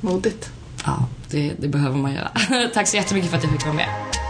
Modigt. 0.00 0.50
Ja, 0.84 1.08
det, 1.32 1.52
det 1.58 1.68
behöver 1.68 1.96
man 1.96 2.14
göra. 2.14 2.30
Tack 2.74 2.88
så 2.88 2.96
jättemycket 2.96 3.30
för 3.30 3.36
att 3.36 3.44
jag 3.44 3.52
fick 3.52 3.64
vara 3.66 3.76
med. 3.76 4.21